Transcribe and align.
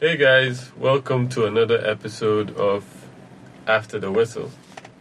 Hey 0.00 0.16
guys, 0.16 0.70
welcome 0.76 1.28
to 1.30 1.46
another 1.46 1.84
episode 1.84 2.56
of 2.56 2.84
After 3.66 3.98
the 3.98 4.12
Whistle. 4.12 4.52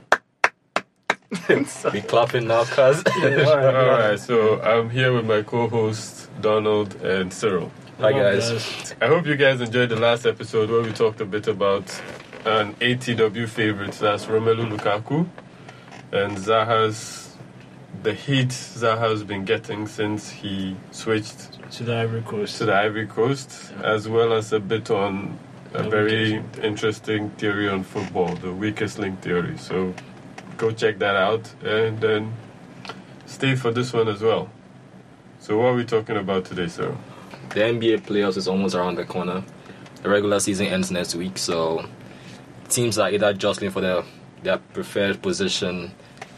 Be 1.47 2.01
clapping 2.01 2.47
now, 2.47 2.63
cuz. 2.63 3.03
Alright, 3.23 4.19
so 4.19 4.59
I'm 4.61 4.89
here 4.89 5.13
with 5.13 5.25
my 5.25 5.43
co 5.43 5.67
hosts 5.67 6.29
Donald 6.41 6.95
and 7.01 7.31
Cyril. 7.31 7.71
Hi, 7.99 8.11
guys. 8.11 8.95
I 9.01 9.07
hope 9.07 9.27
you 9.27 9.35
guys 9.35 9.61
enjoyed 9.61 9.89
the 9.89 9.95
last 9.95 10.25
episode 10.25 10.71
where 10.71 10.81
we 10.81 10.93
talked 10.93 11.21
a 11.21 11.25
bit 11.25 11.47
about 11.47 11.89
an 12.45 12.73
ATW 12.75 13.47
favorite, 13.47 13.91
that's 13.91 14.25
Romelu 14.25 14.67
Lukaku, 14.67 15.27
and 16.11 16.37
Zaha's, 16.37 17.35
the 18.01 18.13
heat 18.13 18.49
Zaha's 18.49 19.23
been 19.23 19.45
getting 19.45 19.87
since 19.87 20.31
he 20.31 20.75
switched 20.91 21.56
to 21.71 21.83
the 21.83 21.95
Ivory 21.95 22.21
Coast. 22.21 22.57
to 22.57 22.65
the 22.65 22.73
Ivory 22.73 23.07
Coast, 23.07 23.73
as 23.83 24.07
well 24.07 24.33
as 24.33 24.53
a 24.53 24.59
bit 24.59 24.89
on 24.89 25.37
a 25.73 25.83
The 25.83 25.89
very 25.89 26.43
interesting 26.63 27.29
theory 27.31 27.67
on 27.69 27.83
football, 27.83 28.35
the 28.35 28.53
weakest 28.53 28.99
link 28.99 29.21
theory. 29.21 29.57
So 29.57 29.93
go 30.57 30.71
check 30.71 30.99
that 30.99 31.15
out 31.15 31.53
and 31.63 31.99
then 31.99 32.33
stay 33.25 33.55
for 33.55 33.71
this 33.71 33.93
one 33.93 34.07
as 34.07 34.21
well. 34.21 34.49
So, 35.39 35.57
what 35.57 35.65
are 35.67 35.75
we 35.75 35.85
talking 35.85 36.17
about 36.17 36.45
today, 36.45 36.67
sir? 36.67 36.95
The 37.49 37.59
NBA 37.59 38.01
playoffs 38.01 38.37
is 38.37 38.47
almost 38.47 38.75
around 38.75 38.95
the 38.95 39.05
corner. 39.05 39.43
The 40.01 40.09
regular 40.09 40.39
season 40.39 40.67
ends 40.67 40.91
next 40.91 41.15
week, 41.15 41.37
so 41.37 41.87
teams 42.69 42.97
are 42.97 43.09
either 43.09 43.33
jostling 43.33 43.71
for 43.71 43.81
their, 43.81 44.03
their 44.43 44.57
preferred 44.57 45.21
position 45.21 45.91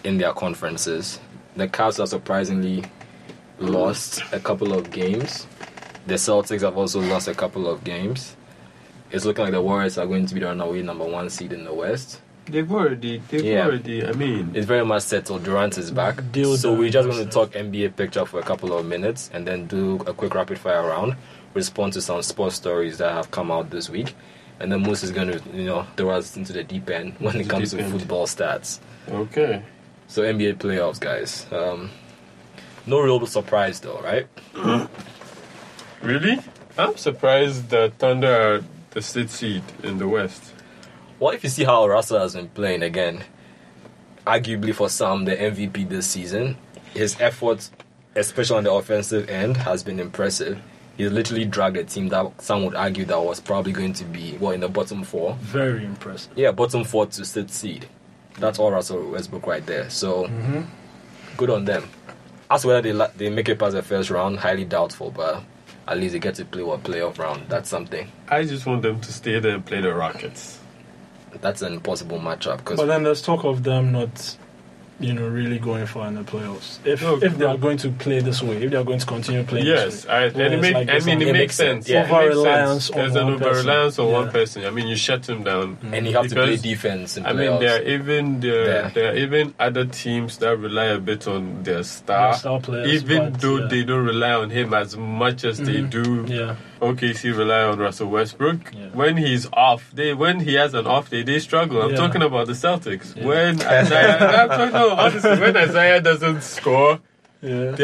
in 0.04 0.18
their 0.18 0.34
conferences. 0.34 1.20
The 1.56 1.68
Cavs 1.68 2.00
are 2.02 2.08
surprisingly 2.08 2.84
lost 3.60 4.22
a 4.32 4.40
couple 4.40 4.74
of 4.74 4.92
games. 4.92 5.48
The 6.08 6.16
Celtics 6.16 6.62
have 6.62 6.78
also 6.78 7.00
lost 7.02 7.28
a 7.28 7.34
couple 7.36 7.68
of 7.68 7.84
games. 7.84 8.36
It's 9.12 9.26
looking 9.26 9.44
like 9.44 9.54
the 9.54 9.62
Warriors 9.62 9.98
are 9.98 10.06
going 10.06 10.26
to 10.28 10.34
be 10.34 10.40
the 10.40 10.48
runaway 10.48 10.82
number 10.82 11.06
one 11.06 11.30
seed 11.30 11.52
in 11.54 11.64
the 11.64 11.74
West. 11.74 12.22
They've 12.46 12.72
already, 12.72 13.22
they've 13.30 13.44
Yeah. 13.44 13.66
already, 13.66 14.06
I 14.06 14.12
mean, 14.14 14.52
It's 14.56 14.66
very 14.66 14.84
much 14.86 15.04
settled. 15.04 15.44
Durant 15.44 15.78
is 15.78 15.92
back. 15.92 16.32
Deal 16.32 16.58
so 16.58 16.74
we're 16.74 16.90
just 16.90 17.08
going 17.08 17.24
to 17.24 17.30
talk 17.32 17.52
NBA 17.52 17.96
picture 17.96 18.26
for 18.26 18.40
a 18.40 18.44
couple 18.44 18.76
of 18.76 18.86
minutes 18.86 19.30
and 19.34 19.46
then 19.48 19.68
do 19.68 19.96
a 20.08 20.14
quick 20.14 20.34
rapid 20.34 20.58
fire 20.58 20.82
round, 20.88 21.16
respond 21.54 21.94
to 21.94 22.02
some 22.02 22.22
sports 22.24 22.56
stories 22.56 22.98
that 23.00 23.12
have 23.12 23.30
come 23.30 23.52
out 23.52 23.70
this 23.70 23.90
week. 23.90 24.16
And 24.60 24.72
then 24.72 24.82
Moos 24.82 25.04
is 25.04 25.12
going 25.12 25.28
to, 25.28 25.42
you 25.54 25.64
know, 25.66 25.86
throw 25.96 26.10
us 26.12 26.36
into 26.36 26.52
the 26.54 26.64
deep 26.64 26.90
end 26.90 27.14
when 27.20 27.36
it 27.40 27.48
comes 27.50 27.72
to 27.72 27.80
end. 27.80 27.92
football 27.92 28.26
stats. 28.26 28.80
okay. 29.08 29.64
So 30.08 30.24
NBA 30.24 30.56
playoffs, 30.56 31.00
guys. 31.00 31.46
Um, 31.52 31.92
no 32.90 33.02
real 33.02 33.26
surprise 33.26 33.80
though, 33.80 34.02
right? 34.02 34.28
Really? 36.02 36.40
I'm 36.78 36.96
surprised 36.96 37.72
that 37.72 37.96
Thunder 37.96 38.32
are 38.32 38.64
the 38.92 39.02
sixth 39.02 39.36
seed 39.36 39.64
in 39.84 39.98
the 39.98 40.08
West. 40.08 40.54
Well, 41.20 41.34
if 41.34 41.44
you 41.44 41.50
see 41.50 41.66
how 41.66 41.86
Russell 41.88 42.20
has 42.20 42.36
been 42.36 42.48
playing 42.48 42.84
again, 42.84 43.26
arguably 44.26 44.74
for 44.74 44.88
some 44.88 45.26
the 45.26 45.36
MVP 45.36 45.90
this 45.90 46.08
season, 46.08 46.56
his 46.94 47.20
efforts, 47.20 47.72
especially 48.16 48.60
on 48.60 48.64
the 48.64 48.72
offensive 48.72 49.30
end, 49.30 49.58
has 49.58 49.84
been 49.84 50.00
impressive. 50.00 50.62
He's 50.96 51.12
literally 51.12 51.46
dragged 51.46 51.76
a 51.78 51.84
team 51.84 52.08
that 52.10 52.42
some 52.42 52.64
would 52.64 52.76
argue 52.76 53.04
that 53.06 53.20
was 53.22 53.42
probably 53.42 53.74
going 53.74 53.94
to 53.94 54.06
be 54.06 54.38
well 54.38 54.52
in 54.52 54.62
the 54.62 54.70
bottom 54.70 55.04
four. 55.04 55.36
Very 55.42 55.84
impressive. 55.84 56.32
Yeah, 56.38 56.52
bottom 56.52 56.86
four 56.86 57.08
to 57.08 57.26
sixth 57.26 57.56
seed. 57.56 57.88
That's 58.38 58.58
all 58.58 58.72
Russell 58.72 59.12
Westbrook 59.12 59.46
right 59.48 59.66
there. 59.66 59.90
So 59.90 60.28
mm-hmm. 60.28 60.62
good 61.36 61.50
on 61.50 61.66
them. 61.66 61.90
As 62.52 62.66
whether 62.66 62.82
they 62.82 62.94
la- 62.94 63.12
they 63.16 63.30
make 63.30 63.48
it 63.50 63.60
past 63.60 63.74
the 63.74 63.82
first 63.84 64.10
round, 64.10 64.40
highly 64.40 64.66
doubtful, 64.66 65.12
but 65.12 65.44
at 65.88 65.98
least 65.98 66.14
they 66.14 66.20
get 66.20 66.36
to 66.36 66.46
play 66.46 66.64
one 66.64 66.82
playoff 66.82 67.18
round. 67.20 67.44
That's 67.48 67.70
something. 67.70 68.12
I 68.28 68.44
just 68.44 68.66
want 68.66 68.82
them 68.82 69.00
to 69.02 69.14
stay 69.14 69.40
there 69.40 69.56
and 69.56 69.66
play 69.66 69.82
the 69.82 69.94
Rockets. 69.94 70.60
That's 71.42 71.62
an 71.62 71.74
impossible 71.74 72.20
matchup 72.20 72.58
because 72.58 72.78
But 72.80 72.88
then 72.88 73.04
there's 73.04 73.22
talk 73.22 73.44
of 73.46 73.64
them 73.64 73.92
not, 73.92 74.38
you 75.02 75.14
know, 75.14 75.28
really 75.30 75.60
going 75.60 75.86
far 75.86 76.08
in 76.08 76.16
the 76.16 76.24
playoffs. 76.24 76.78
If 76.86 77.02
No, 77.02 77.16
if 77.22 77.38
they 77.38 77.46
are 77.46 77.58
going 77.58 77.78
to 77.78 77.90
play 77.90 78.20
this 78.20 78.42
way, 78.44 78.62
if 78.64 78.72
they 78.72 78.76
are 78.78 78.84
going 78.84 79.00
to 79.00 79.06
continue 79.06 79.44
playing 79.44 79.66
Yes, 79.66 80.04
this 80.04 80.06
way. 80.08 80.14
I, 80.14 80.24
and 80.26 80.38
it 80.56 80.62
make, 80.62 80.74
like 80.74 80.90
I 80.90 81.00
mean, 81.00 81.22
it, 81.22 81.28
It 81.30 81.32
makes 81.32 81.40
makes 81.40 81.56
sense. 81.56 81.86
sense, 81.86 81.90
yeah. 81.90 82.00
It 82.00 82.12
makes 82.12 82.36
Over-reliance 82.36 82.84
sense. 82.86 82.90
on 82.92 82.98
There's 82.98 83.16
an 83.16 83.24
one 83.28 83.38
person. 83.40 83.48
over-reliance 83.50 84.00
on 84.00 84.12
one 84.12 84.30
person. 84.32 84.66
I 84.66 84.70
mean, 84.72 84.88
you 84.88 84.96
shut 84.98 85.30
him 85.30 85.44
down. 85.44 85.78
and 85.94 86.06
you 86.06 86.14
have 86.18 86.28
to 86.28 86.36
play 86.36 86.58
defense 86.58 87.16
in 87.18 87.26
I 87.26 87.32
mean, 87.34 87.60
there 87.60 87.80
are 87.80 87.84
even 87.84 88.40
there, 88.42 88.66
There. 88.66 88.92
there 88.94 89.12
are 89.14 89.16
even 89.16 89.54
other 89.60 89.86
teams 89.86 90.38
that 90.40 90.58
rely 90.58 90.86
a 90.86 91.00
bit 91.00 91.28
on 91.28 91.64
their 91.64 91.84
star, 91.84 92.32
Their 92.32 92.40
star 92.40 92.60
players, 92.60 92.92
even 93.04 93.32
but, 93.32 93.42
though 93.42 93.58
yeah. 93.60 93.68
they 93.68 93.84
don't 93.84 94.06
rely 94.06 94.34
on 94.34 94.50
him 94.50 94.74
as 94.74 94.98
much 94.98 95.46
as 95.46 95.60
they 95.60 95.82
Mhm. 95.82 95.90
do. 95.90 96.26
Yeah, 96.28 96.56
OKC 96.80 97.36
rely 97.38 97.64
on 97.64 97.78
Russell 97.80 98.10
Westbrook. 98.10 98.74
Yeah. 98.74 98.88
When 98.94 99.18
he's 99.18 99.48
off, 99.54 99.92
they 99.94 100.14
when 100.14 100.40
he 100.42 100.54
has 100.56 100.74
an 100.74 100.88
off 100.88 101.10
day, 101.10 101.24
they 101.24 101.40
struggle. 101.40 101.82
I'm 101.82 101.92
Yeah. 101.92 101.98
talking 101.98 102.22
about 102.22 102.48
the 102.48 102.54
Celtics. 102.54 103.16
Yeah. 103.16 103.26
When 103.26 103.62
Isaiah, 103.80 104.18
I'm 104.18 104.50
talking, 104.50 104.74
no, 104.74 104.90
honestly, 104.92 105.40
when 105.40 105.58
Isaiah 105.58 106.02
doesn't 106.02 106.42
score, 106.44 107.00
yeah. 107.42 107.76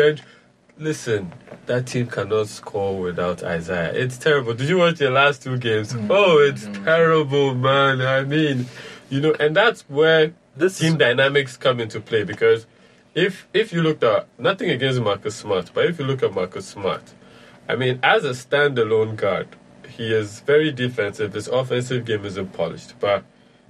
listen. 0.78 1.32
That 1.68 1.88
team 1.88 2.06
cannot 2.08 2.48
score 2.48 3.00
without 3.02 3.42
Isaiah. 3.44 3.92
It's 3.92 4.18
terrible. 4.20 4.54
Did 4.54 4.70
you 4.70 4.78
watch 4.78 5.00
the 5.00 5.10
last 5.10 5.42
two 5.42 5.58
games? 5.58 5.94
Mm. 5.94 6.08
Oh, 6.12 6.38
it's 6.38 6.66
terrible, 6.84 7.56
man. 7.56 8.02
I 8.02 8.24
mean, 8.24 8.68
you 9.10 9.20
know, 9.20 9.34
and 9.40 9.56
that's 9.56 9.82
where 9.90 10.34
this 10.56 10.78
team 10.78 10.98
dynamics 10.98 11.58
come 11.58 11.80
into 11.80 12.00
play 12.00 12.24
because 12.24 12.68
if 13.16 13.48
if 13.52 13.74
you 13.74 13.82
look 13.82 14.04
at 14.04 14.28
nothing 14.38 14.70
against 14.70 15.02
Marcus 15.02 15.36
Smart, 15.38 15.72
but 15.74 15.86
if 15.86 15.98
you 15.98 16.06
look 16.06 16.22
at 16.22 16.36
Marcus 16.36 16.68
Smart, 16.68 17.02
I 17.68 17.76
mean, 17.76 18.00
as 18.03 18.24
a 18.24 18.31
standalone 18.31 19.16
guard, 19.16 19.48
he 19.90 20.14
is 20.14 20.42
very 20.42 20.72
defensive. 20.72 21.34
His 21.34 21.48
offensive 21.48 22.06
game 22.06 22.26
isn't 22.26 22.53
polished, 22.53 23.00
but 23.00 23.24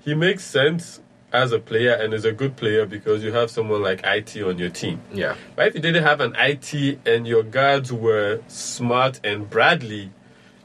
he 0.03 0.13
makes 0.13 0.44
sense 0.44 1.01
as 1.31 1.51
a 1.51 1.59
player 1.59 1.94
and 1.94 2.13
is 2.13 2.25
a 2.25 2.31
good 2.31 2.56
player 2.56 2.85
because 2.85 3.23
you 3.23 3.31
have 3.33 3.51
someone 3.51 3.81
like 3.81 4.01
IT 4.03 4.41
on 4.41 4.57
your 4.57 4.69
team. 4.69 5.01
yeah. 5.13 5.35
But 5.56 5.67
if 5.67 5.75
you 5.75 5.81
didn't 5.81 6.03
have 6.03 6.22
an 6.22 6.35
IT 6.38 7.00
and 7.06 7.28
your 7.28 7.44
guards 7.44 7.91
were 7.91 8.41
Smart 8.47 9.19
and 9.23 9.50
Bradley, 9.50 10.12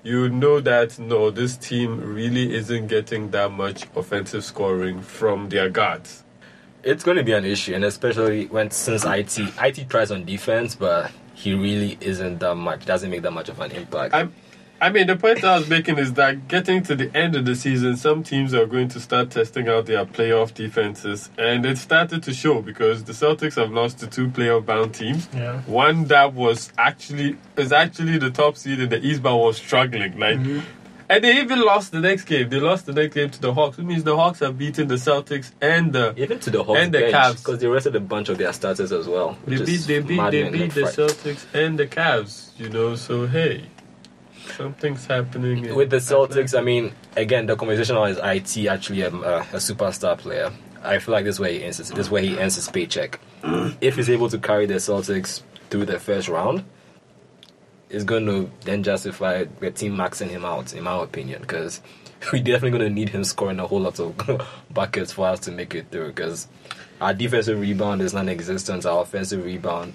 you 0.03 0.29
know 0.29 0.61
that 0.61 0.99
no, 0.99 1.31
this 1.31 1.57
team 1.57 2.01
really 2.15 2.55
isn't 2.55 2.87
getting 2.87 3.31
that 3.33 3.51
much 3.51 3.87
offensive 3.97 4.45
scoring 4.45 5.03
from 5.03 5.49
their 5.49 5.69
guards. 5.69 6.25
It's 6.83 7.05
going 7.05 7.19
to 7.19 7.25
be 7.25 7.33
an 7.33 7.45
issue, 7.45 7.75
and 7.75 7.85
especially 7.85 8.47
when 8.47 8.71
since 8.71 9.05
IT 9.05 9.39
IT 9.61 9.91
tries 9.91 10.11
on 10.11 10.25
defense, 10.25 10.75
but 10.75 11.11
he 11.41 11.55
really 11.55 11.97
isn't 12.01 12.39
that 12.41 12.55
much. 12.55 12.85
Doesn't 12.85 13.11
make 13.11 13.23
that 13.23 13.33
much 13.33 13.49
of 13.49 13.59
an 13.61 13.71
impact. 13.73 14.15
I'm, 14.15 14.35
I 14.83 14.91
mean, 14.91 15.07
the 15.07 15.17
point 15.17 15.43
I 15.45 15.59
was 15.59 15.69
making 15.69 15.99
is 15.99 16.15
that 16.15 16.49
getting 16.49 16.83
to 16.85 16.95
the 16.95 17.15
end 17.15 17.37
of 17.37 17.45
the 17.45 17.55
season, 17.55 17.97
some 17.97 18.23
teams 18.23 18.55
are 18.55 18.67
going 18.67 18.89
to 18.89 19.01
start 19.01 19.31
testing 19.31 19.69
out 19.69 19.87
their 19.87 20.07
playoff 20.07 20.55
defenses, 20.55 21.31
and 21.37 21.67
it 21.67 21.77
started 21.79 22.23
to 22.23 22.33
show 22.33 22.63
because 22.63 23.05
the 23.05 23.13
Celtics 23.13 23.57
have 23.57 23.73
lost 23.73 23.99
to 24.01 24.07
two 24.07 24.29
playoff-bound 24.29 24.95
teams. 24.95 25.29
Yeah. 25.35 25.61
One 25.63 26.05
that 26.05 26.33
was 26.35 26.73
actually 26.79 27.37
is 27.57 27.73
actually 27.73 28.19
the 28.19 28.31
top 28.31 28.57
seed 28.57 28.81
in 28.81 28.89
the 28.89 29.01
East, 29.05 29.23
but 29.23 29.37
was 29.37 29.57
struggling. 29.57 30.19
Like, 30.19 30.39
mm-hmm. 30.39 30.61
And 31.11 31.25
they 31.25 31.41
even 31.41 31.61
lost 31.61 31.91
the 31.91 32.01
next 32.01 32.25
game. 32.25 32.49
They 32.49 32.61
lost 32.61 32.87
the 32.87 32.93
next 32.93 33.15
game 33.15 33.31
to 33.31 33.41
the 33.41 33.53
Hawks, 33.53 33.77
which 33.77 33.87
means 33.87 34.05
the 34.05 34.17
Hawks 34.17 34.39
have 34.39 34.57
beaten 34.57 34.87
the 34.87 34.95
Celtics 34.95 35.51
and 35.61 35.93
the. 35.93 36.15
Even 36.17 36.39
to 36.39 36.51
the 36.51 36.63
Hawks 36.63 36.79
And 36.81 36.95
the 36.95 37.01
bench, 37.01 37.15
Cavs. 37.15 37.37
because 37.39 37.59
they 37.59 37.67
rested 37.67 37.97
a 37.97 38.01
bunch 38.01 38.29
of 38.29 38.39
their 38.39 38.53
starters 38.53 38.93
as 38.93 39.09
well. 39.09 39.37
They 39.45 39.59
beat, 39.59 39.81
they 39.81 39.99
beat, 40.01 40.31
they 40.31 40.49
beat 40.49 40.73
the 40.73 40.87
fact. 40.87 40.97
Celtics 40.97 41.45
and 41.53 41.79
the 41.79 41.89
Cavs. 41.89 42.57
You 42.59 42.69
know, 42.69 42.95
so 42.95 43.27
hey, 43.27 43.65
something's 44.57 45.05
happening 45.07 45.75
With 45.75 45.91
the 45.91 45.97
Celtics, 45.97 46.55
Atlanta. 46.55 46.59
I 46.59 46.63
mean, 46.63 46.93
again, 47.17 47.47
the 47.47 47.57
conversation 47.57 47.97
is 47.97 48.19
IT 48.23 48.69
actually 48.69 49.03
a, 49.03 49.09
a, 49.09 49.39
a 49.41 49.57
superstar 49.57 50.17
player. 50.17 50.53
I 50.83 50.99
feel 50.99 51.13
like 51.13 51.25
this 51.25 51.37
is 51.37 51.41
where 51.41 51.51
he 51.53 51.65
ends 51.65 51.79
his, 51.79 51.91
this 51.91 51.99
is 51.99 52.11
where 52.11 52.23
he 52.23 52.39
ends 52.39 52.55
his 52.55 52.69
paycheck. 52.69 53.21
if 53.81 53.97
he's 53.97 54.09
able 54.09 54.29
to 54.31 54.39
carry 54.39 54.67
the 54.67 54.75
Celtics 54.75 55.43
through 55.71 55.87
the 55.87 55.99
first 55.99 56.29
round, 56.29 56.65
it's 57.91 58.05
going 58.05 58.27
to 58.27 58.51
then 58.65 58.83
justify 58.83 59.45
the 59.59 59.71
team 59.71 59.97
maxing 59.97 60.29
him 60.29 60.45
out, 60.45 60.73
in 60.73 60.85
my 60.85 61.03
opinion, 61.03 61.43
because 61.43 61.83
we're 62.33 62.43
definitely 62.43 62.79
going 62.79 62.89
to 62.89 62.91
need 62.91 63.09
him 63.09 63.25
scoring 63.25 63.59
a 63.59 63.67
whole 63.67 63.81
lot 63.81 63.99
of 63.99 64.17
buckets 64.71 65.13
for 65.13 65.27
us 65.27 65.41
to 65.41 65.51
make 65.51 65.75
it 65.75 65.91
through. 65.91 66.09
Because 66.09 66.47
our 67.01 67.13
defensive 67.13 67.61
rebound 67.61 68.01
is 68.01 68.15
non-existent. 68.15 68.87
Our 68.87 69.03
offensive 69.03 69.45
rebound. 69.45 69.95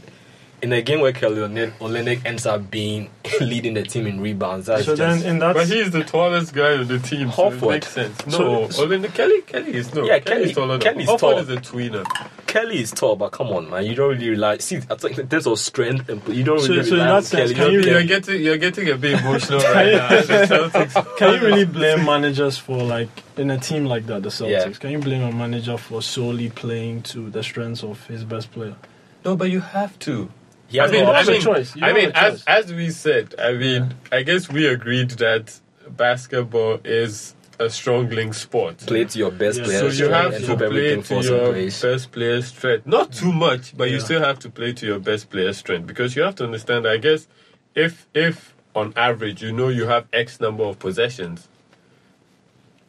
In 0.65 0.73
a 0.73 0.81
game 0.81 0.99
where 0.99 1.11
Kelly 1.13 1.37
Olynyk 1.41 1.73
Olynyk 1.77 2.25
ends 2.25 2.47
up 2.47 2.71
being 2.71 3.09
leading 3.41 3.75
the 3.75 3.83
team 3.83 4.07
in 4.07 4.19
rebounds, 4.19 4.65
that's 4.65 4.85
So 4.85 4.95
just 4.95 5.21
then 5.23 5.29
in 5.33 5.39
that 5.39 5.53
But 5.53 5.67
he's 5.67 5.91
the 5.91 6.03
tallest 6.03 6.53
guy 6.55 6.77
on 6.77 6.87
the 6.87 6.97
team, 6.97 7.31
so 7.31 7.51
it 7.51 7.61
makes 7.61 7.89
sense. 7.89 8.25
No, 8.25 8.31
So- 8.31 8.69
so- 8.69 8.83
Olin, 8.83 9.03
Kelly, 9.09 9.41
Kelly 9.43 9.75
is 9.75 9.93
no. 9.93 10.05
Yeah, 10.05 10.17
Kelly's 10.19 10.25
Kelly- 10.25 10.43
is 10.49 10.55
taller 10.55 10.77
than 10.77 10.81
Kelly's 10.81 11.07
Horford 11.07 11.19
tall. 11.19 11.37
is 11.37 11.49
a 11.49 11.57
tweener. 11.57 12.03
Kelly 12.47 12.79
is 12.81 12.89
tall, 12.91 13.15
but 13.15 13.29
come 13.29 13.47
on, 13.49 13.69
man, 13.69 13.85
you 13.85 13.93
don't 13.93 14.09
really 14.09 14.29
rely. 14.29 14.57
See, 14.57 14.77
I 14.89 14.95
think 14.95 15.19
in 15.19 15.27
terms 15.27 15.45
of 15.45 15.59
strength, 15.59 16.09
and 16.09 16.21
you 16.29 16.43
don't 16.43 16.59
So- 16.61 16.69
really 16.69 16.83
so 16.83 16.87
in 16.87 16.93
rely 16.93 17.05
that 17.05 17.13
on 17.15 17.23
sense, 17.23 17.51
Kelly. 17.51 17.53
can 17.53 17.71
You're, 17.73 17.81
you- 17.83 17.91
you're 17.91 18.03
getting 18.03 18.41
you're 18.41 18.57
getting 18.57 18.89
a 18.89 18.95
bit 18.97 19.19
emotional 19.19 19.59
right 19.59 19.93
now. 19.93 20.69
Can 21.17 21.33
you 21.35 21.39
really 21.47 21.65
blame 21.65 22.05
managers 22.05 22.57
for 22.57 22.81
like 22.81 23.09
in 23.37 23.51
a 23.51 23.59
team 23.59 23.85
like 23.85 24.07
that, 24.07 24.23
the 24.23 24.29
Celtics? 24.29 24.49
Yeah. 24.49 24.69
Can 24.79 24.89
you 24.91 24.99
blame 24.99 25.21
a 25.21 25.31
manager 25.31 25.77
for 25.77 26.01
solely 26.01 26.49
playing 26.49 27.03
to 27.13 27.29
the 27.29 27.43
strengths 27.43 27.83
of 27.83 28.07
his 28.07 28.23
best 28.23 28.51
player? 28.51 28.75
No, 29.23 29.35
but 29.35 29.49
you 29.51 29.59
have 29.59 29.97
to. 29.99 30.29
He 30.67 30.77
has 30.77 30.89
I 30.89 30.93
mean, 30.93 31.05
no 31.05 31.13
I 31.13 31.23
mean, 31.23 31.41
choice. 31.41 31.75
You 31.75 31.85
I 31.85 31.93
mean, 31.93 32.11
as 32.15 32.33
choice. 32.33 32.43
as 32.47 32.73
we 32.73 32.89
said, 32.89 33.35
I 33.39 33.53
mean, 33.53 33.95
I 34.11 34.23
guess 34.23 34.49
we 34.49 34.67
agreed 34.67 35.11
that 35.11 35.59
basketball 35.89 36.79
is 36.83 37.35
a 37.59 37.69
strong 37.69 38.09
link 38.09 38.33
sport. 38.33 38.77
play 38.79 39.05
to 39.05 39.19
your 39.19 39.31
best 39.31 39.59
Yeah. 39.59 39.65
player 39.65 39.79
So 39.79 39.85
you 39.85 39.91
strength 39.93 40.13
have 40.13 40.33
and 40.33 40.45
to 40.45 40.69
play 40.69 41.01
to 41.01 41.21
your 41.21 41.53
best 41.81 42.11
player's 42.11 42.47
strength. 42.47 42.85
Not 42.85 43.13
too 43.13 43.31
much, 43.31 43.77
but 43.77 43.89
you 43.89 43.99
still 43.99 44.21
have 44.21 44.39
to 44.39 44.49
play 44.49 44.73
to 44.73 44.85
your 44.85 44.99
best 44.99 45.29
player's 45.29 45.57
strength 45.57 45.87
because 45.87 46.15
you 46.15 46.23
have 46.23 46.35
to 46.35 46.43
understand. 46.43 46.87
I 46.87 46.97
guess 46.97 47.27
if 47.75 48.07
if 48.13 48.55
on 48.75 48.93
average 48.95 49.41
you 49.41 49.51
know 49.53 49.69
you 49.69 49.87
have 49.87 50.07
X 50.11 50.39
number 50.39 50.63
of 50.63 50.79
possessions. 50.79 51.47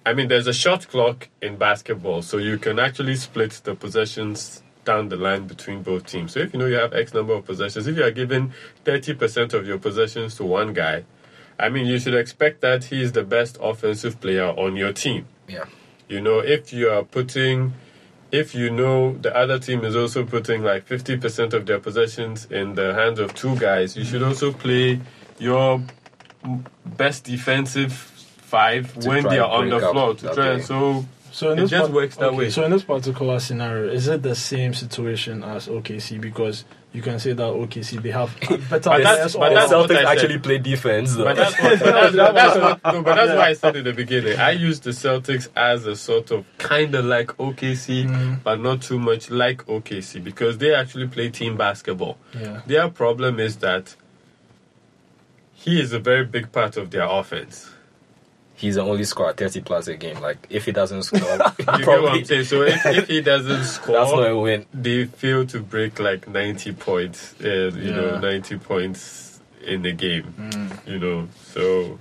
I 0.05 0.15
mean, 0.15 0.29
there's 0.29 0.47
a 0.47 0.53
shot 0.53 0.87
clock 0.87 1.29
in 1.43 1.57
basketball, 1.57 2.23
so 2.23 2.39
you 2.39 2.59
can 2.59 2.79
actually 2.79 3.17
split 3.17 3.61
the 3.65 3.75
possessions 3.75 4.63
down 4.87 5.11
the 5.11 5.17
line 5.17 5.47
between 5.47 5.83
both 5.83 6.07
teams. 6.07 6.33
So 6.33 6.41
if 6.41 6.55
you 6.55 6.59
know 6.59 6.67
you 6.67 6.77
have 6.77 6.95
X 6.95 7.13
number 7.13 7.35
of 7.35 7.45
possessions, 7.45 7.87
if 7.87 7.97
you 7.97 8.05
are 8.05 8.11
given 8.11 8.55
30% 8.87 9.53
of 9.53 9.67
your 9.67 9.79
possessions 9.79 10.37
to 10.37 10.45
one 10.45 10.73
guy, 10.73 11.05
I 11.59 11.69
mean, 11.69 11.87
you 11.87 11.99
should 11.99 12.15
expect 12.15 12.63
that 12.63 12.85
he 12.85 13.03
is 13.03 13.13
the 13.13 13.25
best 13.25 13.59
offensive 13.61 14.21
player 14.21 14.47
on 14.47 14.77
your 14.77 14.93
team. 14.93 15.27
Yeah. 15.49 15.65
You 16.09 16.21
know, 16.21 16.39
if 16.39 16.73
you 16.73 16.89
are 16.91 17.03
putting, 17.03 17.75
if 18.31 18.55
you 18.55 18.71
know 18.71 19.15
the 19.19 19.35
other 19.37 19.59
team 19.59 19.85
is 19.85 19.97
also 19.97 20.25
putting 20.25 20.63
like 20.63 20.87
50% 20.87 21.53
of 21.53 21.67
their 21.67 21.81
possessions 21.81 22.47
in 22.47 22.75
the 22.75 22.95
hands 22.95 23.19
of 23.19 23.35
two 23.35 23.57
guys, 23.57 23.97
you 23.97 24.05
should 24.05 24.23
also 24.23 24.53
play 24.53 25.01
your 25.39 25.83
best 26.85 27.25
defensive 27.25 27.93
five 27.93 28.97
when 29.05 29.25
they 29.25 29.39
are 29.39 29.51
on 29.51 29.69
the 29.69 29.81
floor 29.81 30.15
to 30.15 30.35
try. 30.35 30.57
game. 30.57 30.63
So 30.63 31.05
So 31.37 31.51
in 31.51 31.59
It 31.59 31.63
this 31.63 31.71
just 31.71 31.93
works 31.93 32.17
that 32.17 32.29
okay, 32.29 32.37
way. 32.37 32.51
So 32.51 32.65
in 32.65 32.71
this 32.71 32.83
particular 32.85 33.39
scenario, 33.41 33.93
is 33.93 34.09
it 34.09 34.23
the 34.23 34.35
same 34.35 34.73
situation 34.73 35.45
as 35.45 35.69
OKC? 35.69 36.19
Because 36.19 36.65
you 36.95 37.03
can 37.03 37.19
say 37.19 37.35
that 37.35 37.43
OKC 37.43 38.01
they 38.01 38.11
have 38.11 38.35
better 38.41 38.57
But 38.71 38.83
players. 38.83 39.05
that's- 39.05 39.33
but 39.37 39.41
The 39.41 39.51
or- 39.51 39.55
that's 39.55 39.71
what 39.71 39.91
Celtics 39.91 39.97
I 39.97 39.97
said. 39.99 40.07
actually 40.07 40.39
play 40.39 40.59
defense, 40.59 41.15
though. 41.15 41.25
But 41.25 41.37
that's 41.37 41.53
what, 41.63 41.79
that's, 41.79 42.17
that's 42.17 42.57
what, 42.59 42.95
no, 42.95 43.03
but 43.03 43.15
that's 43.17 43.33
why 43.37 43.49
I 43.49 43.53
said 43.53 43.77
in 43.77 43.85
the 43.85 43.93
beginning. 43.93 44.39
I 44.39 44.53
use 44.53 44.81
the 44.81 44.93
Celtics 44.93 45.49
as 45.55 45.85
a 45.85 45.95
sort 45.95 46.31
of 46.31 46.47
kind 46.57 46.95
of 46.95 47.05
like 47.05 47.27
OKC, 47.37 48.07
Mm. 48.09 48.43
but 48.43 48.59
not 48.63 48.81
too 48.81 48.99
much 48.99 49.31
like 49.31 49.59
OKC 49.67 50.25
because 50.25 50.57
they 50.57 50.75
actually 50.75 51.07
play 51.07 51.29
team 51.29 51.59
basketball. 51.59 52.17
yeah. 52.33 52.63
Their 52.67 52.89
problem 52.89 53.41
is 53.41 53.57
that 53.59 53.95
he 55.53 55.83
is 55.83 55.93
a 55.93 55.99
very 55.99 56.25
big 56.25 56.51
part 56.51 56.79
of 56.79 56.91
their 56.93 57.05
offense. 57.05 57.71
He's 58.59 58.77
the 58.77 58.81
only 58.83 59.05
scorer 59.05 59.35
30 59.35 59.61
plus 59.61 59.87
a 59.87 59.97
game. 59.97 60.19
Like, 60.21 60.39
if 60.49 60.65
he 60.65 60.73
doesn't 60.73 61.03
score, 61.05 61.21
You 61.21 61.65
get 61.67 61.87
what 61.87 62.13
I'm 62.13 62.25
saying? 62.25 62.45
So 62.45 62.63
if, 62.63 62.85
if 62.87 63.07
he 63.09 63.21
doesn't 63.33 63.65
score, 63.65 63.97
that's 63.97 64.11
not 64.11 64.17
score, 64.17 64.27
a 64.29 64.39
win. 64.41 64.67
they 64.73 65.05
fail 65.05 65.47
to 65.47 65.61
break 65.61 65.99
like 66.01 66.27
90 66.27 66.73
points, 66.73 67.35
uh, 67.45 67.71
you 67.75 67.93
know, 67.93 68.19
90 68.19 68.57
points 68.59 69.41
in 69.63 69.83
the 69.83 69.93
game. 69.93 70.33
Mm. 70.39 70.89
you 70.89 70.99
know. 70.99 71.29
So, 71.53 71.99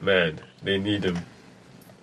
man, 0.00 0.40
they 0.62 0.78
need 0.78 1.04
him. 1.04 1.18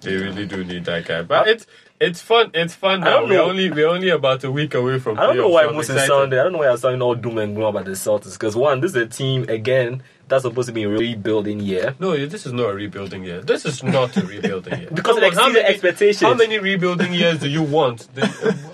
They 0.01 0.15
really 0.15 0.45
do 0.45 0.63
need 0.63 0.85
that 0.85 1.05
guy. 1.05 1.23
But 1.23 1.47
it's 1.47 1.65
it's 1.99 2.21
fun. 2.21 2.51
It's 2.53 2.75
fun 2.75 3.01
I 3.01 3.05
now. 3.05 3.19
don't 3.21 3.29
We're 3.29 3.37
know. 3.37 3.49
only 3.49 3.71
we're 3.71 3.87
only 3.87 4.09
about 4.09 4.43
a 4.43 4.51
week 4.51 4.75
away 4.75 4.99
from. 4.99 5.17
I 5.17 5.25
don't 5.25 5.37
know 5.37 5.49
why 5.49 5.63
so 5.63 5.69
I'm 5.69 5.75
Moos 5.75 5.85
is 5.85 5.89
excited. 5.95 6.07
sounding. 6.11 6.39
I 6.39 6.43
don't 6.43 6.51
know 6.51 6.59
why 6.59 6.67
I'm 6.67 6.77
sounding 6.77 7.01
all 7.01 7.15
doom 7.15 7.39
and 7.39 7.55
gloom 7.55 7.69
about 7.69 7.85
the 7.85 7.91
Celtics. 7.91 8.33
Because 8.33 8.55
one, 8.55 8.81
this 8.81 8.91
is 8.91 8.97
a 8.97 9.07
team 9.07 9.49
again 9.49 10.03
that's 10.27 10.43
supposed 10.43 10.67
to 10.67 10.73
be 10.73 10.83
a 10.83 10.89
rebuilding 10.89 11.59
year. 11.59 11.95
No, 11.99 12.15
this 12.25 12.45
is 12.45 12.53
not 12.53 12.69
a 12.71 12.73
rebuilding 12.73 13.23
year. 13.23 13.41
This 13.41 13.65
is 13.65 13.83
not 13.83 14.15
a 14.17 14.25
rebuilding 14.25 14.79
year. 14.79 14.89
Because 14.93 15.15
Come 15.15 15.23
it 15.23 15.27
on, 15.27 15.33
how 15.33 15.47
exceeded 15.47 15.63
many- 15.63 15.73
expectations. 15.73 16.21
How 16.21 16.33
many 16.33 16.57
rebuilding 16.59 17.13
years 17.13 17.39
do 17.39 17.47
you 17.49 17.63
want? 17.63 18.07
The- 18.15 18.25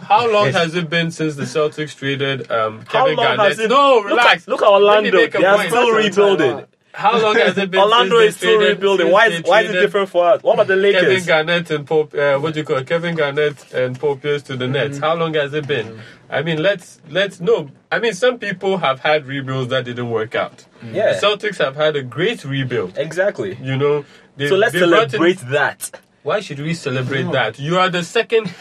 how 0.08 0.32
long 0.32 0.52
has 0.52 0.76
it 0.76 0.90
been 0.90 1.12
since 1.12 1.36
the 1.36 1.44
Celtics 1.44 1.96
traded 1.96 2.52
um, 2.52 2.84
Kevin 2.84 3.16
Garnett? 3.16 3.60
it? 3.60 3.70
no, 3.70 3.96
look 3.98 4.06
relax. 4.08 4.44
At, 4.44 4.48
look 4.50 4.62
at 4.62 4.68
Orlando. 4.68 5.12
They 5.28 5.46
are 5.46 5.68
still 5.68 5.92
rebuilding. 5.94 6.66
How 6.94 7.22
long 7.22 7.36
has 7.36 7.58
it 7.58 7.72
been? 7.72 7.80
Orlando 7.80 8.20
since 8.20 8.30
is 8.30 8.38
still 8.38 8.58
traded- 8.58 8.78
rebuilding. 8.78 9.12
Why 9.12 9.28
is 9.28 9.42
why 9.44 9.62
is 9.62 9.72
it 9.72 9.80
different 9.80 10.10
for 10.10 10.26
us? 10.26 10.44
What 10.44 10.56
about 10.56 10.68
the 10.68 10.76
Lakers? 10.76 11.02
Kevin 11.02 11.26
Garnett 11.26 11.72
and 11.72 11.88
Paul, 11.88 12.10
uh, 12.18 12.38
what 12.40 12.54
do 12.54 12.60
you 12.60 12.66
call 12.66 12.78
it? 12.78 12.88
Kevin 12.88 13.16
Garnett 13.16 13.74
and 13.74 14.00
Paul 14.00 14.18
Pierce 14.18 14.44
to 14.44 14.58
the 14.58 14.66
mm-hmm. 14.66 14.74
Nets. 14.74 14.98
How 14.98 15.16
long 15.16 15.34
has 15.36 15.54
it 15.54 15.68
been? 15.68 15.88
Mm-hmm. 15.88 16.00
I 16.32 16.42
mean, 16.42 16.62
let's 16.62 17.00
let's 17.10 17.40
no. 17.40 17.70
I 17.92 18.00
mean, 18.00 18.14
some 18.14 18.40
people 18.40 18.78
have 18.78 19.00
had 19.00 19.26
rebuilds 19.26 19.70
that 19.70 19.86
didn't 19.86 20.10
work 20.10 20.36
out. 20.36 20.66
Mm-hmm. 20.84 20.96
Yeah. 20.96 21.14
The 21.14 21.26
Celtics 21.26 21.58
have 21.58 21.76
had 21.76 21.96
a 21.96 22.04
great 22.04 22.44
rebuild. 22.44 22.98
Exactly. 22.98 23.58
You 23.62 23.78
know, 23.78 24.06
they, 24.38 24.48
So 24.50 24.56
let's 24.56 24.74
they 24.74 24.80
brought 24.80 25.04
in- 25.06 25.10
celebrate 25.12 25.40
that. 25.50 26.00
why 26.24 26.40
should 26.42 26.60
we 26.60 26.74
celebrate 26.74 27.32
that? 27.32 27.60
You 27.60 27.78
are 27.78 27.90
the 27.90 28.04
second. 28.04 28.54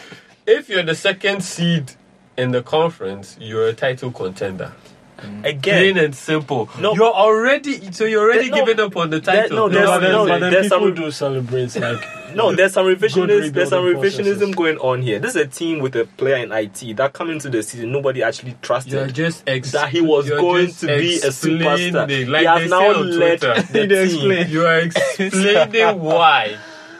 If 0.47 0.69
you're 0.69 0.83
the 0.83 0.95
second 0.95 1.43
seed 1.43 1.91
in 2.37 2.51
the 2.51 2.63
conference, 2.63 3.37
you're 3.39 3.67
a 3.67 3.73
title 3.73 4.11
contender. 4.11 4.71
Mm. 5.21 5.41
Plain 5.41 5.45
Again, 5.45 5.97
and 5.97 6.15
simple. 6.15 6.69
No. 6.79 6.93
you're 6.95 7.13
already 7.13 7.91
so 7.91 8.05
you're 8.05 8.21
already 8.21 8.49
There- 8.49 8.59
no. 8.59 8.65
giving 8.65 8.79
up 8.85 8.97
on 8.97 9.09
the 9.09 9.19
There- 9.19 9.43
title. 9.43 9.57
no, 9.57 9.67
No, 9.67 9.73
there's- 9.73 9.87
but 9.89 9.99
then, 9.99 10.11
no, 10.11 10.27
but 10.27 10.39
then 10.39 10.51
there's 10.51 10.65
people 10.69 10.79
some- 10.79 10.93
do 10.95 11.11
celebrate 11.11 11.75
like 11.79 12.07
no, 12.35 12.55
there's 12.55 12.73
some 12.73 12.85
revisionist, 12.85 13.27
Good 13.27 13.53
there's 13.53 13.69
some 13.69 13.83
revisionism 13.83 14.23
processes. 14.23 14.55
going 14.55 14.77
on 14.77 15.01
here. 15.01 15.19
This 15.19 15.31
is 15.35 15.41
a 15.41 15.47
team 15.47 15.79
with 15.79 15.95
a 15.95 16.05
player 16.05 16.37
in 16.37 16.51
IT 16.51 16.93
that 16.97 17.13
coming 17.13 17.33
into 17.35 17.49
the 17.49 17.61
season 17.61 17.91
nobody 17.91 18.23
actually 18.23 18.55
trusted. 18.61 18.93
You're 18.93 19.07
just 19.07 19.43
ex- 19.47 19.71
that 19.71 19.89
he 19.89 20.01
was 20.01 20.29
going 20.29 20.71
to 20.71 20.87
be 20.87 21.17
a 21.17 21.27
superstar. 21.29 22.07
explaining, 22.07 22.29
Like 22.29 22.41
he 22.41 22.45
has 22.47 22.61
they 22.61 22.67
now 22.69 22.89
on 22.89 23.19
led 23.19 23.39
Twitter. 23.41 23.61
the 23.73 23.87
team. 24.07 24.47
You 24.49 24.65
are 24.65 24.79
explaining 24.79 25.99
why. 25.99 26.57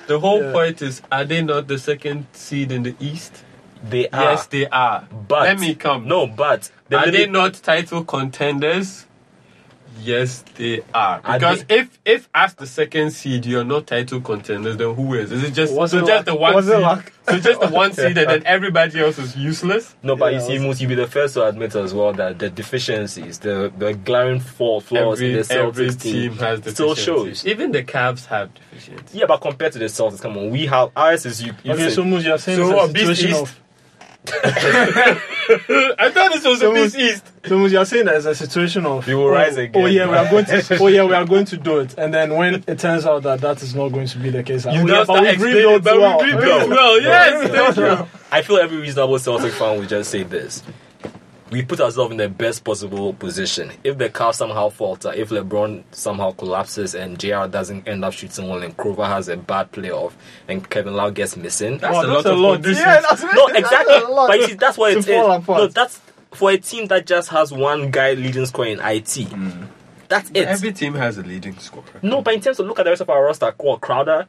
The 0.07 0.19
whole 0.19 0.41
Yeah. 0.43 0.51
point 0.51 0.81
is: 0.81 1.01
Are 1.11 1.23
they 1.23 1.41
not 1.41 1.67
the 1.67 1.77
second 1.79 2.25
seed 2.33 2.71
in 2.71 2.83
the 2.83 2.95
East? 2.99 3.43
They 3.89 4.09
are. 4.09 4.31
Yes, 4.33 4.45
they 4.47 4.67
are. 4.67 5.07
but 5.27 5.43
let 5.43 5.59
me 5.59 5.73
come. 5.75 6.07
No, 6.07 6.27
but 6.27 6.69
the 6.91 6.99
are 6.99 7.11
they 7.11 7.25
not 7.27 7.55
title 7.55 8.03
contenders? 8.03 9.05
Yes, 10.03 10.43
they 10.55 10.81
are. 10.95 11.21
Are 11.23 11.37
Because 11.37 11.63
they- 11.65 11.79
if 11.79 11.99
if 12.05 12.29
as 12.33 12.55
the 12.55 12.65
second 12.65 13.11
seed 13.11 13.45
you're 13.45 13.65
not 13.65 13.85
title 13.85 14.19
contenders, 14.21 14.77
then 14.77 14.95
who 14.95 15.13
is? 15.13 15.31
Is 15.31 15.43
it 15.43 15.51
just 15.53 15.73
Was 15.75 15.91
so 15.91 15.97
it 15.97 16.01
just 16.07 16.11
like- 16.11 16.25
the 16.25 16.33
one 16.35 16.53
was 16.55 16.67
it 16.67 16.71
seed? 16.71 16.81
like- 16.81 17.13
so 17.29 17.37
just 17.39 17.61
the 17.61 17.67
one 17.67 17.93
seed, 17.93 18.17
and 18.17 18.29
then 18.29 18.41
everybody 18.45 18.99
else 18.99 19.19
is 19.19 19.35
useless. 19.35 19.93
No, 20.01 20.15
but 20.15 20.31
Yeah, 20.33 20.39
you 20.39 20.45
see, 20.45 20.53
also- 20.53 20.63
Moos, 20.67 20.81
you 20.81 20.87
be 20.87 20.95
the 20.95 21.05
first 21.07 21.35
to 21.35 21.45
admit 21.45 21.75
as 21.75 21.93
well 21.93 22.13
that 22.13 22.39
the 22.39 22.49
deficiencies, 22.49 23.39
the 23.39 23.71
the 23.77 23.93
glaring 23.93 24.39
fault 24.39 24.85
flaws 24.85 25.19
Every, 25.19 25.33
in 25.33 25.41
the 25.45 25.53
every 25.53 25.87
Celtics 25.89 26.01
team 26.01 26.31
has 26.37 26.59
still 26.59 26.93
deficiencies. 26.95 27.37
shows. 27.41 27.45
Even 27.45 27.71
the 27.71 27.83
Cavs 27.83 28.25
have 28.27 28.49
deficiencies. 28.55 29.13
Yeah, 29.13 29.25
but 29.27 29.37
compared 29.41 29.73
to 29.73 29.79
the 29.79 29.85
Celtics, 29.85 30.21
come 30.21 30.35
on, 30.37 30.49
we 30.49 30.65
have 30.67 30.89
ours 30.95 31.25
is 31.27 31.43
you. 31.43 31.53
you 31.63 31.73
Okay, 31.73 31.89
so 31.91 32.03
Moos, 32.03 32.25
you're 32.25 32.37
saying 32.39 32.57
So 32.57 32.69
it's 32.69 32.73
what, 32.73 32.89
a 32.95 32.99
situation 33.05 33.33
of 33.35 33.59
I 34.27 36.11
thought 36.13 36.31
this 36.31 36.45
was 36.45 36.59
So 36.59 36.69
a 36.69 36.73
Miss 36.73 36.95
East. 36.95 37.25
so 37.45 37.57
Moos, 37.57 37.71
you're 37.71 37.85
saying 37.85 38.05
that 38.05 38.17
it's 38.17 38.25
a 38.27 38.35
situation 38.35 38.85
of 38.85 39.07
You 39.07 39.17
will 39.17 39.25
oh, 39.25 39.29
rise 39.31 39.57
again. 39.57 39.83
Oh 39.83 39.87
yeah, 39.87 40.07
we 40.07 40.15
are 40.15 40.29
going 40.29 40.45
to. 40.45 40.77
Oh 40.79 40.87
yeah, 40.87 41.03
we 41.05 41.13
are 41.15 41.25
going 41.25 41.45
to 41.45 41.57
do 41.57 41.79
it, 41.79 41.97
and 41.97 42.13
then 42.13 42.35
when 42.35 42.63
it 42.67 42.77
turns 42.77 43.05
out 43.05 43.23
that 43.23 43.41
that 43.41 43.63
is 43.63 43.73
not 43.73 43.89
going 43.89 44.05
to 44.07 44.17
be 44.19 44.29
the 44.29 44.43
case, 44.43 44.65
like, 44.65 44.75
You 44.75 44.83
oh, 44.83 44.87
yeah, 44.87 45.03
but 45.07 45.21
we've 45.21 45.29
explaining, 45.31 45.57
rebuilt 45.57 45.83
but 45.83 45.99
well. 45.99 46.19
we 46.19 46.33
rebuilt 46.33 46.69
well. 46.69 47.01
Yes, 47.01 47.75
thank 47.75 47.77
you. 47.77 48.07
I 48.31 48.41
feel 48.43 48.57
every 48.57 48.77
reasonable 48.77 49.17
Celtic 49.17 49.53
fan 49.53 49.79
would 49.79 49.89
just 49.89 50.11
say 50.11 50.21
this. 50.21 50.61
We 51.51 51.63
put 51.63 51.81
ourselves 51.81 52.11
in 52.11 52.17
the 52.17 52.29
best 52.29 52.63
possible 52.63 53.13
position. 53.13 53.71
If 53.83 53.97
the 53.97 54.09
Cavs 54.09 54.35
somehow 54.35 54.69
falter, 54.69 55.11
if 55.13 55.29
LeBron 55.29 55.83
somehow 55.91 56.31
collapses 56.31 56.95
and 56.95 57.19
JR 57.19 57.45
doesn't 57.47 57.87
end 57.87 58.05
up 58.05 58.13
shooting 58.13 58.47
well 58.49 58.63
and 58.63 58.75
Korver 58.77 59.05
has 59.05 59.27
a 59.27 59.35
bad 59.35 59.69
playoff 59.73 60.13
and 60.47 60.67
Kevin 60.69 60.93
Love 60.93 61.13
gets 61.13 61.35
missing. 61.35 61.77
That's 61.77 61.93
Wow, 61.93 62.03
a 62.03 62.07
that's 62.07 62.25
lot 62.25 62.25
a 62.25 62.31
of 62.33 62.39
lot. 62.39 62.65
Yeah, 62.65 63.01
that's 63.01 63.21
no, 63.23 63.47
exactly. 63.47 63.95
a 63.95 64.07
lot 64.07 64.27
But 64.27 64.39
you 64.39 64.47
see, 64.47 64.53
that's 64.53 64.77
what 64.77 64.91
it 64.93 64.97
is. 64.99 65.07
apart. 65.09 65.45
No, 65.47 65.67
that's 65.67 65.99
for 66.31 66.51
a 66.51 66.57
team 66.57 66.87
that 66.87 67.05
just 67.05 67.27
has 67.29 67.51
one 67.51 67.91
guy 67.91 68.13
leading 68.13 68.45
scorer 68.45 68.67
in 68.67 68.79
IT. 68.81 69.13
Hmm. 69.27 69.65
That's 70.07 70.29
it. 70.31 70.45
Every 70.47 70.71
team 70.73 70.93
has 70.95 71.17
a 71.17 71.21
leading 71.23 71.57
scorer. 71.59 71.83
no, 72.01 72.21
but 72.21 72.33
in 72.33 72.39
terms 72.41 72.59
of 72.59 72.67
look 72.67 72.79
at 72.79 72.83
the 72.83 72.89
rest 72.91 73.01
of 73.01 73.09
our 73.09 73.23
roster, 73.25 73.53
what 73.57 73.81
Crowder? 73.81 74.25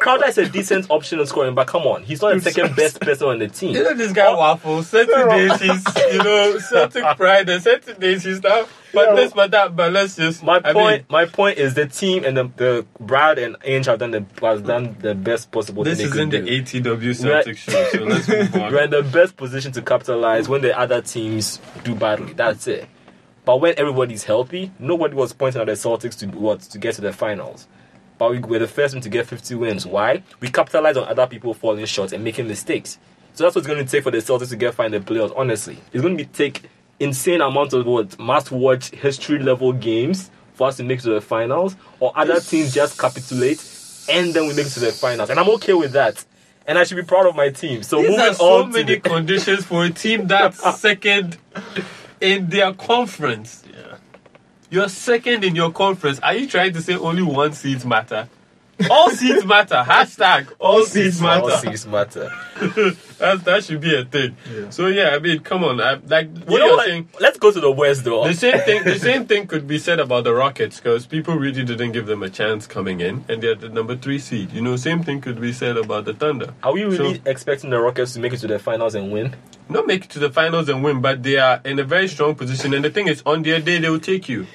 Crowder 0.00 0.26
is 0.26 0.38
a 0.38 0.48
decent 0.48 0.90
option 0.90 1.18
in 1.18 1.26
scoring, 1.26 1.54
but 1.54 1.66
come 1.66 1.82
on, 1.82 2.02
he's 2.02 2.20
not 2.20 2.34
the 2.34 2.40
second 2.40 2.76
best 2.76 3.00
person 3.00 3.28
on 3.28 3.38
the 3.38 3.48
team. 3.48 3.74
You 3.74 3.82
know 3.82 3.94
this 3.94 4.12
guy 4.12 4.28
Waffle. 4.34 4.82
Certain 4.82 5.28
days 5.30 5.60
he's 5.60 5.84
you 6.12 6.18
know 6.22 6.58
Celtic 6.58 7.04
pride, 7.16 7.48
and 7.48 7.62
certain 7.62 7.98
days 7.98 8.22
he's 8.24 8.42
not. 8.42 8.68
But 8.92 9.08
Yeah. 9.08 9.14
this, 9.14 9.32
but 9.32 9.50
that. 9.50 9.74
But 9.74 9.92
let's 9.92 10.16
just. 10.16 10.42
My 10.42 10.56
I 10.62 10.72
point, 10.72 10.76
Mean, 10.76 11.04
my 11.10 11.24
point 11.26 11.58
is 11.58 11.74
the 11.74 11.86
team 11.86 12.24
and 12.24 12.36
the, 12.36 12.50
the 12.56 12.86
Brad 13.00 13.38
and 13.38 13.56
Ainge 13.60 13.86
have 13.86 13.98
done 13.98 14.10
the 14.10 14.24
has 14.42 14.62
done 14.62 14.96
the 15.00 15.14
best 15.14 15.50
possible. 15.50 15.84
this 15.84 15.98
thing 15.98 16.06
is 16.08 16.12
they 16.14 16.22
in 16.22 16.30
the. 16.30 16.38
ATW 16.38 17.14
Celtic 17.16 17.56
show, 17.56 17.88
so 17.92 18.04
let's 18.04 18.28
move 18.28 18.52
We're 18.54 18.84
in 18.84 18.90
the 18.90 19.02
best 19.02 19.36
position 19.36 19.72
to 19.72 19.82
capitalize 19.82 20.48
when 20.48 20.60
the 20.62 20.78
other 20.78 21.00
teams 21.02 21.60
do 21.82 21.94
badly. 21.94 22.34
That's 22.34 22.66
it. 22.66 22.88
But 23.44 23.60
when 23.60 23.74
everybody's 23.78 24.24
healthy, 24.24 24.72
nobody 24.78 25.14
was 25.14 25.32
pointing 25.32 25.60
at 25.60 25.66
the 25.66 25.72
Celtics 25.74 26.18
to 26.18 26.26
what 26.26 26.60
to 26.60 26.78
get 26.78 26.94
to 26.96 27.00
the 27.00 27.12
finals. 27.12 27.66
But 28.18 28.30
we 28.30 28.38
were 28.38 28.58
the 28.58 28.66
first 28.68 28.94
one 28.94 29.02
to 29.02 29.08
get 29.08 29.26
50 29.26 29.54
wins. 29.56 29.86
Why? 29.86 30.22
We 30.40 30.48
capitalized 30.48 30.98
on 30.98 31.06
other 31.08 31.26
people 31.26 31.52
falling 31.54 31.84
short 31.86 32.12
and 32.12 32.24
making 32.24 32.48
mistakes. 32.48 32.98
So 33.34 33.44
that's 33.44 33.54
what's 33.54 33.66
going 33.66 33.84
to 33.84 33.90
take 33.90 34.02
for 34.04 34.10
the 34.10 34.18
Celtics 34.18 34.48
to 34.48 34.56
get 34.56 34.74
far 34.74 34.86
in 34.86 34.92
the 34.92 35.00
playoffs. 35.00 35.32
Honestly, 35.36 35.78
it's 35.92 36.00
going 36.02 36.16
to 36.16 36.24
be 36.24 36.30
take 36.30 36.62
insane 36.98 37.42
amounts 37.42 37.74
of 37.74 37.84
what 37.84 38.18
must-watch 38.18 38.88
history 38.90 39.38
level 39.38 39.72
games 39.74 40.30
for 40.54 40.68
us 40.68 40.78
to 40.78 40.84
make 40.84 41.00
it 41.00 41.02
to 41.02 41.10
the 41.10 41.20
finals, 41.20 41.76
or 42.00 42.12
other 42.16 42.40
teams 42.40 42.72
just 42.72 42.98
capitulate 42.98 43.62
and 44.08 44.32
then 44.32 44.44
we 44.46 44.54
make 44.54 44.66
it 44.66 44.70
to 44.70 44.80
the 44.80 44.92
finals. 44.92 45.28
And 45.28 45.38
I'm 45.38 45.48
okay 45.50 45.74
with 45.74 45.92
that. 45.92 46.24
And 46.66 46.78
I 46.78 46.84
should 46.84 46.96
be 46.96 47.02
proud 47.02 47.26
of 47.26 47.36
my 47.36 47.50
team. 47.50 47.82
So 47.82 47.98
These 47.98 48.10
moving 48.10 48.24
are 48.24 48.34
so 48.34 48.44
on 48.62 48.66
to 48.66 48.72
many 48.72 48.94
the, 48.94 49.00
conditions 49.00 49.64
for 49.66 49.84
a 49.84 49.90
team 49.90 50.26
that's 50.26 50.58
second. 50.80 51.36
in 52.20 52.48
their 52.48 52.72
conference. 52.72 53.62
Yeah. 53.70 53.95
You're 54.68 54.88
second 54.88 55.44
in 55.44 55.54
your 55.54 55.70
conference. 55.70 56.18
Are 56.20 56.34
you 56.34 56.48
trying 56.48 56.72
to 56.72 56.82
say 56.82 56.94
only 56.94 57.22
one 57.22 57.52
seeds 57.52 57.86
matter? 57.86 58.28
All 58.90 59.10
seeds 59.10 59.44
matter. 59.46 59.82
Hashtag 59.86 60.52
all 60.58 60.84
seeds 60.84 61.22
All 61.22 61.48
matter. 61.48 61.56
seeds 61.58 61.86
matter. 61.86 62.30
That, 63.18 63.44
that 63.46 63.64
should 63.64 63.80
be 63.80 63.96
a 63.96 64.04
thing. 64.04 64.36
Yeah. 64.52 64.68
So 64.68 64.88
yeah, 64.88 65.10
I 65.14 65.18
mean, 65.18 65.38
come 65.40 65.64
on. 65.64 65.80
I, 65.80 65.94
like 65.94 66.28
what 66.30 66.50
You 66.50 66.58
know 66.58 66.66
you're 66.66 66.76
what? 66.76 66.86
saying. 66.86 67.08
Let's 67.18 67.38
go 67.38 67.50
to 67.50 67.58
the 67.60 67.70
West 67.70 68.04
though. 68.04 68.24
The 68.28 68.34
same 68.34 68.58
thing. 68.60 68.84
The 68.84 68.98
same 68.98 69.24
thing 69.26 69.46
could 69.46 69.66
be 69.66 69.78
said 69.78 70.00
about 70.00 70.24
the 70.24 70.34
Rockets 70.34 70.76
because 70.78 71.06
people 71.06 71.34
really 71.36 71.64
didn't 71.64 71.92
give 71.92 72.04
them 72.04 72.22
a 72.22 72.28
chance 72.28 72.66
coming 72.66 73.00
in, 73.00 73.24
and 73.30 73.42
they're 73.42 73.54
the 73.54 73.70
number 73.70 73.96
three 73.96 74.18
seed. 74.18 74.52
You 74.52 74.60
know, 74.60 74.76
same 74.76 75.02
thing 75.02 75.22
could 75.22 75.40
be 75.40 75.52
said 75.54 75.78
about 75.78 76.04
the 76.04 76.12
Thunder. 76.12 76.52
Are 76.62 76.74
we 76.74 76.84
really 76.84 77.14
So- 77.14 77.20
expecting 77.24 77.70
the 77.70 77.80
Rockets 77.80 78.12
to 78.14 78.20
make 78.20 78.34
it 78.34 78.40
to 78.40 78.46
the 78.46 78.58
finals 78.58 78.94
and 78.94 79.10
win? 79.10 79.34
Not 79.70 79.86
make 79.86 80.04
it 80.04 80.10
to 80.10 80.18
the 80.18 80.30
finals 80.30 80.68
and 80.68 80.84
win, 80.84 81.00
but 81.00 81.22
they 81.22 81.38
are 81.38 81.62
in 81.64 81.78
a 81.78 81.84
very 81.84 82.08
strong 82.08 82.34
position. 82.34 82.74
And 82.74 82.84
the 82.84 82.90
thing 82.90 83.08
is, 83.08 83.22
on 83.24 83.42
their 83.44 83.60
day, 83.60 83.78
they 83.78 83.88
will 83.88 83.98
take 83.98 84.28
you. 84.28 84.46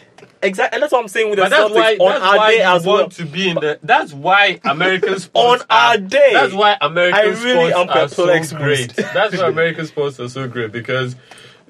Exactly, 0.43 0.75
and 0.75 0.83
that's 0.83 0.91
what 0.91 1.01
I'm 1.01 1.07
saying 1.07 1.29
with 1.29 1.37
the 1.37 1.43
But 1.43 1.49
that's 1.49 1.71
Celtics 1.71 1.75
why. 1.75 1.97
on 2.05 2.11
That's 2.13 2.23
our 2.23 2.37
why 2.37 2.51
day 2.51 2.57
you 2.57 2.63
as 2.63 2.85
want 2.85 2.99
well. 2.99 3.09
to 3.09 3.25
be 3.25 3.49
in 3.49 3.55
the. 3.55 3.79
That's 3.83 4.13
why 4.13 4.59
American 4.63 5.09
On 5.13 5.19
sports 5.19 5.65
our 5.69 5.93
are- 5.93 5.97
day. 5.97 6.29
That's 6.33 6.53
why 6.53 6.77
American 6.81 7.19
I 7.19 7.23
really 7.43 7.71
sports 7.71 8.19
are 8.19 8.47
so 8.49 8.57
great. 8.57 8.95
That's 9.13 9.37
why 9.37 9.47
American 9.47 9.85
sports 9.87 10.19
are 10.19 10.29
so 10.29 10.47
great 10.47 10.71
because 10.71 11.15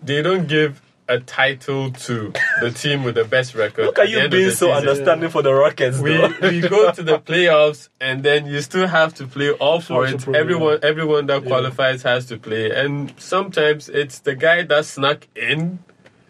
they 0.01 0.21
don't 0.21 0.47
give 0.47 0.81
a 1.09 1.19
title 1.19 1.91
to 1.91 2.31
the 2.61 2.71
team 2.71 3.03
with 3.03 3.15
the 3.15 3.25
best 3.25 3.53
record. 3.53 3.85
Look 3.85 3.99
at 3.99 4.09
you 4.09 4.29
being 4.29 4.51
so 4.51 4.67
season. 4.67 4.71
understanding 4.87 5.29
for 5.29 5.41
the 5.41 5.53
Rockets. 5.53 5.97
We, 5.99 6.17
we 6.41 6.61
go 6.61 6.89
to 6.93 7.03
the 7.03 7.19
playoffs 7.19 7.89
and 7.99 8.23
then 8.23 8.45
you 8.45 8.61
still 8.61 8.87
have 8.87 9.13
to 9.15 9.27
play 9.27 9.51
all 9.51 9.81
for 9.81 10.05
it. 10.07 10.25
Everyone 10.29 10.79
everyone 10.83 11.25
that 11.25 11.41
Yeah. 11.43 11.47
qualifies 11.49 12.03
has 12.03 12.27
to 12.27 12.37
play, 12.37 12.71
and 12.71 13.13
sometimes 13.17 13.89
it's 13.89 14.19
the 14.19 14.35
guy 14.35 14.63
that 14.63 14.85
snuck 14.85 15.27
in. 15.35 15.79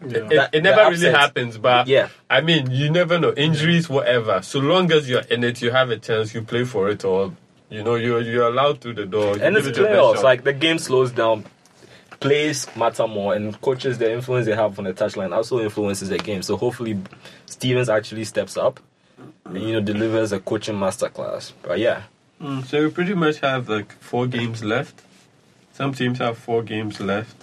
Yeah. 0.05 0.17
It, 0.17 0.29
That- 0.29 0.55
it 0.55 0.63
never 0.63 0.81
really 0.89 1.08
upset. 1.08 1.15
happens, 1.15 1.58
but 1.58 1.88
Yeah. 1.88 2.10
I 2.29 2.41
mean, 2.41 2.72
you 2.72 2.89
never 2.89 3.20
know 3.20 3.34
injuries, 3.34 3.89
whatever. 3.89 4.41
So 4.41 4.60
long 4.60 4.91
as 4.91 5.08
you're 5.10 5.22
in 5.29 5.43
it, 5.43 5.62
you 5.62 5.72
have 5.72 5.89
a 5.89 5.98
chance. 5.98 6.34
You 6.34 6.41
play 6.41 6.63
for 6.65 6.89
it, 6.89 7.03
or 7.05 7.34
you 7.70 7.84
know 7.84 7.96
you're 7.96 8.22
you're 8.22 8.48
allowed 8.48 8.81
through 8.81 8.96
the 8.96 9.05
door. 9.05 9.34
And 9.34 9.55
give 9.55 9.67
it's 9.67 9.67
it 9.67 9.77
your 9.77 9.88
best 9.88 9.98
playoffs. 10.00 10.15
shot. 10.15 10.24
Like 10.24 10.43
the 10.43 10.53
game 10.53 10.79
slows 10.79 11.12
down. 11.12 11.46
Plays 12.20 12.67
matter 12.75 13.08
more, 13.08 13.34
and 13.34 13.60
coaches, 13.62 13.98
the 13.98 14.12
influence 14.13 14.46
they 14.46 14.53
have 14.55 14.77
on 14.77 14.86
the 14.86 14.93
touchline 14.93 15.36
also 15.36 15.60
influences 15.60 16.10
the 16.10 16.20
game. 16.20 16.43
So 16.43 16.55
hopefully, 16.55 17.00
Stevens 17.48 17.89
actually 17.89 18.25
steps 18.25 18.58
up 18.58 18.79
and 19.46 19.60
you 19.60 19.74
know 19.74 19.81
delivers 19.81 20.31
a 20.31 20.39
coaching 20.39 20.75
masterclass. 20.75 21.51
But 21.63 21.79
yeah, 21.79 22.03
Mm, 22.39 22.63
so 22.65 22.84
we 22.84 22.89
pretty 22.91 23.13
much 23.15 23.39
have 23.39 23.70
like 23.70 23.91
four 23.93 24.27
games 24.27 24.63
left. 24.63 25.01
Some 25.74 25.93
teams 25.96 26.20
have 26.20 26.38
four 26.38 26.62
games 26.63 27.00
left. 27.00 27.36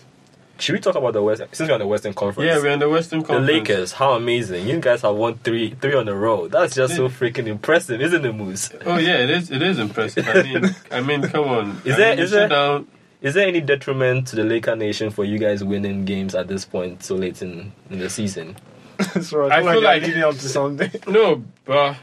Should 0.59 0.73
we 0.75 0.81
talk 0.81 0.97
about 0.97 1.13
the 1.13 1.23
West? 1.23 1.43
Since 1.53 1.69
we're 1.69 1.75
on 1.75 1.81
the 1.81 1.87
Western 1.87 2.15
Conference, 2.15 2.49
Yeah, 2.49 2.59
we're 2.61 2.71
in 2.71 2.79
the 2.81 2.89
Western 2.89 3.21
Conference. 3.23 3.47
the 3.47 3.53
Lakers. 3.53 3.93
How 3.93 4.13
amazing! 4.15 4.67
You 4.67 4.81
guys 4.81 5.03
have 5.03 5.15
won 5.15 5.35
three, 5.39 5.71
three 5.81 5.95
on 5.95 6.07
the 6.07 6.15
road. 6.15 6.51
That's 6.53 6.75
just 6.75 6.97
so 6.97 7.09
freaking 7.09 7.47
impressive, 7.47 8.01
isn't 8.01 8.25
it, 8.25 8.33
Moos? 8.35 8.71
Oh 8.85 8.99
yeah, 8.99 9.19
it 9.19 9.31
is. 9.31 9.51
It 9.51 9.63
is 9.63 9.79
impressive. 9.79 10.27
I 10.29 10.43
mean, 10.43 10.75
I 10.91 11.01
mean, 11.01 11.23
come 11.23 11.49
on. 11.49 11.81
Is 11.85 11.95
I 11.95 11.99
there- 11.99 12.11
mean, 12.17 12.25
is 12.25 12.31
there- 12.33 12.49
down. 12.49 12.89
Is 13.21 13.35
there 13.35 13.49
any 13.49 13.61
detriment 13.61 14.29
to 14.29 14.37
the 14.37 14.45
Laker 14.45 14.77
Nation 14.77 15.11
for 15.11 15.25
you 15.25 15.39
guys 15.39 15.65
winning 15.65 16.05
games 16.05 16.37
at 16.37 16.47
this 16.47 16.65
point 16.65 17.03
so 17.03 17.17
late 17.17 17.43
in, 17.43 17.73
in 17.91 17.99
the 17.99 18.09
season? 18.09 18.57
so 19.23 19.49
I 19.49 19.57
I 19.59 19.63
feel, 19.63 19.73
feel 19.73 19.83
like, 19.83 19.83
like- 19.83 20.03
I'm 20.03 20.09
leading 20.09 20.23
up 20.23 20.35
to 20.35 20.49
something. 20.49 20.91
No, 21.09 21.43
but 21.65 21.97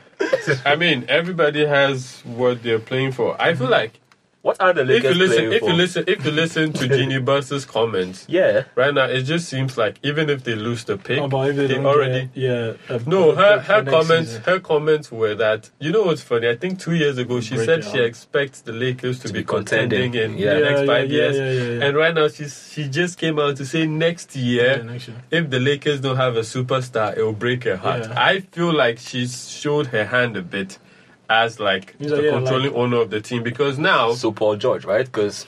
I 0.65 0.75
mean, 0.75 1.05
everybody 1.07 1.65
has 1.65 2.21
what 2.25 2.63
they're 2.63 2.79
playing 2.79 3.12
for. 3.13 3.41
I 3.41 3.53
feel 3.53 3.63
mm-hmm. 3.63 3.71
like 3.71 4.00
What 4.45 4.61
are 4.61 4.73
the 4.73 4.81
if 4.87 5.03
you 5.03 5.15
listen, 5.15 5.37
playing 5.37 5.53
if 5.53 5.59
for? 5.61 5.69
you 5.69 5.73
listen, 5.75 6.03
if 6.07 6.23
you 6.23 6.31
listen 6.31 6.71
to 6.73 6.87
Jeanie 6.95 7.17
Buss's 7.17 7.65
comments 7.65 8.25
yeah, 8.29 8.65
right 8.75 8.93
now, 8.93 9.05
it 9.05 9.23
just 9.23 9.49
seems 9.49 9.75
like 9.75 9.95
even 10.03 10.29
if 10.29 10.43
they 10.43 10.53
lose 10.53 10.83
the 10.83 10.97
pick, 10.97 11.17
Oh, 11.19 11.27
they 11.51 11.65
they 11.65 11.77
already. 11.79 12.27
get, 12.27 12.37
yeah. 12.37 12.73
a- 12.95 12.99
No, 13.09 13.33
her 13.33 13.59
her 13.59 13.83
comments 13.83 14.29
season. 14.29 14.43
her 14.43 14.59
comments 14.59 15.11
were 15.11 15.33
that 15.33 15.71
you 15.79 15.91
know 15.91 16.03
what's 16.03 16.21
funny? 16.21 16.47
I 16.47 16.55
think 16.57 16.79
two 16.79 16.93
years 16.93 17.17
ago 17.17 17.41
she 17.41 17.55
Break 17.55 17.65
said 17.65 17.79
it 17.79 17.85
she 17.91 17.99
expects 18.03 18.61
the 18.61 18.71
Lakers 18.71 19.17
to, 19.21 19.29
To 19.29 19.33
be, 19.33 19.39
be 19.39 19.45
contending. 19.45 20.11
contending 20.11 20.33
in 20.37 20.37
Yeah. 20.37 20.53
the 20.53 20.59
next 20.69 20.81
Yeah, 20.81 20.85
five 20.93 21.11
yeah, 21.11 21.17
years. 21.17 21.35
yeah, 21.37 21.51
yeah, 21.51 21.79
yeah. 21.79 21.85
And 21.87 21.97
right 21.97 22.13
now 22.13 22.27
she's 22.27 22.71
she 22.71 22.87
just 22.87 23.17
came 23.17 23.39
out 23.39 23.55
to 23.57 23.65
say 23.65 23.87
next 23.87 24.35
year 24.35 24.77
Yeah, 24.77 24.83
next 24.93 25.07
year. 25.07 25.17
if 25.31 25.49
the 25.49 25.59
Lakers 25.59 26.01
don't 26.01 26.17
have 26.17 26.35
a 26.37 26.41
superstar, 26.41 27.17
it 27.17 27.23
will 27.23 27.33
break 27.33 27.63
her 27.63 27.77
heart. 27.77 28.01
Yeah. 28.03 28.13
I 28.31 28.41
feel 28.41 28.71
like 28.71 28.99
she's 28.99 29.49
showed 29.49 29.87
her 29.87 30.05
hand 30.05 30.37
a 30.37 30.43
bit 30.43 30.77
as 31.29 31.60
like 31.60 31.96
He's 31.98 32.10
the 32.10 32.15
like, 32.17 32.25
yeah, 32.25 32.32
controlling 32.32 32.67
like- 32.72 32.75
owner 32.75 32.98
of 32.98 33.10
the 33.10 33.22
team 33.22 33.44
because 33.44 33.77
now 33.79 34.13
so 34.13 34.32
Paul 34.32 34.55
George, 34.58 34.86
right? 34.86 35.05
Because 35.05 35.46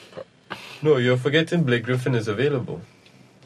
no, 0.82 0.96
you're 0.96 1.16
forgetting 1.16 1.64
Blake 1.64 1.84
Griffin 1.84 2.14
is 2.14 2.28
available 2.28 2.80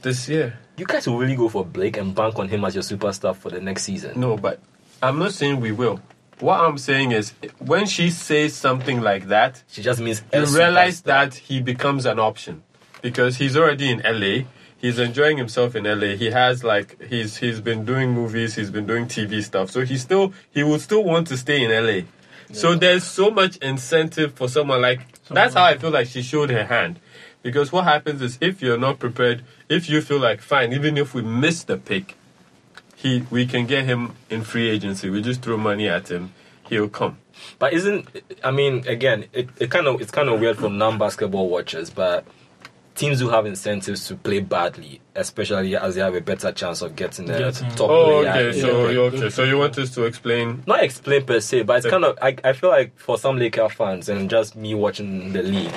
this 0.02 0.28
year. 0.28 0.58
you 0.76 0.84
guys 0.86 1.06
will 1.06 1.18
really 1.18 1.36
go 1.36 1.48
for 1.48 1.64
Blake 1.64 1.96
and 1.96 2.14
bank 2.14 2.38
on 2.38 2.48
him 2.48 2.64
as 2.64 2.74
your 2.74 2.82
superstar 2.84 3.34
for 3.36 3.50
the 3.50 3.60
next 3.60 3.84
season. 3.84 4.18
No, 4.18 4.36
but 4.36 4.60
I'm 5.02 5.18
not 5.18 5.32
saying 5.32 5.60
we 5.60 5.72
will. 5.72 6.00
What 6.40 6.60
I'm 6.60 6.78
saying 6.78 7.12
is 7.12 7.32
when 7.58 7.86
she 7.86 8.10
says 8.10 8.54
something 8.54 9.00
like 9.00 9.28
that, 9.28 9.62
She 9.68 9.80
just 9.82 10.00
means 10.00 10.22
you 10.32 10.44
realize 10.46 11.00
superstar. 11.02 11.04
that 11.04 11.34
he 11.34 11.60
becomes 11.60 12.04
an 12.04 12.18
option 12.18 12.62
because 13.00 13.36
he's 13.36 13.56
already 13.56 13.90
in 13.90 14.00
LA. 14.04 14.44
He's 14.76 14.98
enjoying 14.98 15.36
himself 15.38 15.76
in 15.76 15.84
LA. 15.84 16.16
He 16.16 16.30
has 16.32 16.64
like 16.64 17.00
he's 17.04 17.36
he's 17.36 17.60
been 17.60 17.84
doing 17.84 18.10
movies, 18.10 18.56
he's 18.56 18.70
been 18.70 18.86
doing 18.86 19.06
TV 19.06 19.40
stuff. 19.42 19.70
So 19.70 19.82
he 19.84 19.96
still 19.96 20.32
he 20.50 20.64
would 20.64 20.80
still 20.80 21.04
want 21.04 21.28
to 21.28 21.36
stay 21.36 21.62
in 21.62 21.70
LA. 21.70 22.02
So 22.52 22.74
there's 22.74 23.04
so 23.04 23.30
much 23.30 23.56
incentive 23.58 24.34
for 24.34 24.48
someone 24.48 24.82
like 24.82 25.00
that's 25.28 25.54
how 25.54 25.64
I 25.64 25.78
feel 25.78 25.90
like 25.90 26.06
she 26.06 26.22
showed 26.22 26.50
her 26.50 26.64
hand. 26.64 27.00
Because 27.42 27.72
what 27.72 27.84
happens 27.84 28.22
is 28.22 28.38
if 28.40 28.62
you're 28.62 28.78
not 28.78 28.98
prepared, 28.98 29.42
if 29.68 29.88
you 29.88 30.00
feel 30.00 30.20
like 30.20 30.40
fine, 30.40 30.72
even 30.72 30.96
if 30.96 31.14
we 31.14 31.22
miss 31.22 31.64
the 31.64 31.76
pick, 31.76 32.16
he 32.94 33.24
we 33.30 33.46
can 33.46 33.66
get 33.66 33.84
him 33.84 34.14
in 34.30 34.42
free 34.42 34.70
agency. 34.70 35.10
We 35.10 35.22
just 35.22 35.42
throw 35.42 35.56
money 35.56 35.88
at 35.88 36.10
him, 36.10 36.32
he'll 36.68 36.88
come. 36.88 37.18
But 37.58 37.72
isn't 37.72 38.06
I 38.44 38.50
mean 38.50 38.86
again, 38.86 39.26
it, 39.32 39.48
it 39.58 39.70
kind 39.70 39.86
of 39.86 40.00
it's 40.00 40.12
kind 40.12 40.28
of 40.28 40.40
weird 40.40 40.58
for 40.58 40.68
non-basketball 40.68 41.48
watchers, 41.48 41.90
but 41.90 42.24
teams 42.94 43.18
do 43.20 43.28
have 43.30 43.46
incentives 43.46 44.06
to 44.08 44.16
play 44.16 44.40
badly, 44.40 45.00
especially 45.16 45.76
as 45.76 45.94
they 45.94 46.00
have 46.00 46.14
a 46.14 46.20
better 46.20 46.52
chance 46.52 46.82
of 46.82 46.94
getting 46.94 47.26
the 47.26 47.38
Getting- 47.38 47.70
top 47.70 47.90
Oh, 47.90 48.22
player. 48.22 48.30
okay. 48.48 48.60
So 48.60 48.86
the- 48.86 48.92
you 48.92 49.02
okay. 49.04 49.30
So 49.30 49.44
you 49.44 49.58
want 49.58 49.78
us 49.78 49.94
to 49.94 50.04
explain? 50.04 50.62
not 50.66 50.82
explain 50.82 51.24
per 51.24 51.40
se, 51.40 51.62
but 51.62 51.78
it's 51.78 51.86
kind 51.86 52.04
of 52.04 52.18
I, 52.20 52.36
I 52.44 52.52
feel 52.52 52.70
like 52.70 52.98
for 52.98 53.16
some 53.18 53.38
Laker 53.38 53.68
fans 53.68 54.08
and 54.08 54.28
just 54.28 54.56
me 54.56 54.74
watching 54.74 55.32
the 55.32 55.42
league, 55.42 55.72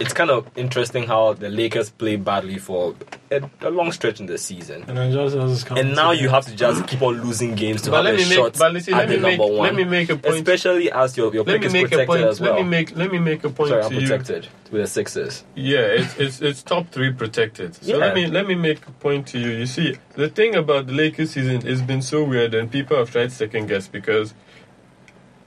it's 0.00 0.12
kind 0.12 0.30
of 0.30 0.46
interesting 0.56 1.04
how 1.04 1.32
the 1.32 1.48
Lakers 1.48 1.90
play 1.90 2.16
badly 2.16 2.58
for 2.58 2.94
a, 3.30 3.40
a 3.62 3.70
long 3.70 3.90
stretch 3.92 4.20
in 4.20 4.26
the 4.26 4.38
season. 4.38 4.84
And 4.86 4.96
then 4.96 5.12
just 5.12 5.34
as 5.36 5.64
And 5.78 5.94
now 5.94 6.12
you 6.12 6.28
have 6.28 6.44
to 6.46 6.54
just 6.54 6.86
keep 6.86 7.02
on 7.02 7.20
losing 7.22 7.54
games 7.54 7.82
to 7.82 7.90
But 7.90 8.04
have 8.04 8.04
let 8.06 8.14
a 8.14 8.16
me 8.28 8.34
shot 8.34 8.44
make. 8.52 8.58
But 8.58 8.72
listen, 8.72 8.94
at 8.94 8.98
let 9.00 9.08
me 9.08 9.16
the 9.16 9.22
make. 9.22 9.38
number 9.38 9.54
one. 9.54 9.66
Let 9.66 9.74
me 9.74 9.84
make 9.84 10.08
a 10.10 10.16
point. 10.16 10.36
Especially 10.36 10.90
as 10.92 11.16
your, 11.16 11.32
your 11.34 11.44
pick 11.44 11.62
is 11.64 11.72
make 11.72 11.84
protected 11.90 12.06
point. 12.06 12.22
as 12.24 12.40
well. 12.40 12.54
Let 12.54 12.62
me 12.62 12.68
make. 12.68 12.96
Let 12.96 13.10
me 13.12 13.18
make 13.18 13.44
a 13.44 13.50
point 13.50 13.70
Sorry, 13.70 13.82
to 13.82 13.86
I'm 13.88 13.94
you. 13.94 14.00
protected 14.08 14.48
with 14.70 14.82
the 14.82 14.86
Sixers. 14.86 15.44
Yeah, 15.54 15.78
it's, 15.80 16.16
it's 16.18 16.40
it's 16.42 16.62
top 16.62 16.88
three 16.90 17.12
protected. 17.12 17.74
So 17.74 17.92
Yeah. 17.92 17.96
let 17.96 18.14
me 18.14 18.26
let 18.26 18.46
me 18.46 18.54
make 18.54 18.86
a 18.86 18.90
point 18.92 19.26
to 19.28 19.38
you. 19.38 19.48
You 19.50 19.66
see, 19.66 19.96
the 20.14 20.28
thing 20.28 20.54
about 20.54 20.86
the 20.86 20.92
Lakers 20.92 21.32
season 21.32 21.60
has 21.62 21.82
been 21.82 22.02
so 22.02 22.22
weird, 22.24 22.54
and 22.54 22.70
people 22.70 22.96
have 22.96 23.10
tried 23.10 23.32
second 23.32 23.66
guess 23.68 23.88
because 23.88 24.28
Is 24.30 24.34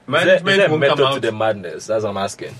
there, 0.08 0.36
is 0.36 0.42
management 0.42 0.56
there 0.58 0.66
a 0.66 0.70
won't 0.70 0.84
come 0.84 0.98
method 0.98 1.14
to 1.14 1.20
the 1.20 1.32
madness? 1.32 1.86
That's 1.86 2.04
what 2.04 2.10
I'm 2.10 2.16
asking. 2.18 2.54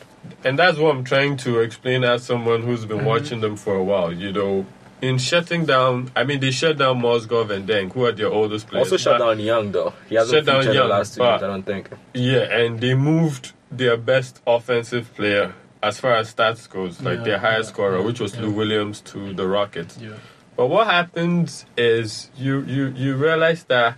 And 0.44 0.58
that's 0.58 0.78
what 0.78 0.94
I'm 0.94 1.04
trying 1.04 1.36
to 1.38 1.60
explain 1.60 2.04
as 2.04 2.22
someone 2.24 2.62
who's 2.62 2.80
Mm-hmm. 2.84 2.96
been 2.98 3.04
watching 3.04 3.40
them 3.40 3.56
for 3.56 3.74
a 3.76 3.82
while. 3.84 4.12
You 4.12 4.32
know, 4.32 4.66
in 5.00 5.18
shutting 5.18 5.64
down, 5.66 6.10
I 6.14 6.24
mean, 6.24 6.40
they 6.40 6.50
shut 6.50 6.78
down 6.78 7.00
Mozgov 7.02 7.50
and 7.50 7.68
Deng, 7.68 7.92
who 7.92 8.04
are 8.04 8.12
their 8.12 8.28
oldest 8.30 8.68
players. 8.68 8.86
Also 8.86 8.96
shut 8.96 9.18
down 9.18 9.38
Young 9.40 9.72
though. 9.72 9.92
He 10.08 10.14
hasn't 10.14 10.36
Shut 10.36 10.46
down 10.46 10.64
Young, 10.64 10.74
the 10.74 10.84
last 10.84 11.14
two 11.14 11.18
but- 11.20 11.32
games, 11.38 11.42
I 11.42 11.46
don't 11.48 11.62
think. 11.66 11.90
Yeah, 12.14 12.42
and 12.58 12.80
they 12.80 12.94
moved 12.94 13.52
their 13.70 13.96
best 13.96 14.40
offensive 14.46 15.12
player 15.14 15.54
as 15.82 15.98
far 15.98 16.14
as 16.14 16.32
stats 16.32 16.68
goes, 16.70 17.02
like 17.02 17.18
Yeah, 17.18 17.24
their 17.24 17.38
highest 17.38 17.70
yeah, 17.70 17.74
scorer, 17.74 17.98
yeah, 17.98 18.04
which 18.06 18.20
was. 18.20 18.38
Lou 18.38 18.50
Williams 18.52 19.00
to 19.00 19.32
the 19.34 19.46
Rockets. 19.48 19.98
Yeah. 19.98 20.10
But 20.56 20.66
what 20.68 20.86
happens 20.86 21.64
is 21.76 22.30
you 22.36 22.60
you 22.62 22.88
you 22.94 23.16
realize 23.16 23.64
that 23.64 23.96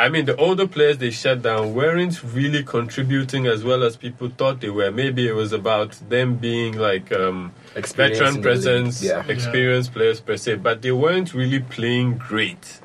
I 0.00 0.08
mean 0.08 0.26
the 0.26 0.36
older 0.36 0.68
players 0.68 0.98
they 0.98 1.10
shut 1.10 1.42
down 1.42 1.74
weren't 1.74 2.22
really 2.22 2.62
contributing 2.62 3.46
as 3.46 3.64
well 3.64 3.82
as 3.82 3.96
people 3.96 4.28
thought 4.28 4.60
they 4.60 4.70
were. 4.70 4.92
Maybe 4.92 5.26
it 5.26 5.32
was 5.32 5.52
about 5.52 5.92
them 6.08 6.36
being 6.36 6.78
like 6.78 7.10
um, 7.10 7.52
Experience 7.74 8.18
veteran 8.18 8.28
in 8.28 8.34
the 8.34 8.38
league, 8.38 8.42
presence, 8.42 9.02
yeah. 9.02 9.24
experienced 9.26 9.92
players 9.92 10.20
per 10.20 10.36
se, 10.36 10.56
but 10.56 10.82
they 10.82 10.92
weren't 10.92 11.34
really 11.34 11.58
playing 11.58 12.16
great. 12.16 12.80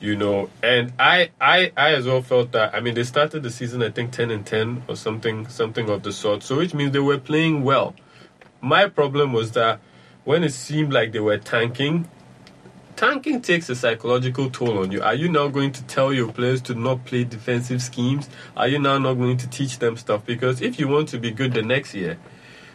You 0.00 0.16
know, 0.16 0.50
and 0.62 0.92
I, 0.98 1.30
I, 1.40 1.70
I 1.76 1.94
as 1.94 2.06
well 2.06 2.22
felt 2.22 2.50
that. 2.52 2.74
I 2.74 2.80
mean, 2.80 2.94
they 2.94 3.04
started 3.04 3.44
the 3.44 3.50
season 3.50 3.82
I 3.82 3.90
think 3.90 4.10
ten 4.10 4.30
and 4.32 4.44
ten 4.44 4.82
or 4.88 4.96
something, 4.96 5.46
something 5.48 5.88
of 5.90 6.02
the 6.02 6.12
sort. 6.12 6.42
So 6.42 6.56
which 6.56 6.74
means 6.74 6.92
they 6.92 6.98
were 6.98 7.18
playing 7.18 7.62
well. 7.62 7.94
My 8.60 8.88
problem 8.88 9.32
was 9.32 9.52
that 9.52 9.80
when 10.24 10.42
it 10.42 10.54
seemed 10.54 10.92
like 10.92 11.12
they 11.12 11.20
were 11.20 11.38
tanking, 11.38 12.08
tanking 12.96 13.40
takes 13.42 13.68
a 13.68 13.74
psychological 13.74 14.50
toll 14.50 14.78
on 14.78 14.92
you. 14.92 15.02
Are 15.02 15.14
you 15.14 15.28
now 15.28 15.48
going 15.48 15.72
to 15.72 15.82
tell 15.84 16.12
your 16.12 16.32
players 16.32 16.60
to 16.62 16.74
not 16.74 17.04
play 17.04 17.24
defensive 17.24 17.82
schemes? 17.82 18.28
Are 18.56 18.68
you 18.68 18.78
now 18.78 18.98
not 18.98 19.14
going 19.14 19.36
to 19.38 19.48
teach 19.48 19.78
them 19.78 19.96
stuff? 19.96 20.24
Because 20.24 20.60
if 20.60 20.78
you 20.78 20.88
want 20.88 21.08
to 21.10 21.18
be 21.18 21.30
good 21.30 21.54
the 21.54 21.62
next 21.62 21.94
year, 21.94 22.18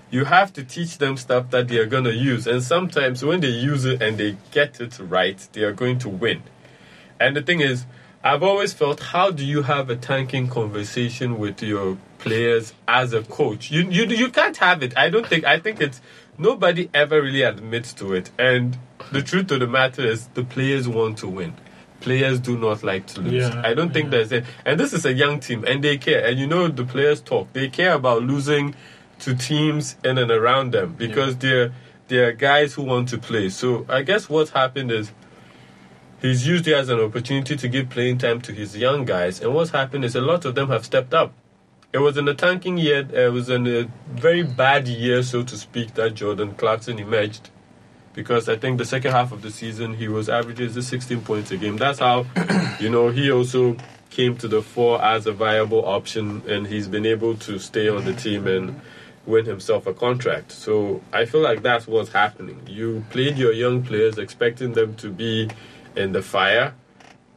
you 0.09 0.25
have 0.25 0.53
to 0.53 0.63
teach 0.63 0.97
them 0.97 1.17
stuff 1.17 1.49
that 1.51 1.67
they 1.67 1.77
are 1.77 1.85
going 1.85 2.05
to 2.05 2.13
use. 2.13 2.47
And 2.47 2.63
sometimes 2.63 3.23
when 3.23 3.41
they 3.41 3.49
use 3.49 3.85
it 3.85 4.01
and 4.01 4.17
they 4.17 4.37
get 4.51 4.79
it 4.79 4.97
right, 4.99 5.45
they 5.53 5.63
are 5.63 5.73
going 5.73 5.99
to 5.99 6.09
win. 6.09 6.43
And 7.19 7.35
the 7.35 7.41
thing 7.41 7.61
is, 7.61 7.85
I've 8.23 8.43
always 8.43 8.73
felt 8.73 8.99
how 8.99 9.31
do 9.31 9.45
you 9.45 9.61
have 9.61 9.89
a 9.89 9.95
tanking 9.95 10.49
conversation 10.49 11.37
with 11.37 11.61
your 11.61 11.97
players 12.17 12.73
as 12.87 13.13
a 13.13 13.23
coach? 13.23 13.71
You 13.71 13.89
you 13.89 14.05
you 14.05 14.29
can't 14.29 14.57
have 14.57 14.81
it. 14.83 14.97
I 14.97 15.09
don't 15.09 15.25
think 15.25 15.45
I 15.45 15.59
think 15.59 15.79
it's 15.79 16.01
nobody 16.37 16.89
ever 16.93 17.21
really 17.21 17.41
admits 17.41 17.93
to 17.93 18.13
it. 18.13 18.31
And 18.37 18.77
the 19.11 19.21
truth 19.21 19.51
of 19.51 19.59
the 19.59 19.67
matter 19.67 20.03
is 20.05 20.27
the 20.27 20.43
players 20.43 20.87
want 20.87 21.17
to 21.19 21.27
win. 21.27 21.53
Players 21.99 22.39
do 22.39 22.57
not 22.57 22.83
like 22.83 23.07
to 23.07 23.21
lose. 23.21 23.49
Yeah, 23.49 23.61
I 23.65 23.73
don't 23.73 23.91
think 23.91 24.05
yeah. 24.05 24.11
there's 24.11 24.31
a 24.31 24.43
and 24.65 24.79
this 24.79 24.93
is 24.93 25.05
a 25.05 25.13
young 25.13 25.39
team 25.39 25.65
and 25.65 25.83
they 25.83 25.97
care. 25.97 26.25
And 26.25 26.39
you 26.39 26.45
know 26.45 26.67
the 26.67 26.85
players 26.85 27.21
talk. 27.21 27.51
They 27.53 27.69
care 27.69 27.93
about 27.93 28.23
losing 28.23 28.75
to 29.19 29.35
teams 29.35 29.95
in 30.03 30.17
and 30.19 30.29
around 30.29 30.73
them 30.73 30.93
because 30.93 31.37
they're 31.37 31.73
they're 32.07 32.33
guys 32.33 32.75
who 32.75 32.83
want 32.83 33.09
to 33.09 33.17
play. 33.17 33.49
So 33.49 33.85
I 33.89 34.03
guess 34.03 34.29
what's 34.29 34.51
happened 34.51 34.91
is 34.91 35.11
he's 36.21 36.47
used 36.47 36.67
it 36.67 36.73
as 36.73 36.89
an 36.89 36.99
opportunity 36.99 37.55
to 37.55 37.67
give 37.67 37.89
playing 37.89 38.19
time 38.19 38.41
to 38.41 38.53
his 38.53 38.77
young 38.77 39.03
guys. 39.03 39.41
And 39.41 39.53
what's 39.53 39.71
happened 39.71 40.05
is 40.05 40.15
a 40.15 40.21
lot 40.21 40.45
of 40.45 40.53
them 40.53 40.69
have 40.69 40.85
stepped 40.85 41.13
up. 41.13 41.33
It 41.97 42.01
was 42.01 42.15
in 42.15 42.27
a 42.27 42.35
tanking 42.35 42.77
year, 42.77 43.07
it 43.11 43.33
was 43.33 43.49
in 43.49 43.65
a 43.65 43.89
very 44.07 44.43
bad 44.43 44.87
year, 44.87 45.23
so 45.23 45.41
to 45.41 45.57
speak, 45.57 45.95
that 45.95 46.13
Jordan 46.13 46.53
Clarkson 46.53 46.99
emerged. 46.99 47.49
Because 48.13 48.47
I 48.47 48.55
think 48.55 48.77
the 48.77 48.85
second 48.85 49.13
half 49.13 49.31
of 49.31 49.41
the 49.41 49.49
season 49.49 49.95
he 49.95 50.07
was 50.07 50.29
averaging 50.29 50.71
just 50.73 50.89
16 50.89 51.21
points 51.21 51.49
a 51.49 51.57
game. 51.57 51.75
That's 51.75 51.97
how, 51.97 52.27
you 52.79 52.91
know, 52.91 53.09
he 53.09 53.31
also 53.31 53.77
came 54.11 54.37
to 54.37 54.47
the 54.47 54.61
fore 54.61 55.03
as 55.03 55.25
a 55.25 55.31
viable 55.31 55.83
option, 55.87 56.43
and 56.47 56.67
he's 56.67 56.87
been 56.87 57.07
able 57.07 57.35
to 57.37 57.57
stay 57.57 57.89
on 57.89 58.05
the 58.05 58.13
team 58.13 58.45
and 58.45 58.79
win 59.25 59.45
himself 59.45 59.87
a 59.87 59.93
contract. 59.95 60.51
So 60.51 61.01
I 61.11 61.25
feel 61.25 61.41
like 61.41 61.63
that's 61.63 61.87
what's 61.87 62.11
happening. 62.11 62.61
You 62.67 63.03
played 63.09 63.39
your 63.39 63.53
young 63.53 63.81
players 63.81 64.19
expecting 64.19 64.73
them 64.73 64.93
to 64.97 65.09
be 65.09 65.49
in 65.95 66.11
the 66.11 66.21
fire, 66.21 66.75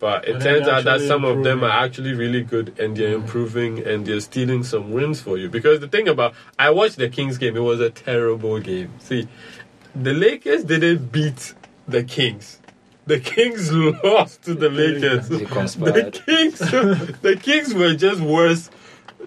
but 0.01 0.27
it 0.27 0.33
But 0.33 0.43
then 0.43 0.55
turns 0.55 0.69
out 0.69 0.85
that 0.85 0.95
actually 0.95 1.09
some 1.09 1.25
of 1.25 1.45
them 1.45 1.63
are 1.63 1.85
actually 1.85 2.15
really 2.15 2.43
good 2.43 2.77
and 2.79 2.97
they're 2.97 3.13
improving 3.13 3.87
and 3.87 4.07
they're 4.07 4.21
stealing 4.21 4.65
some 4.65 4.91
wins 4.93 5.21
for 5.21 5.37
you. 5.37 5.51
Because 5.51 5.81
the 5.81 5.89
thing 5.89 6.09
about 6.09 6.35
I 6.59 6.71
watched 6.71 6.97
the 6.97 7.11
Kings 7.11 7.37
game, 7.37 7.55
it 7.55 7.61
was 7.61 7.81
a 7.81 7.91
terrible 7.91 8.59
game. 8.61 8.93
See, 8.99 9.29
the 9.95 10.15
Lakers 10.15 10.65
didn't 10.65 11.13
beat 11.13 11.55
the 11.87 12.03
Kings. 12.03 12.61
The 13.07 13.21
Kings 13.21 13.73
lost 14.05 14.43
to 14.45 14.55
the 14.55 14.71
Lakers. 14.71 15.29
The. 15.29 15.45
Kings, 16.25 16.59
the 17.23 17.37
Kings 17.37 17.75
were 17.75 17.95
just 17.95 18.23
worse 18.23 18.71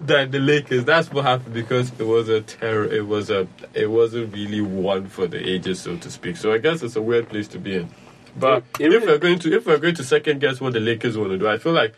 than 0.00 0.32
the 0.32 0.40
Lakers. 0.40 0.84
That's 0.84 1.10
what 1.12 1.24
happened 1.24 1.54
because 1.54 1.92
it 2.00 2.06
was 2.06 2.28
a 2.28 2.40
terror. 2.40 2.84
It 2.84 3.06
was 3.06 3.30
a. 3.30 3.46
It 3.74 3.90
wasn't 3.90 4.34
really 4.34 4.60
one 4.60 5.06
for 5.06 5.26
the 5.26 5.38
ages, 5.38 5.80
so 5.80 5.96
to 5.98 6.10
speak. 6.10 6.36
So 6.36 6.52
I 6.52 6.58
guess 6.58 6.82
it's 6.82 6.96
a 6.96 7.02
weird 7.02 7.28
place 7.28 7.46
to 7.48 7.58
be 7.58 7.76
in. 7.76 7.90
But 8.36 8.64
It- 8.80 8.86
it 8.86 8.92
if 8.94 9.06
we're 9.06 9.18
going 9.18 9.38
to 9.40 9.52
if 9.54 9.66
we're 9.66 9.78
going 9.78 9.94
to 9.96 10.04
second 10.04 10.40
guess 10.40 10.60
what 10.60 10.72
the 10.72 10.80
Lakers 10.80 11.16
want 11.16 11.30
to 11.30 11.38
do, 11.38 11.48
I 11.48 11.58
feel 11.58 11.72
like 11.72 11.94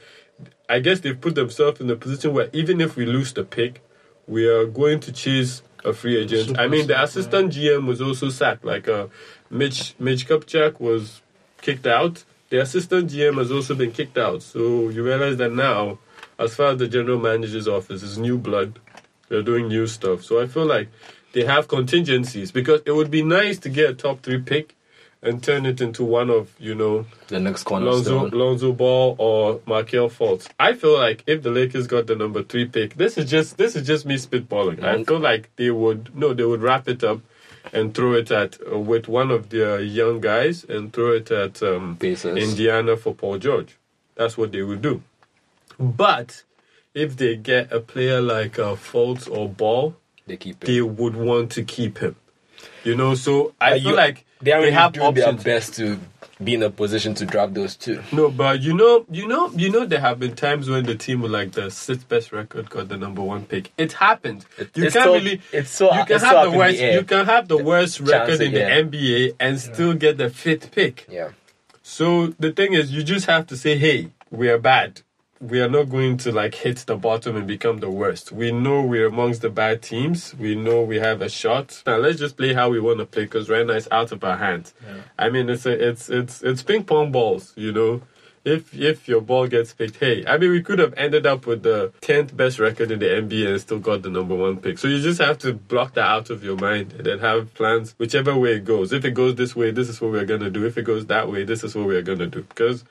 I 0.68 0.80
guess 0.80 1.00
they've 1.00 1.18
put 1.20 1.34
themselves 1.34 1.80
in 1.80 1.90
a 1.90 1.96
position 1.96 2.32
where 2.34 2.48
even 2.52 2.80
if 2.80 2.96
we 2.96 3.06
lose 3.06 3.32
the 3.32 3.44
pick, 3.44 3.82
we 4.26 4.46
are 4.46 4.66
going 4.66 5.00
to 5.00 5.12
chase 5.12 5.62
a 5.84 5.92
free 5.92 6.16
agent. 6.16 6.58
I 6.58 6.66
mean, 6.66 6.88
the 6.88 7.00
assistant 7.00 7.52
GM 7.52 7.86
was 7.86 8.02
also 8.02 8.28
sacked. 8.28 8.64
Like 8.64 8.88
uh, 8.88 9.06
Mitch 9.50 9.94
Mitch 9.98 10.28
Kupchak 10.28 10.80
was 10.80 11.22
kicked 11.62 11.86
out. 11.86 12.24
The 12.50 12.58
assistant 12.60 13.10
GM 13.10 13.38
has 13.38 13.50
also 13.50 13.74
been 13.74 13.92
kicked 13.92 14.18
out. 14.18 14.42
So 14.42 14.88
you 14.88 15.02
realize 15.02 15.36
that 15.38 15.52
now, 15.52 15.98
as 16.38 16.54
far 16.54 16.68
as 16.72 16.78
the 16.78 16.88
general 16.88 17.18
manager's 17.18 17.66
office 17.68 18.02
is 18.02 18.18
new 18.18 18.36
blood, 18.38 18.78
they're 19.28 19.42
doing 19.42 19.68
new 19.68 19.86
stuff. 19.86 20.22
So 20.22 20.40
I 20.40 20.46
feel 20.46 20.66
like 20.66 20.88
they 21.32 21.44
have 21.44 21.66
contingencies 21.68 22.52
because 22.52 22.82
it 22.84 22.92
would 22.92 23.10
be 23.10 23.22
nice 23.22 23.58
to 23.60 23.68
get 23.68 23.90
a 23.90 23.94
top 23.94 24.22
three 24.22 24.40
pick 24.40 24.74
and 25.22 25.42
turn 25.42 25.66
it 25.66 25.80
into 25.80 26.04
one 26.04 26.30
of 26.30 26.54
you 26.58 26.74
know 26.74 27.06
The 27.28 27.40
next 27.40 27.68
Lonzo, 27.70 28.18
cornerstone. 28.20 28.38
Lonzo 28.38 28.72
Ball 28.72 29.16
or 29.18 29.60
Markelle 29.66 30.10
Fultz. 30.10 30.48
I 30.60 30.74
feel 30.74 30.96
like 30.96 31.24
if 31.26 31.42
the 31.42 31.50
Lakers 31.50 31.86
got 31.86 32.06
the 32.06 32.14
number 32.16 32.42
three 32.42 32.66
pick, 32.66 32.94
this 32.96 33.16
is 33.18 33.28
just 33.30 33.56
this 33.56 33.74
is 33.76 33.86
just 33.86 34.06
me 34.06 34.16
spitballing. 34.16 34.82
I 34.84 34.96
Mm. 34.96 35.06
feel 35.06 35.18
like 35.20 35.50
they 35.56 35.70
would 35.70 36.14
no, 36.16 36.34
they 36.34 36.44
would 36.44 36.62
wrap 36.62 36.88
it 36.88 37.02
up 37.02 37.20
and 37.72 37.94
throw 37.94 38.12
it 38.12 38.30
at 38.30 38.58
uh, 38.72 38.78
with 38.78 39.08
one 39.08 39.30
of 39.32 39.48
their 39.48 39.80
young 39.80 40.20
guys 40.20 40.62
and 40.64 40.92
throw 40.92 41.12
it 41.12 41.30
at 41.32 41.62
um, 41.62 41.98
Indiana 42.00 42.96
for 42.96 43.12
Paul 43.14 43.38
George. 43.38 43.76
That's 44.14 44.38
what 44.38 44.52
they 44.52 44.62
would 44.62 44.82
do. 44.82 45.02
But 45.78 46.44
if 46.94 47.16
they 47.16 47.36
get 47.36 47.72
a 47.72 47.80
player 47.80 48.20
like 48.22 48.58
uh, 48.58 48.76
Fultz 48.76 49.28
or 49.30 49.48
Ball, 49.48 49.94
They 50.26 50.36
keep 50.36 50.62
it. 50.62 50.66
they 50.66 50.80
would 50.80 51.16
want 51.16 51.50
to 51.52 51.64
keep 51.64 51.98
him. 51.98 52.16
You 52.84 52.94
know, 52.96 53.14
so 53.14 53.54
I 53.60 53.72
Are 53.72 53.78
feel 53.78 53.90
you- 53.90 53.96
like 53.96 54.24
they 54.40 54.52
already 54.52 54.72
have 54.72 54.92
do 54.92 55.12
their 55.12 55.32
best 55.32 55.74
to 55.76 55.98
be 56.44 56.52
in 56.52 56.62
a 56.62 56.68
position 56.68 57.14
to 57.14 57.24
draft 57.24 57.54
those 57.54 57.74
two. 57.76 58.02
No, 58.12 58.30
but 58.30 58.60
you 58.60 58.74
know, 58.74 59.06
you 59.10 59.26
know, 59.26 59.50
you 59.56 59.70
know, 59.70 59.86
there 59.86 60.00
have 60.00 60.18
been 60.20 60.34
times 60.36 60.68
when 60.68 60.84
the 60.84 60.94
team 60.94 61.22
with 61.22 61.30
like 61.30 61.52
the 61.52 61.70
sixth 61.70 62.06
best 62.08 62.30
record 62.32 62.68
got 62.68 62.88
the 62.88 62.96
number 62.98 63.22
one 63.22 63.46
pick. 63.46 63.72
It 63.78 63.94
happened. 63.94 64.44
It- 64.58 64.70
you 64.76 64.84
it's 64.84 64.92
can't 64.92 65.06
so- 65.06 65.14
really. 65.14 65.40
it's 65.52 65.70
so- 65.70 65.94
You 65.94 66.04
can 66.04 66.16
it's 66.16 66.24
so 66.24 66.28
have 66.28 66.36
the 66.42 66.46
in 66.46 66.52
the 66.52 66.58
worst. 66.58 66.78
you 66.80 67.02
can 67.04 67.24
have 67.26 67.48
the 67.48 67.56
worst 67.64 68.00
record 68.00 68.40
in 68.42 68.52
the. 68.52 68.60
NBA 68.60 69.32
and 69.40 69.58
still 69.58 69.94
get 69.94 70.18
the 70.18 70.28
fifth 70.28 70.70
pick. 70.72 71.06
Yeah. 71.08 71.30
So 71.82 72.28
the 72.38 72.52
thing 72.52 72.74
is, 72.74 72.92
you 72.92 73.02
just 73.02 73.26
have 73.26 73.46
to 73.46 73.56
say, 73.56 73.78
"Hey, 73.78 74.10
we 74.30 74.50
are 74.50 74.58
bad. 74.58 75.00
We 75.40 75.60
are 75.60 75.68
not 75.68 75.90
going 75.90 76.16
to 76.18 76.32
like 76.32 76.54
hit 76.54 76.78
the 76.78 76.96
bottom 76.96 77.36
and 77.36 77.46
become 77.46 77.78
the 77.78 77.90
worst. 77.90 78.32
We 78.32 78.52
know 78.52 78.82
we're 78.82 79.06
amongst 79.06 79.42
the 79.42 79.50
bad 79.50 79.82
teams. 79.82 80.34
We 80.34 80.54
know 80.54 80.82
we 80.82 80.96
have 80.96 81.20
a 81.20 81.28
shot. 81.28 81.82
Now 81.86 81.96
let's 81.96 82.18
just 82.18 82.38
play 82.38 82.54
how 82.54 82.70
we 82.70 82.80
want 82.80 83.00
to 83.00 83.06
play 83.06 83.24
because 83.24 83.50
right 83.50 83.66
now 83.66 83.74
it's 83.74 83.88
out 83.92 84.12
of 84.12 84.24
our 84.24 84.38
hands. 84.38 84.72
I 85.18 85.28
mean, 85.28 85.50
it's 85.50 85.66
a, 85.66 85.88
it's 85.88 86.08
it's 86.08 86.42
it's 86.42 86.62
ping 86.62 86.84
pong 86.84 87.12
balls. 87.12 87.52
You 87.54 87.72
know, 87.72 88.02
if 88.46 88.72
if 88.74 89.08
your 89.08 89.20
ball 89.20 89.46
gets 89.48 89.74
picked, 89.74 89.96
hey, 89.96 90.24
I 90.24 90.38
mean, 90.38 90.52
we 90.52 90.62
could 90.62 90.78
have 90.78 90.94
ended 90.96 91.26
up 91.26 91.46
with 91.46 91.64
the 91.64 91.92
tenth 92.00 92.34
best 92.34 92.58
record 92.58 92.90
in 92.90 93.00
the 93.00 93.06
NBA 93.06 93.48
and 93.48 93.60
still 93.60 93.80
got 93.80 94.02
the 94.02 94.10
number 94.10 94.34
one 94.34 94.56
pick. 94.56 94.78
So 94.78 94.88
you 94.88 95.02
just 95.02 95.20
have 95.20 95.36
to 95.38 95.52
block 95.52 95.94
that 95.94 96.06
out 96.06 96.30
of 96.30 96.44
your 96.44 96.56
mind 96.56 96.92
and 96.92 97.04
then 97.04 97.18
have 97.18 97.52
plans 97.54 97.94
whichever 97.98 98.34
way 98.36 98.54
it 98.54 98.64
goes. 98.64 98.92
If 98.92 99.04
it 99.04 99.12
goes 99.12 99.34
this 99.34 99.54
way, 99.54 99.70
this 99.72 99.88
is 99.88 100.00
what 100.00 100.12
we're 100.12 100.24
gonna 100.24 100.48
do. 100.48 100.64
If 100.64 100.78
it 100.78 100.84
goes 100.84 101.06
that 101.06 101.30
way, 101.30 101.44
this 101.44 101.62
is 101.62 101.74
what 101.74 101.86
we're 101.86 102.02
gonna 102.02 102.26
do. 102.26 102.42
Because 102.42 102.84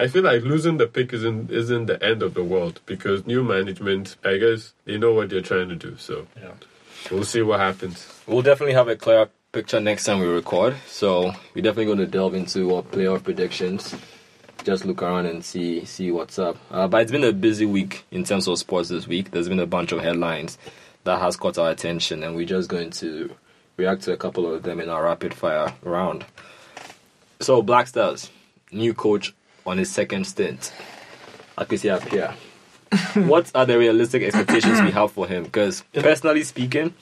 I 0.00 0.08
feel 0.08 0.22
like 0.22 0.42
losing 0.42 0.78
the 0.78 0.86
pick 0.86 1.12
isn't 1.12 1.50
isn't 1.50 1.86
the 1.86 2.02
end 2.02 2.22
of 2.22 2.34
the 2.34 2.42
world 2.44 2.80
because 2.86 3.26
new 3.26 3.42
management, 3.44 4.16
I 4.24 4.38
guess, 4.38 4.72
they 4.86 4.96
know 4.98 5.12
what 5.12 5.28
they're 5.30 5.42
trying 5.42 5.68
to 5.68 5.76
do. 5.76 5.96
So 5.98 6.26
Yeah. 6.40 6.52
we'll 7.10 7.24
see 7.24 7.42
what 7.42 7.60
happens. 7.60 8.06
We'll 8.26 8.42
definitely 8.42 8.74
have 8.74 8.88
a 8.88 8.96
clearer 8.96 9.28
picture 9.52 9.80
next 9.80 10.04
time 10.04 10.20
we 10.20 10.26
record. 10.26 10.76
So 10.86 11.32
we're 11.54 11.62
definitely 11.62 11.86
going 11.86 11.98
to 11.98 12.06
delve 12.06 12.34
into 12.34 12.74
our 12.74 12.82
playoff 12.82 13.24
predictions. 13.24 13.94
Just 14.64 14.84
look 14.84 15.02
around 15.02 15.26
and 15.26 15.44
see 15.44 15.84
see 15.84 16.10
what's 16.10 16.38
up. 16.38 16.56
Uh, 16.70 16.88
but 16.88 17.02
it's 17.02 17.12
been 17.12 17.24
a 17.24 17.32
busy 17.32 17.66
week 17.66 18.04
in 18.10 18.24
terms 18.24 18.48
of 18.48 18.58
sports 18.58 18.88
this 18.88 19.06
week. 19.06 19.30
There's 19.32 19.48
been 19.48 19.60
a 19.60 19.66
bunch 19.66 19.92
of 19.92 20.00
headlines 20.00 20.56
that 21.04 21.18
has 21.18 21.36
caught 21.36 21.58
our 21.58 21.70
attention, 21.70 22.22
and 22.22 22.34
we're 22.36 22.46
just 22.46 22.68
going 22.68 22.90
to 22.90 23.34
react 23.76 24.02
to 24.02 24.12
a 24.12 24.16
couple 24.18 24.52
of 24.52 24.62
them 24.62 24.80
in 24.80 24.88
our 24.90 25.04
rapid 25.04 25.32
fire 25.34 25.72
round. 25.82 26.24
So 27.40 27.62
Black 27.62 27.86
Stars, 27.86 28.30
new 28.70 28.92
coach 28.94 29.34
on 29.70 29.78
his 29.78 29.90
second 29.90 30.24
stint, 30.24 30.72
Akwesi 31.56 31.96
Appiah. 31.96 32.34
what 33.28 33.50
are 33.54 33.64
the 33.64 33.78
realistic 33.78 34.22
expectations 34.24 34.82
we 34.82 34.90
have 34.90 35.12
for 35.12 35.28
him? 35.28 35.44
Because 35.44 35.84
personally 35.92 36.42
speaking, 36.42 36.92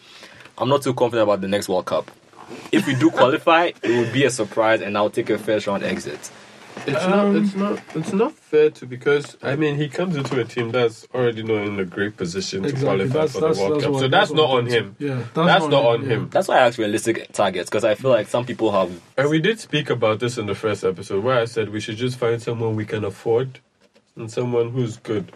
I'm 0.59 0.69
not 0.69 0.83
too 0.83 0.93
confident 0.93 1.23
about 1.25 1.41
the 1.41 1.49
next 1.49 1.69
World 1.69 1.87
Cup. 1.87 2.11
If 2.71 2.87
we 2.87 2.95
do 2.95 3.11
qualify, 3.11 3.73
it 3.83 3.99
would 3.99 4.13
be 4.13 4.25
a 4.25 4.31
surprise, 4.31 4.83
and 4.83 4.97
I'll 4.99 5.11
take 5.11 5.31
a 5.31 5.39
first 5.39 5.67
round 5.67 5.83
exit. 5.83 6.31
It's 6.87 7.05
Um, 7.05 7.11
not. 7.11 7.43
It's 7.43 7.55
not. 7.55 7.81
It's 7.95 8.13
not 8.13 8.33
fair 8.35 8.71
to 8.71 8.87
because 8.87 9.37
I 9.43 9.57
mean 9.57 9.77
he 9.77 9.89
comes 9.89 10.17
into 10.17 10.41
a 10.41 10.45
team 10.45 10.71
that's 10.71 11.07
already 11.15 11.43
not 11.43 11.67
in 11.67 11.79
a 11.81 11.85
great 11.85 12.17
position 12.17 12.63
to 12.63 12.73
qualify 12.73 13.27
for 13.27 13.41
the 13.41 13.47
World 13.61 13.83
Cup. 13.83 13.93
what- 13.93 14.01
so 14.01 14.09
that's, 14.09 14.31
what 14.31 14.37
not 14.37 14.51
on 14.51 14.67
him. 14.67 14.97
Yeah, 14.99 15.23
That's 15.35 15.67
not 15.67 15.85
on 15.85 16.03
yeah. 16.03 16.09
him. 16.09 16.29
That's 16.31 16.49
why 16.49 16.57
I 16.59 16.67
asked 16.67 16.79
realistic 16.79 17.33
targets 17.33 17.69
because 17.69 17.85
I 17.85 17.95
feel 17.95 18.11
like 18.11 18.29
some 18.29 18.45
people 18.45 18.73
have. 18.73 18.91
And 19.17 19.29
we 19.31 19.41
did 19.41 19.59
speak 19.61 19.91
about 19.91 20.21
this 20.21 20.39
in 20.39 20.47
the 20.47 20.55
first 20.55 20.85
episode 20.85 21.25
where 21.25 21.39
I 21.39 21.45
said 21.47 21.71
we 21.71 21.81
should 21.81 21.97
just 21.97 22.19
find 22.19 22.41
someone 22.41 22.77
we 22.77 22.85
can 22.87 23.05
afford 23.05 23.59
and 24.17 24.31
someone 24.31 24.71
who's 24.71 24.97
good. 24.99 25.33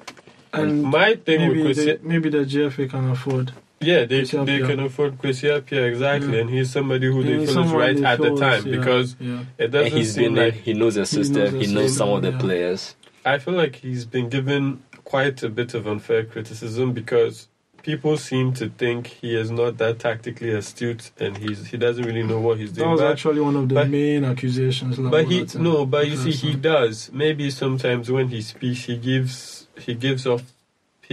And 0.53 0.83
my 0.83 1.15
thing 1.15 1.41
maybe 1.49 1.63
with 1.63 1.77
the, 1.79 1.99
maybe 2.03 2.29
the 2.29 2.45
GFA 2.45 2.91
can 2.91 3.11
afford. 3.11 3.53
Yeah, 3.83 4.05
they 4.05 4.23
Kwesi 4.23 4.47
they 4.47 4.59
Appiah. 4.61 4.67
can 4.67 4.81
afford 4.81 5.19
Kwesi 5.19 5.49
Appiah 5.61 5.89
exactly, 5.89 6.35
Yeah. 6.35 6.41
and 6.43 6.51
he's 6.51 6.71
somebody 6.71 7.07
who 7.07 7.23
Yeah, 7.23 7.37
they 7.39 7.47
feel 7.47 7.65
is 7.65 7.73
right 7.73 8.01
at 8.03 8.19
the 8.21 8.37
time 8.37 8.67
yeah, 8.67 8.77
because 8.79 9.17
yeah. 9.21 9.41
it 9.59 9.65
And 9.65 9.73
doesn't 9.73 9.93
he's 9.99 10.15
seem 10.15 10.35
been 10.35 10.45
like 10.47 10.55
he 10.55 10.73
knows 10.75 10.95
the 10.95 11.07
system, 11.07 11.59
the 11.59 11.65
he 11.67 11.73
knows 11.75 11.97
some 11.97 12.09
of 12.11 12.23
the 12.23 12.31
yeah. 12.31 12.39
players. 12.39 12.97
I 13.25 13.39
feel 13.39 13.55
like 13.55 13.77
he's 13.77 14.05
been 14.05 14.29
given 14.29 14.83
quite 15.05 15.43
a 15.43 15.49
bit 15.49 15.75
of 15.75 15.87
unfair 15.87 16.25
criticism 16.25 16.93
because 16.93 17.49
people 17.83 18.17
seem 18.17 18.53
to 18.55 18.69
think 18.69 19.09
he 19.09 19.35
is 19.37 19.51
not 19.51 19.77
that 19.79 19.99
tactically 19.99 20.51
astute 20.53 21.11
and 21.19 21.37
he's 21.37 21.67
he 21.67 21.77
doesn't 21.77 22.05
really 22.05 22.23
know 22.23 22.39
what 22.41 22.57
he's 22.59 22.71
doing. 22.73 22.87
That 22.89 22.93
was 22.93 23.01
But- 23.01 23.11
actually 23.13 23.41
one 23.41 23.57
of 23.57 23.69
the 23.69 23.75
but- 23.75 23.89
main 23.91 24.25
accusations. 24.25 24.97
but 24.99 25.25
all 25.25 25.31
he 25.31 25.43
uh, 25.43 25.47
no, 25.59 25.85
but 25.87 26.09
you 26.09 26.17
see, 26.17 26.31
he 26.33 26.55
does. 26.55 27.11
Maybe 27.13 27.51
sometimes 27.51 28.11
when 28.11 28.29
he 28.29 28.41
speaks, 28.43 28.85
he 28.85 28.97
gives 28.97 29.67
he 29.81 29.95
gives 29.95 30.27
off 30.27 30.43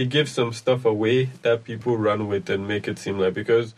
he 0.00 0.06
gives 0.06 0.32
some 0.32 0.50
stuff 0.50 0.86
away 0.86 1.26
that 1.42 1.62
people 1.62 1.94
run 1.94 2.26
with 2.26 2.48
and 2.48 2.66
make 2.66 2.88
it 2.88 2.98
seem 2.98 3.18
like 3.18 3.34
because 3.34 3.74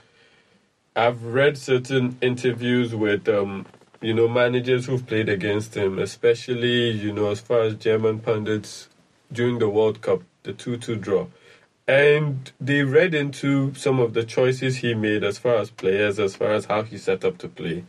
I've 0.94 1.24
read 1.24 1.58
certain 1.58 2.16
interviews 2.20 2.94
with 2.94 3.28
um, 3.28 3.66
you 4.00 4.14
know 4.14 4.28
managers 4.28 4.86
who've 4.86 5.04
played 5.04 5.28
against 5.28 5.76
him, 5.76 5.98
especially 5.98 6.90
you 6.90 7.12
know 7.12 7.32
as 7.32 7.40
far 7.40 7.62
as 7.62 7.74
German 7.74 8.20
pundits 8.20 8.88
during 9.32 9.58
the 9.58 9.68
World 9.68 10.00
Cup, 10.00 10.22
the 10.44 10.52
two-two 10.52 10.94
draw, 10.94 11.26
and 11.88 12.52
they 12.60 12.82
read 12.82 13.16
into 13.16 13.74
some 13.74 13.98
of 13.98 14.14
the 14.14 14.22
choices 14.22 14.76
he 14.76 14.94
made 14.94 15.24
as 15.24 15.38
far 15.38 15.56
as 15.56 15.70
players, 15.70 16.20
as 16.20 16.36
far 16.36 16.52
as 16.52 16.66
how 16.66 16.84
he 16.84 16.98
set 16.98 17.24
up 17.24 17.36
to 17.38 17.48
play. 17.48 17.82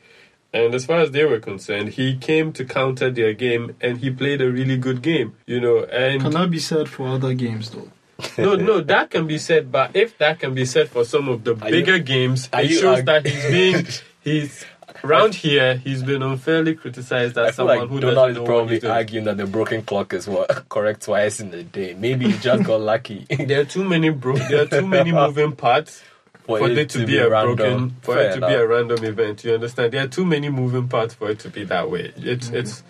And 0.51 0.73
as 0.73 0.87
far 0.87 1.01
as 1.01 1.11
they 1.11 1.25
were 1.25 1.39
concerned, 1.39 1.89
he 1.89 2.17
came 2.17 2.51
to 2.53 2.65
counter 2.65 3.11
their 3.11 3.33
game 3.33 3.75
and 3.79 3.99
he 3.99 4.09
played 4.09 4.41
a 4.41 4.51
really 4.51 4.77
good 4.77 5.03
game, 5.03 5.35
you 5.45 5.61
know. 5.61 5.83
And 5.83 6.21
Can 6.21 6.31
that 6.31 6.49
be 6.49 6.57
said 6.59 6.89
for 6.89 7.07
other 7.09 7.35
games 7.35 7.69
though? 7.69 7.91
No, 8.37 8.55
no, 8.55 8.81
that 8.81 9.09
can 9.09 9.27
be 9.27 9.37
said, 9.37 9.71
but 9.71 9.95
if 9.95 10.17
that 10.19 10.39
can 10.39 10.53
be 10.53 10.65
said 10.65 10.89
for 10.89 11.03
some 11.03 11.27
of 11.29 11.43
the 11.43 11.51
Are 11.53 11.69
bigger 11.71 11.97
you- 11.97 12.03
games, 12.03 12.49
it 12.53 12.69
shows 12.69 12.97
arg- 12.99 13.05
that 13.05 13.25
he's 13.27 13.45
being 13.45 13.87
he's 14.21 14.65
around 15.03 15.35
here. 15.35 15.75
He's 15.77 16.03
been 16.03 16.21
unfairly 16.21 16.75
criticized 16.75 17.37
as 17.37 17.55
someone 17.55 17.79
like 17.79 17.89
who 17.89 17.99
Donald 17.99 18.15
doesn't 18.29 18.43
is 18.43 18.47
probably 18.47 18.85
arguing 18.87 19.25
that 19.25 19.37
the 19.37 19.45
broken 19.47 19.81
clock 19.81 20.13
is 20.13 20.27
what 20.27 20.47
correct 20.69 21.03
twice 21.03 21.39
in 21.39 21.53
a 21.53 21.63
day. 21.63 21.93
Maybe 21.95 22.31
he 22.31 22.37
just 22.37 22.63
got 22.63 22.79
lucky. 22.81 23.25
There 23.37 23.61
are 23.61 23.65
too 23.65 23.83
many 23.83 24.09
bro- 24.09 24.35
There 24.37 24.61
are 24.63 24.65
too 24.67 24.87
many 24.87 25.11
moving 25.11 25.53
parts 25.55 26.01
for, 26.45 26.69
it, 26.69 26.89
to, 26.91 27.05
be, 27.05 27.17
a 27.17 27.29
random. 27.29 27.55
broken 27.55 27.95
for 28.01 28.15
Fair 28.15 28.29
it 28.31 28.33
to 28.35 28.47
be 28.47 28.53
a 28.53 28.67
random 28.67 29.03
event. 29.05 29.43
You 29.45 29.53
understand? 29.55 29.93
There 29.93 30.03
are 30.03 30.07
too 30.07 30.25
many 30.25 30.49
moving 30.49 30.87
parts 30.89 31.13
for 31.13 31.29
it 31.31 31.39
to 31.39 31.49
be 31.49 31.63
that 31.65 31.89
way. 31.89 32.13
It's 32.17 32.47
Mm-hmm. 32.47 32.55
it's. 32.57 32.83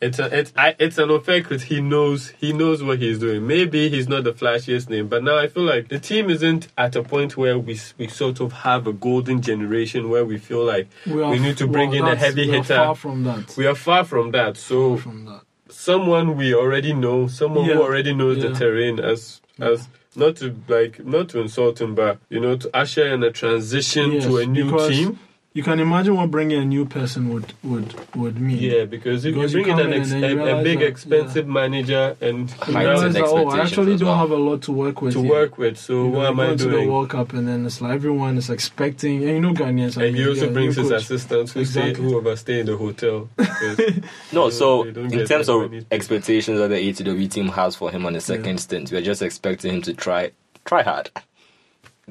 It's 0.00 0.18
a, 0.18 0.38
it's 0.38 0.52
I, 0.56 0.74
it's 0.78 0.96
an 0.96 1.10
unfair 1.10 1.42
crit. 1.42 1.60
He 1.62 1.82
knows 1.82 2.30
he 2.30 2.52
knows 2.54 2.82
what 2.82 2.98
he's 3.00 3.18
doing. 3.18 3.46
Maybe 3.46 3.90
he's 3.90 4.08
not 4.08 4.24
the 4.24 4.32
flashiest 4.32 4.88
name, 4.88 5.08
but 5.08 5.22
now 5.22 5.36
I 5.36 5.48
feel 5.48 5.64
like 5.64 5.88
the 5.88 5.98
team 5.98 6.30
isn't 6.30 6.68
at 6.78 6.96
a 6.96 7.02
point 7.02 7.36
where 7.36 7.58
we 7.58 7.78
we 7.98 8.08
sort 8.08 8.40
of 8.40 8.52
have 8.52 8.86
a 8.86 8.94
golden 8.94 9.42
generation 9.42 10.08
where 10.08 10.24
we 10.24 10.38
feel 10.38 10.64
like 10.64 10.88
we, 11.06 11.22
are- 11.22 11.38
need 11.38 11.58
to 11.58 11.66
bring 11.66 11.90
well, 11.90 12.06
in 12.06 12.12
a 12.12 12.16
heavy 12.16 12.46
we 12.46 12.52
are 12.56 12.62
hitter. 12.62 12.76
Far 12.76 12.94
from 12.94 13.24
that. 13.24 13.54
we 13.58 13.66
are 13.66 13.74
far 13.74 14.04
from 14.04 14.30
that. 14.30 14.56
So 14.56 14.96
from 14.96 15.26
that. 15.26 15.42
someone 15.68 16.36
we 16.36 16.54
already 16.54 16.94
know, 16.94 17.26
someone 17.26 17.66
Yeah. 17.66 17.74
who 17.74 17.82
already 17.82 18.14
knows 18.14 18.40
the 18.40 18.52
terrain 18.54 18.98
as 19.00 19.42
as 19.60 19.86
not 20.16 20.36
to 20.36 20.56
like 20.68 21.04
not 21.04 21.28
to 21.30 21.40
insult 21.40 21.78
him, 21.78 21.94
but 21.94 22.18
you 22.30 22.40
know 22.40 22.56
to 22.56 22.70
usher 22.74 23.06
in 23.06 23.22
a 23.22 23.30
transition 23.30 24.12
Yes, 24.12 24.24
to 24.24 24.38
a 24.38 24.46
new 24.46 24.64
because 24.64 24.88
team. 24.88 25.18
You 25.52 25.64
can 25.64 25.80
imagine 25.80 26.14
what 26.14 26.30
bringing 26.30 26.58
a 26.62 26.64
new 26.64 26.84
person 26.86 27.28
would 27.34 27.52
would 27.64 27.92
would 28.14 28.40
mean. 28.40 28.58
Yeah, 28.58 28.84
because 28.84 29.24
if 29.24 29.34
Because 29.34 29.52
you 29.52 29.58
you 29.60 29.64
bring 29.66 29.78
in 29.80 29.86
an 29.86 29.92
ex- 30.00 30.12
and 30.12 30.22
then 30.22 30.36
you 30.38 30.44
a, 30.46 30.60
a 30.60 30.62
big 30.62 30.78
that, 30.78 30.86
expensive 30.86 31.48
manager 31.48 32.16
and 32.20 32.48
You 32.48 32.56
Heightened 32.56 32.76
realize 32.76 33.14
that, 33.14 33.24
oh, 33.24 33.48
I 33.48 33.58
actually 33.62 33.96
don't 33.96 34.06
well. 34.10 34.16
have 34.18 34.30
a 34.30 34.36
lot 34.36 34.62
to 34.62 34.72
work 34.72 35.02
with. 35.02 35.14
to 35.14 35.22
here. 35.22 35.30
work 35.30 35.58
with. 35.58 35.76
So 35.76 36.04
You 36.04 36.10
know, 36.10 36.18
what 36.18 36.26
am 36.26 36.36
you 36.36 36.36
go 36.36 36.42
I 36.48 36.52
into 36.52 36.64
the 36.66 36.70
doing? 36.70 36.88
World 36.92 37.10
Cup 37.10 37.32
and 37.32 37.48
then 37.48 37.66
it's 37.66 37.80
like 37.80 37.92
everyone 37.94 38.38
is 38.38 38.48
expecting, 38.48 39.24
and 39.24 39.30
you 39.32 39.40
know 39.40 39.52
Ghanaians. 39.52 40.00
I 40.00 40.04
And 40.06 40.16
he 40.16 40.28
also 40.28 40.46
yeah, 40.46 40.52
brings 40.52 40.76
his 40.76 40.88
coach. 40.88 41.02
assistants 41.02 41.52
who 41.52 41.64
stay 41.64 41.80
Exactly. 41.80 42.04
who 42.04 42.16
overstay 42.16 42.60
in 42.60 42.66
the 42.66 42.76
hotel. 42.76 43.28
No, 44.32 44.50
so 44.50 44.84
know, 44.84 44.84
they 44.84 44.92
don't 44.92 45.12
in 45.12 45.26
terms 45.26 45.48
of 45.48 45.68
many- 45.68 45.84
expectations 45.90 46.58
that 46.60 46.68
the 46.68 46.76
ATW 46.76 47.28
team 47.28 47.48
has 47.48 47.74
for 47.74 47.90
him 47.90 48.06
on 48.06 48.12
the 48.12 48.20
second 48.20 48.58
stint, 48.58 48.92
we 48.92 48.98
are 48.98 49.02
just 49.02 49.20
expecting 49.20 49.74
him 49.74 49.82
to 49.82 49.94
try 49.94 50.30
try 50.64 50.84
hard, 50.84 51.10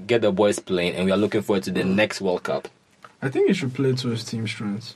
get 0.06 0.22
the 0.24 0.32
boys 0.34 0.60
playing, 0.60 0.96
and 0.96 1.06
we 1.06 1.12
are 1.12 1.18
looking 1.18 1.42
forward 1.42 1.64
to 1.64 1.72
the 1.72 1.84
mm. 1.84 1.96
next 1.96 2.20
World 2.20 2.44
Cup. 2.44 2.68
I 3.22 3.30
think 3.30 3.48
he 3.48 3.54
should 3.54 3.74
play 3.74 3.94
to 3.94 4.08
his 4.10 4.24
team 4.24 4.48
strengths. 4.48 4.96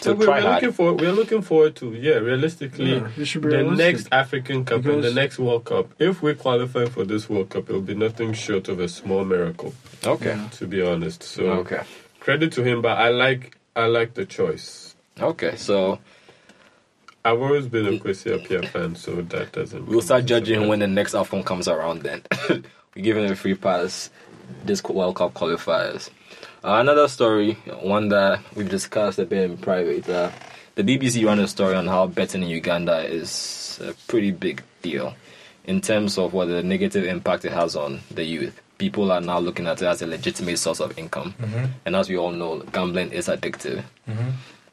So 0.00 0.14
we're, 0.14 0.26
we're 0.26 0.40
looking 0.40 0.72
for 0.72 0.94
we're 0.94 1.12
looking 1.12 1.42
forward 1.42 1.76
to 1.76 1.92
yeah 1.94 2.14
realistically 2.14 2.90
Yeah, 2.94 3.08
the 3.16 3.38
realistic. 3.38 3.76
next 3.76 4.08
African 4.10 4.64
Cup 4.64 4.84
and 4.84 5.04
the 5.04 5.14
next 5.14 5.38
World 5.38 5.64
Cup. 5.64 5.90
If 6.00 6.22
we 6.22 6.34
qualify 6.34 6.86
for 6.86 7.04
this 7.04 7.28
World 7.30 7.50
Cup, 7.50 7.70
it 7.70 7.72
will 7.72 7.80
be 7.82 7.94
nothing 7.94 8.32
short 8.32 8.68
of 8.68 8.80
a 8.80 8.88
small 8.88 9.24
miracle. 9.24 9.72
Okay. 10.04 10.34
Yeah. 10.36 10.48
To 10.58 10.66
be 10.66 10.82
honest, 10.82 11.22
so 11.22 11.44
Okay. 11.60 11.82
credit 12.18 12.50
to 12.54 12.64
him. 12.64 12.82
But 12.82 12.98
I 12.98 13.10
like 13.10 13.56
I 13.76 13.86
like 13.86 14.14
the 14.14 14.24
choice. 14.26 14.96
Okay. 15.20 15.54
So 15.54 16.00
I've 17.24 17.40
always 17.40 17.68
been 17.68 17.86
a 17.86 17.92
Kwesi 17.92 18.36
Appiah 18.36 18.66
fan, 18.66 18.96
so 18.96 19.14
that 19.22 19.52
doesn't. 19.52 19.86
we'll 19.86 20.00
start 20.02 20.26
judging 20.26 20.62
him 20.62 20.68
when 20.68 20.80
the 20.80 20.88
next 20.88 21.12
AFCON 21.14 21.44
comes 21.44 21.68
around. 21.68 22.02
Then 22.02 22.22
we 22.96 23.02
give 23.02 23.16
him 23.16 23.30
a 23.30 23.36
free 23.36 23.54
pass. 23.54 24.10
This 24.64 24.82
World 24.82 25.14
Cup 25.16 25.32
qualifiers. 25.34 26.10
Uh, 26.64 26.74
another 26.78 27.08
story, 27.08 27.54
one 27.80 28.08
that 28.08 28.40
we've 28.54 28.68
discussed 28.68 29.18
a 29.18 29.24
bit 29.24 29.50
in 29.50 29.56
private. 29.56 30.08
Uh, 30.08 30.30
the 30.76 30.82
BBC 30.84 31.26
ran 31.26 31.40
a 31.40 31.48
story 31.48 31.74
on 31.74 31.86
how 31.88 32.06
betting 32.06 32.42
in 32.42 32.48
Uganda 32.48 33.04
is 33.04 33.80
a 33.82 33.92
pretty 34.06 34.30
big 34.30 34.62
deal 34.80 35.14
in 35.64 35.80
terms 35.80 36.18
of 36.18 36.32
what 36.32 36.46
the 36.46 36.62
negative 36.62 37.04
impact 37.04 37.44
it 37.44 37.52
has 37.52 37.74
on 37.74 38.00
the 38.10 38.24
youth. 38.24 38.60
People 38.78 39.10
are 39.12 39.20
now 39.20 39.38
looking 39.38 39.66
at 39.66 39.82
it 39.82 39.86
as 39.86 40.02
a 40.02 40.06
legitimate 40.06 40.56
source 40.58 40.80
of 40.80 40.96
income, 40.98 41.34
and 41.84 41.94
as 41.94 42.08
we 42.08 42.16
all 42.16 42.32
know, 42.32 42.60
gambling 42.72 43.12
is 43.12 43.28
addictive. 43.28 43.84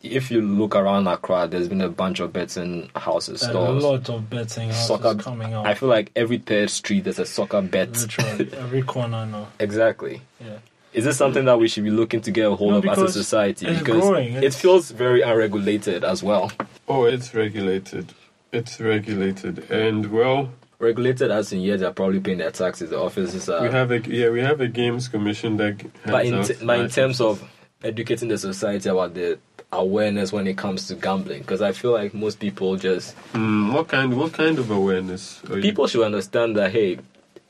If 0.02 0.32
you 0.32 0.42
look 0.42 0.76
around 0.76 1.08
Accra, 1.08 1.48
there's 1.48 1.68
been 1.68 1.82
a 1.82 1.90
bunch 1.90 2.22
of 2.22 2.32
betting 2.32 2.90
houses, 2.96 3.42
There's 3.42 3.54
a 3.54 3.60
lot 3.60 4.10
of 4.10 4.30
betting 4.30 4.70
houses 4.70 4.88
Soccer. 4.88 5.16
coming 5.16 5.54
out. 5.54 5.68
I 5.68 5.74
feel 5.74 5.90
like 5.90 6.12
every 6.16 6.38
third 6.38 6.70
street 6.70 7.04
there's 7.04 7.20
a 7.20 7.26
soccer 7.26 7.62
bet. 7.62 7.92
Literally, 7.92 8.54
every 8.54 8.82
corner 8.82 9.26
now. 9.26 9.48
exactly. 9.60 10.22
Yeah. 10.40 10.60
Is 10.94 11.04
this 11.06 11.18
something 11.18 11.46
that 11.46 11.60
we 11.60 11.68
should 11.68 11.84
be 11.84 11.92
looking 11.92 12.22
to 12.22 12.32
get 12.32 12.48
a 12.48 12.56
hold 12.56 12.72
No, 12.72 12.78
of 12.80 12.86
as 12.88 12.98
a 12.98 13.12
society? 13.12 13.68
it's 13.68 13.80
because 13.80 14.02
growing, 14.02 14.34
it 14.34 14.54
feels 14.54 14.90
very 14.92 15.22
unregulated 15.22 16.04
as 16.04 16.24
well. 16.24 16.52
Oh, 16.88 17.04
it's 17.06 17.34
regulated. 17.36 18.14
It's 18.52 18.80
regulated, 18.80 19.70
and 19.72 20.12
well, 20.12 20.52
Regulated 20.80 21.30
as 21.30 21.52
in 21.54 21.60
yeah, 21.60 21.76
they're 21.76 21.92
probably 21.92 22.20
paying 22.22 22.38
their 22.40 22.52
taxes. 22.52 22.90
The 22.90 22.98
offices 23.00 23.50
are. 23.50 23.62
we 23.62 23.70
have 23.70 23.92
a 23.92 24.00
yeah 24.00 24.30
we 24.30 24.40
have 24.40 24.62
a 24.62 24.68
games 24.68 25.08
commission 25.10 25.58
that. 25.58 25.76
but 26.06 26.26
in, 26.26 26.42
t- 26.44 26.56
but 26.66 26.80
in 26.80 26.90
terms 26.90 27.20
of 27.22 27.44
educating 27.84 28.30
the 28.30 28.38
society 28.38 28.88
about 28.90 29.14
the 29.14 29.38
awareness 29.74 30.32
when 30.32 30.48
it 30.48 30.58
comes 30.58 30.88
to 30.88 30.96
gambling, 30.96 31.42
because 31.42 31.62
I 31.62 31.74
feel 31.74 31.92
like 31.92 32.14
most 32.14 32.40
people 32.40 32.76
just 32.78 33.16
Mm, 33.34 33.74
what 33.74 33.90
kind 33.90 34.18
what 34.18 34.32
kind 34.34 34.58
of 34.58 34.72
awareness? 34.72 35.42
Are 35.50 35.58
you- 35.58 35.62
people 35.62 35.86
should 35.86 36.04
understand 36.06 36.56
that 36.56 36.72
hey 36.72 36.98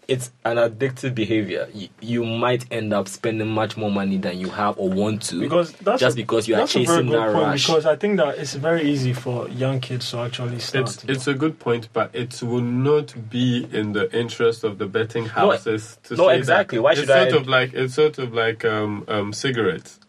it's 0.10 0.32
an 0.44 0.58
addictive 0.58 1.14
behavior 1.14 1.70
you, 1.74 1.88
you 2.02 2.26
might 2.26 2.66
end 2.72 2.94
up 2.94 3.08
spending 3.08 3.48
much 3.48 3.78
more 3.78 3.92
money 3.92 4.18
than 4.18 4.40
you 4.40 4.50
have 4.50 4.78
or 4.80 4.90
want 4.90 5.22
to 5.22 5.40
Because 5.40 5.72
that's 5.74 6.00
just 6.00 6.16
a, 6.16 6.18
because 6.18 6.48
you 6.48 6.56
are 6.56 6.60
that's 6.60 6.76
a 6.76 6.80
very 6.80 6.86
chasing 6.88 7.06
good 7.08 7.20
that 7.20 7.34
point 7.34 7.46
rush 7.46 7.68
Because 7.68 7.86
I 7.86 7.96
think 7.96 8.18
that 8.18 8.38
it's 8.38 8.56
very 8.56 8.90
easy 8.90 9.14
for 9.14 9.48
young 9.50 9.80
kids 9.80 10.10
to 10.12 10.20
actually 10.20 10.60
start. 10.60 10.90
It's 10.90 11.04
it's 11.06 11.28
a 11.28 11.34
good 11.34 11.60
point, 11.60 11.90
but 11.94 12.14
it 12.16 12.42
will 12.42 12.62
not 12.62 13.30
be 13.30 13.68
in 13.72 13.94
the 13.94 14.12
interest 14.18 14.64
of 14.64 14.78
the 14.78 14.88
betting 14.88 15.26
houses 15.26 15.98
to 16.04 16.16
no, 16.16 16.28
say 16.28 16.38
exactly. 16.38 16.78
That. 16.78 16.84
Why 16.84 16.92
it's 16.92 17.00
should 17.02 17.10
sort 17.10 17.34
of 17.34 17.48
like 17.48 17.74
it's 17.74 17.94
sort 17.94 18.18
of 18.18 18.34
like 18.34 18.66
um, 18.66 19.06
um, 19.08 19.34
cigarettes. 19.34 20.00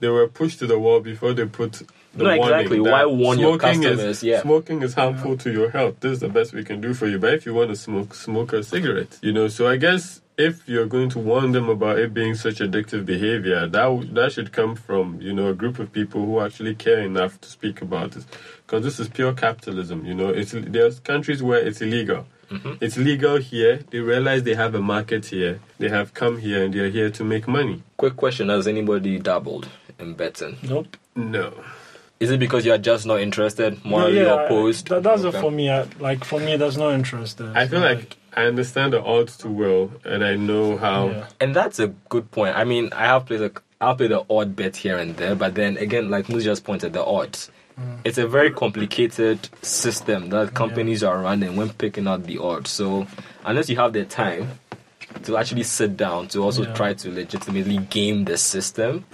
They 0.00 0.08
were 0.08 0.28
pushed 0.28 0.58
to 0.58 0.66
the 0.66 0.78
wall 0.78 1.00
before 1.00 1.32
they 1.32 1.46
put 1.46 1.72
the 1.72 1.86
No, 2.16 2.24
warning 2.24 2.42
exactly. 2.44 2.80
Why 2.80 3.04
warn 3.06 3.38
your 3.38 3.58
smoking 3.58 3.82
customers? 3.82 4.00
Is, 4.00 4.22
Yeah. 4.22 4.42
smoking 4.42 4.82
is 4.82 4.94
harmful 4.94 5.36
to 5.38 5.50
your 5.52 5.70
health. 5.70 6.00
This 6.00 6.12
is 6.12 6.20
the 6.20 6.28
best 6.28 6.52
we 6.52 6.64
can 6.64 6.80
do 6.80 6.94
for 6.94 7.06
you. 7.06 7.18
But 7.18 7.34
if 7.34 7.46
you 7.46 7.54
want 7.54 7.70
to 7.70 7.76
smoke, 7.76 8.14
smoke 8.14 8.52
a 8.52 8.62
cigarette. 8.62 9.18
You 9.22 9.32
know. 9.32 9.48
So 9.48 9.68
I 9.68 9.76
guess 9.76 10.20
if 10.38 10.68
you're 10.68 10.86
going 10.86 11.08
to 11.10 11.18
warn 11.18 11.52
them 11.52 11.68
about 11.68 11.98
it 11.98 12.12
being 12.12 12.34
such 12.34 12.58
addictive 12.58 13.04
behavior, 13.06 13.66
that 13.66 14.08
that 14.14 14.32
should 14.32 14.52
come 14.52 14.74
from 14.76 15.20
you 15.20 15.32
know 15.32 15.48
a 15.48 15.54
group 15.54 15.78
of 15.78 15.92
people 15.92 16.24
who 16.24 16.40
actually 16.40 16.74
care 16.74 17.00
enough 17.00 17.40
to 17.40 17.48
speak 17.48 17.80
about 17.82 18.12
this, 18.12 18.26
because 18.66 18.82
this 18.84 19.00
is 19.00 19.08
pure 19.08 19.32
capitalism. 19.32 20.04
You 20.04 20.14
know, 20.14 20.28
it's 20.28 20.52
there's 20.52 21.00
countries 21.00 21.42
where 21.42 21.58
it's 21.60 21.80
illegal. 21.80 22.26
Mm-hmm. 22.50 22.74
It's 22.80 22.96
legal 22.96 23.38
here. 23.38 23.80
They 23.90 23.98
realize 23.98 24.44
they 24.44 24.54
have 24.54 24.74
a 24.76 24.80
market 24.80 25.26
here. 25.26 25.58
They 25.78 25.88
have 25.88 26.14
come 26.14 26.38
here 26.38 26.62
and 26.64 26.72
they're 26.72 26.90
here 26.90 27.10
to 27.10 27.24
make 27.24 27.48
money. 27.48 27.82
quick 27.96 28.14
question 28.16 28.50
has 28.50 28.68
anybody 28.68 29.18
dabbled 29.18 29.68
in 29.98 30.14
betting 30.14 30.56
nope. 30.62 30.96
No. 31.16 31.52
Is 32.18 32.30
it 32.30 32.40
because 32.40 32.64
you 32.64 32.72
are 32.72 32.78
just 32.78 33.04
not 33.06 33.20
interested 33.20 33.84
morally 33.84 34.22
yeah, 34.22 34.46
opposed 34.46 34.88
That, 34.88 35.02
that's 35.02 35.22
Okay. 35.22 35.36
it 35.36 35.40
for 35.40 35.50
me. 35.50 35.68
I, 35.70 35.86
like 36.00 36.24
for 36.24 36.40
me, 36.40 36.56
there's 36.56 36.78
no 36.78 36.90
interest 36.92 37.38
there. 37.38 37.52
I 37.54 37.66
feel 37.66 37.80
So, 37.80 37.86
like 37.86 38.16
I 38.34 38.44
understand 38.44 38.92
the 38.94 39.02
odds 39.02 39.36
too 39.36 39.50
well, 39.50 39.90
and 40.04 40.24
I 40.24 40.36
know 40.36 40.76
how. 40.78 41.08
yeah. 41.10 41.26
and 41.40 41.54
that's 41.54 41.78
a 41.78 41.88
good 42.10 42.30
point 42.30 42.54
i 42.56 42.64
mean 42.64 42.90
i 42.92 43.06
have 43.06 43.26
played 43.26 43.40
a 43.42 43.50
I'll 43.78 43.94
play 43.94 44.08
the 44.08 44.24
odd 44.30 44.56
bet 44.56 44.74
here 44.74 44.96
and 44.96 45.14
there, 45.18 45.34
but 45.34 45.54
then 45.54 45.76
again, 45.76 46.08
like 46.08 46.30
Moos 46.30 46.44
just 46.44 46.64
pointed, 46.64 46.94
the 46.94 47.04
odds. 47.04 47.50
Mm. 47.78 47.98
It's 48.06 48.16
a 48.16 48.26
very 48.26 48.50
complicated 48.50 49.50
system 49.60 50.30
that 50.30 50.54
companies 50.54 51.04
are 51.04 51.18
running 51.20 51.56
when 51.56 51.68
picking 51.68 52.06
out 52.08 52.22
the 52.24 52.38
odds. 52.38 52.70
So 52.70 53.06
unless 53.44 53.68
you 53.68 53.76
have 53.76 53.92
the 53.92 54.06
time 54.06 54.48
to 55.24 55.36
actually 55.36 55.64
sit 55.64 55.94
down 55.98 56.28
to 56.28 56.42
also 56.42 56.62
Yeah. 56.64 56.72
try 56.72 56.94
to 56.94 57.10
legitimately 57.10 57.76
game 57.90 58.24
the 58.24 58.38
system, 58.38 59.04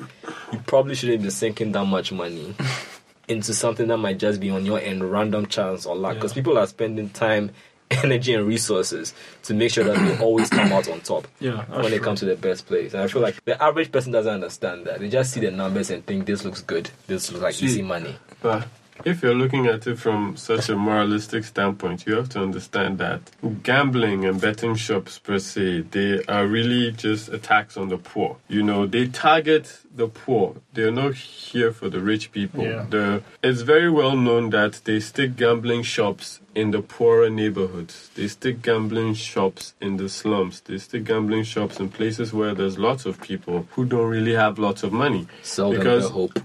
you 0.53 0.61
probably 0.65 0.95
shouldn't 0.95 1.25
be 1.25 1.31
sinking 1.31 1.73
that 1.73 1.87
much 1.87 2.13
money 2.13 2.55
into 3.29 3.55
something 3.55 3.89
that 3.89 3.99
might 3.99 4.19
just 4.19 4.41
be 4.41 4.51
on 4.51 4.67
your 4.67 4.79
end, 4.81 5.11
random 5.11 5.47
chance 5.47 5.87
or 5.87 5.95
luck. 5.97 6.15
Because 6.15 6.33
Yeah. 6.33 6.43
people 6.43 6.59
are 6.59 6.67
spending 6.67 7.09
time, 7.11 7.51
energy, 7.91 8.35
and 8.35 8.47
resources 8.47 9.13
to 9.45 9.55
make 9.55 9.71
sure 9.71 9.85
that 9.85 9.97
they 9.99 10.19
always 10.25 10.49
come 10.49 10.73
out 10.73 10.89
on 10.89 11.01
top 11.01 11.29
Yeah, 11.41 11.65
when 11.67 11.83
that's 11.83 11.95
it 11.95 12.03
comes 12.03 12.21
to 12.21 12.27
the 12.27 12.37
best 12.37 12.67
place. 12.67 12.95
And 12.95 13.03
I 13.03 13.07
feel 13.07 13.21
like 13.23 13.45
the 13.45 13.63
average 13.63 13.93
person 13.93 14.13
doesn't 14.13 14.33
understand 14.33 14.87
that. 14.87 15.01
They 15.01 15.09
just 15.11 15.33
see 15.33 15.41
the 15.41 15.51
numbers 15.51 15.91
and 15.91 16.05
think 16.07 16.27
this 16.27 16.45
looks 16.45 16.63
good. 16.63 16.91
This 17.07 17.31
looks 17.31 17.43
like 17.43 17.55
See, 17.55 17.67
easy 17.67 17.83
money. 17.83 18.17
But 18.41 18.67
if 19.05 19.23
you're 19.23 19.35
looking 19.35 19.67
at 19.67 19.87
it 19.87 19.99
from 19.99 20.37
such 20.37 20.69
a 20.69 20.77
moralistic 20.77 21.45
standpoint, 21.45 22.07
you 22.07 22.15
have 22.17 22.29
to 22.31 22.43
understand 22.43 22.99
that 22.99 23.21
gambling 23.63 24.25
and 24.25 24.41
betting 24.41 24.75
shops 24.77 25.19
per 25.19 25.39
se, 25.39 25.81
they 25.91 26.23
are 26.25 26.47
really 26.47 26.93
just 26.93 27.29
attacks 27.29 27.77
on 27.77 27.89
the 27.89 27.99
poor. 27.99 28.37
You 28.49 28.63
know, 28.63 28.87
they 28.87 29.09
target 29.09 29.81
the 29.95 30.09
poor. 30.09 30.57
They're 30.73 30.91
not 30.93 31.15
here 31.15 31.73
for 31.73 31.89
the 31.89 32.01
rich 32.01 32.33
people. 32.33 32.65
Yeah. 32.65 32.87
The, 32.89 33.23
it's 33.43 33.63
very 33.63 33.91
well 33.91 34.17
known 34.17 34.51
that 34.51 34.81
they 34.85 35.01
stick 35.01 35.37
gambling 35.37 35.83
shops 35.83 36.41
in 36.55 36.71
the 36.71 36.83
poorer 36.83 37.31
neighborhoods. 37.31 38.11
They 38.15 38.29
stick 38.29 38.63
gambling 38.63 39.15
shops 39.15 39.75
in 39.81 39.97
the 39.97 40.09
slums. 40.09 40.61
They 40.61 40.79
stick 40.79 41.05
gambling 41.05 41.45
shops 41.45 41.81
in 41.81 41.89
places 41.89 42.33
where 42.33 42.55
there's 42.55 42.79
lots 42.79 43.07
of 43.07 43.21
people 43.21 43.67
who 43.73 43.85
don't 43.85 44.09
really 44.09 44.35
have 44.35 44.59
lots 44.59 44.83
of 44.83 44.93
money. 44.93 45.27
Sell 45.43 45.71
them 45.71 45.81
Because- 45.81 46.05
the 46.05 46.11
hope. 46.11 46.39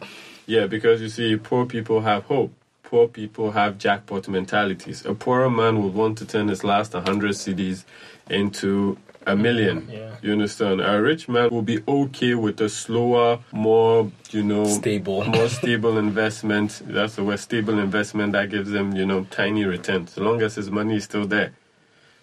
Yeah, 0.47 0.65
because 0.65 1.01
you 1.01 1.09
see, 1.09 1.35
poor 1.35 1.65
people 1.65 2.01
have 2.01 2.23
hope. 2.23 2.53
Poor 2.83 3.09
people 3.09 3.51
have 3.51 3.77
jackpot 3.77 4.29
mentalities. 4.29 5.05
A 5.05 5.13
poorer 5.13 5.49
man 5.49 5.83
would 5.83 5.93
want 5.93 6.17
to 6.19 6.25
turn 6.25 6.47
his 6.47 6.63
last 6.63 6.93
100 6.93 7.31
cedis 7.31 7.83
into 8.29 8.97
a 9.25 9.35
million. 9.35 9.89
Yeah. 9.91 10.15
You 10.21 10.31
understand? 10.31 10.79
A 10.79 11.01
rich 11.01 11.27
man 11.27 11.49
will 11.49 11.61
be 11.61 11.83
okay 11.85 12.33
with 12.33 12.61
a 12.61 12.69
slower, 12.69 13.39
more, 13.51 14.09
you 14.31 14.41
know, 14.41 14.63
Stable. 14.63 15.25
more 15.27 15.49
stable 15.59 15.97
investment. 15.97 16.81
That's 16.85 17.15
the 17.17 17.25
word 17.25 17.39
stable 17.39 17.77
investment 17.77 18.31
that 18.31 18.49
gives 18.49 18.71
them, 18.71 18.95
you 18.95 19.05
know, 19.05 19.25
tiny 19.29 19.65
returns, 19.65 20.13
so 20.13 20.21
long 20.21 20.41
as 20.41 20.55
his 20.55 20.71
money 20.71 20.95
is 20.95 21.03
still 21.03 21.27
there. 21.27 21.51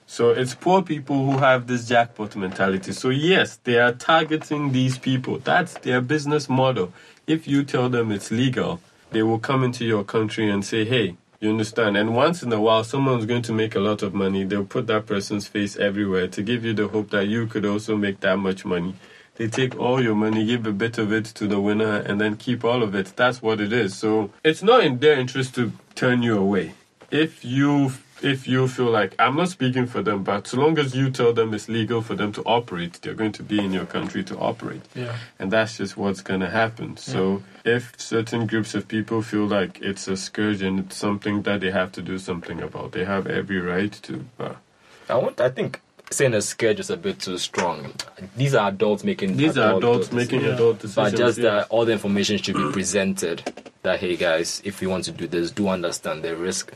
So 0.06 0.30
it's 0.30 0.54
poor 0.54 0.82
people 0.82 1.24
who 1.24 1.38
have 1.38 1.66
this 1.66 1.88
jackpot 1.88 2.36
mentality. 2.36 2.92
So 2.92 3.08
yes, 3.08 3.58
they 3.64 3.78
are 3.78 3.92
targeting 3.92 4.72
these 4.72 4.98
people. 4.98 5.38
That's 5.38 5.74
their 5.74 6.00
business 6.00 6.48
model. 6.48 6.92
If 7.26 7.48
you 7.48 7.64
tell 7.64 7.88
them 7.88 8.12
it's 8.12 8.30
legal, 8.30 8.80
they 9.10 9.22
will 9.22 9.38
come 9.38 9.64
into 9.64 9.84
your 9.84 10.04
country 10.04 10.50
and 10.50 10.64
say, 10.64 10.84
"Hey, 10.84 11.16
you 11.40 11.50
understand?" 11.50 11.96
And 11.96 12.14
once 12.14 12.42
in 12.42 12.52
a 12.52 12.60
while, 12.60 12.84
someone's 12.84 13.24
going 13.24 13.42
to 13.42 13.52
make 13.52 13.74
a 13.74 13.80
lot 13.80 14.02
of 14.02 14.12
money. 14.12 14.44
They'll 14.44 14.64
put 14.64 14.86
that 14.88 15.06
person's 15.06 15.46
face 15.46 15.76
everywhere 15.76 16.28
to 16.28 16.42
give 16.42 16.64
you 16.64 16.74
the 16.74 16.88
hope 16.88 17.10
that 17.10 17.26
you 17.26 17.46
could 17.46 17.64
also 17.64 17.96
make 17.96 18.20
that 18.20 18.38
much 18.38 18.64
money. 18.64 18.94
They 19.36 19.48
take 19.48 19.76
all 19.80 20.00
your 20.02 20.14
money, 20.14 20.44
give 20.44 20.66
a 20.66 20.72
bit 20.72 20.96
of 20.98 21.12
it 21.12 21.24
to 21.24 21.48
the 21.48 21.60
winner, 21.60 21.96
and 21.96 22.20
then 22.20 22.36
keep 22.36 22.64
all 22.64 22.82
of 22.82 22.94
it. 22.94 23.14
That's 23.16 23.42
what 23.42 23.60
it 23.60 23.72
is. 23.72 23.96
So 23.96 24.30
it's 24.44 24.62
not 24.62 24.84
in 24.84 24.98
their 24.98 25.18
interest 25.18 25.54
to 25.56 25.72
turn 25.94 26.22
you 26.22 26.38
away. 26.38 26.74
If 27.10 27.44
you 27.44 27.92
if 28.24 28.48
you 28.48 28.66
feel 28.66 28.90
like 28.90 29.14
I'm 29.18 29.36
not 29.36 29.50
speaking 29.50 29.86
for 29.86 30.02
them, 30.02 30.24
but 30.24 30.46
so 30.46 30.58
long 30.58 30.78
as 30.78 30.94
you 30.94 31.10
tell 31.10 31.32
them 31.32 31.52
it's 31.52 31.68
legal 31.68 32.00
for 32.00 32.14
them 32.14 32.32
to 32.32 32.42
operate, 32.42 32.98
they're 33.02 33.14
going 33.14 33.32
to 33.32 33.42
be 33.42 33.58
in 33.58 33.72
your 33.72 33.84
country 33.84 34.24
to 34.24 34.38
operate. 34.38 34.80
Yeah. 34.94 35.16
And 35.38 35.50
that's 35.52 35.76
just 35.76 35.96
what's 35.96 36.22
going 36.22 36.40
to 36.40 36.50
happen. 36.50 36.96
So 36.96 37.42
if 37.64 37.92
certain 38.00 38.46
groups 38.46 38.74
of 38.74 38.88
people 38.88 39.20
feel 39.22 39.46
like 39.46 39.80
it's 39.82 40.08
a 40.08 40.16
scourge 40.16 40.62
and 40.62 40.80
it's 40.80 40.96
something 40.96 41.42
that 41.42 41.60
they 41.60 41.70
have 41.70 41.92
to 41.92 42.02
do 42.02 42.18
something 42.18 42.62
about, 42.62 42.92
they 42.92 43.04
have 43.04 43.26
every 43.26 43.60
right 43.60 43.92
to. 44.02 44.24
But 44.38 44.56
I 45.08 45.16
want. 45.16 45.40
I 45.40 45.50
think 45.50 45.80
saying 46.10 46.32
a 46.34 46.40
scourge 46.40 46.80
is 46.80 46.90
a 46.90 46.96
bit 46.96 47.18
too 47.20 47.36
strong. 47.38 47.92
These 48.36 48.54
are 48.54 48.68
adults 48.68 49.04
making. 49.04 49.36
these 49.36 49.58
are 49.58 49.76
adults 49.76 50.08
decisions. 50.08 50.32
making 50.32 50.48
Yeah. 50.48 50.54
adult 50.54 50.78
decisions. 50.78 51.12
But 51.12 51.18
just 51.18 51.38
yeah. 51.38 51.50
that 51.50 51.66
all 51.68 51.84
the 51.84 51.92
information 51.92 52.38
should 52.38 52.56
be 52.56 52.70
presented. 52.72 53.42
That 53.82 54.00
hey 54.00 54.16
guys, 54.16 54.62
if 54.64 54.80
you 54.80 54.88
want 54.88 55.04
to 55.04 55.12
do 55.12 55.26
this, 55.26 55.50
do 55.50 55.68
understand 55.68 56.22
the 56.22 56.34
risk. 56.36 56.72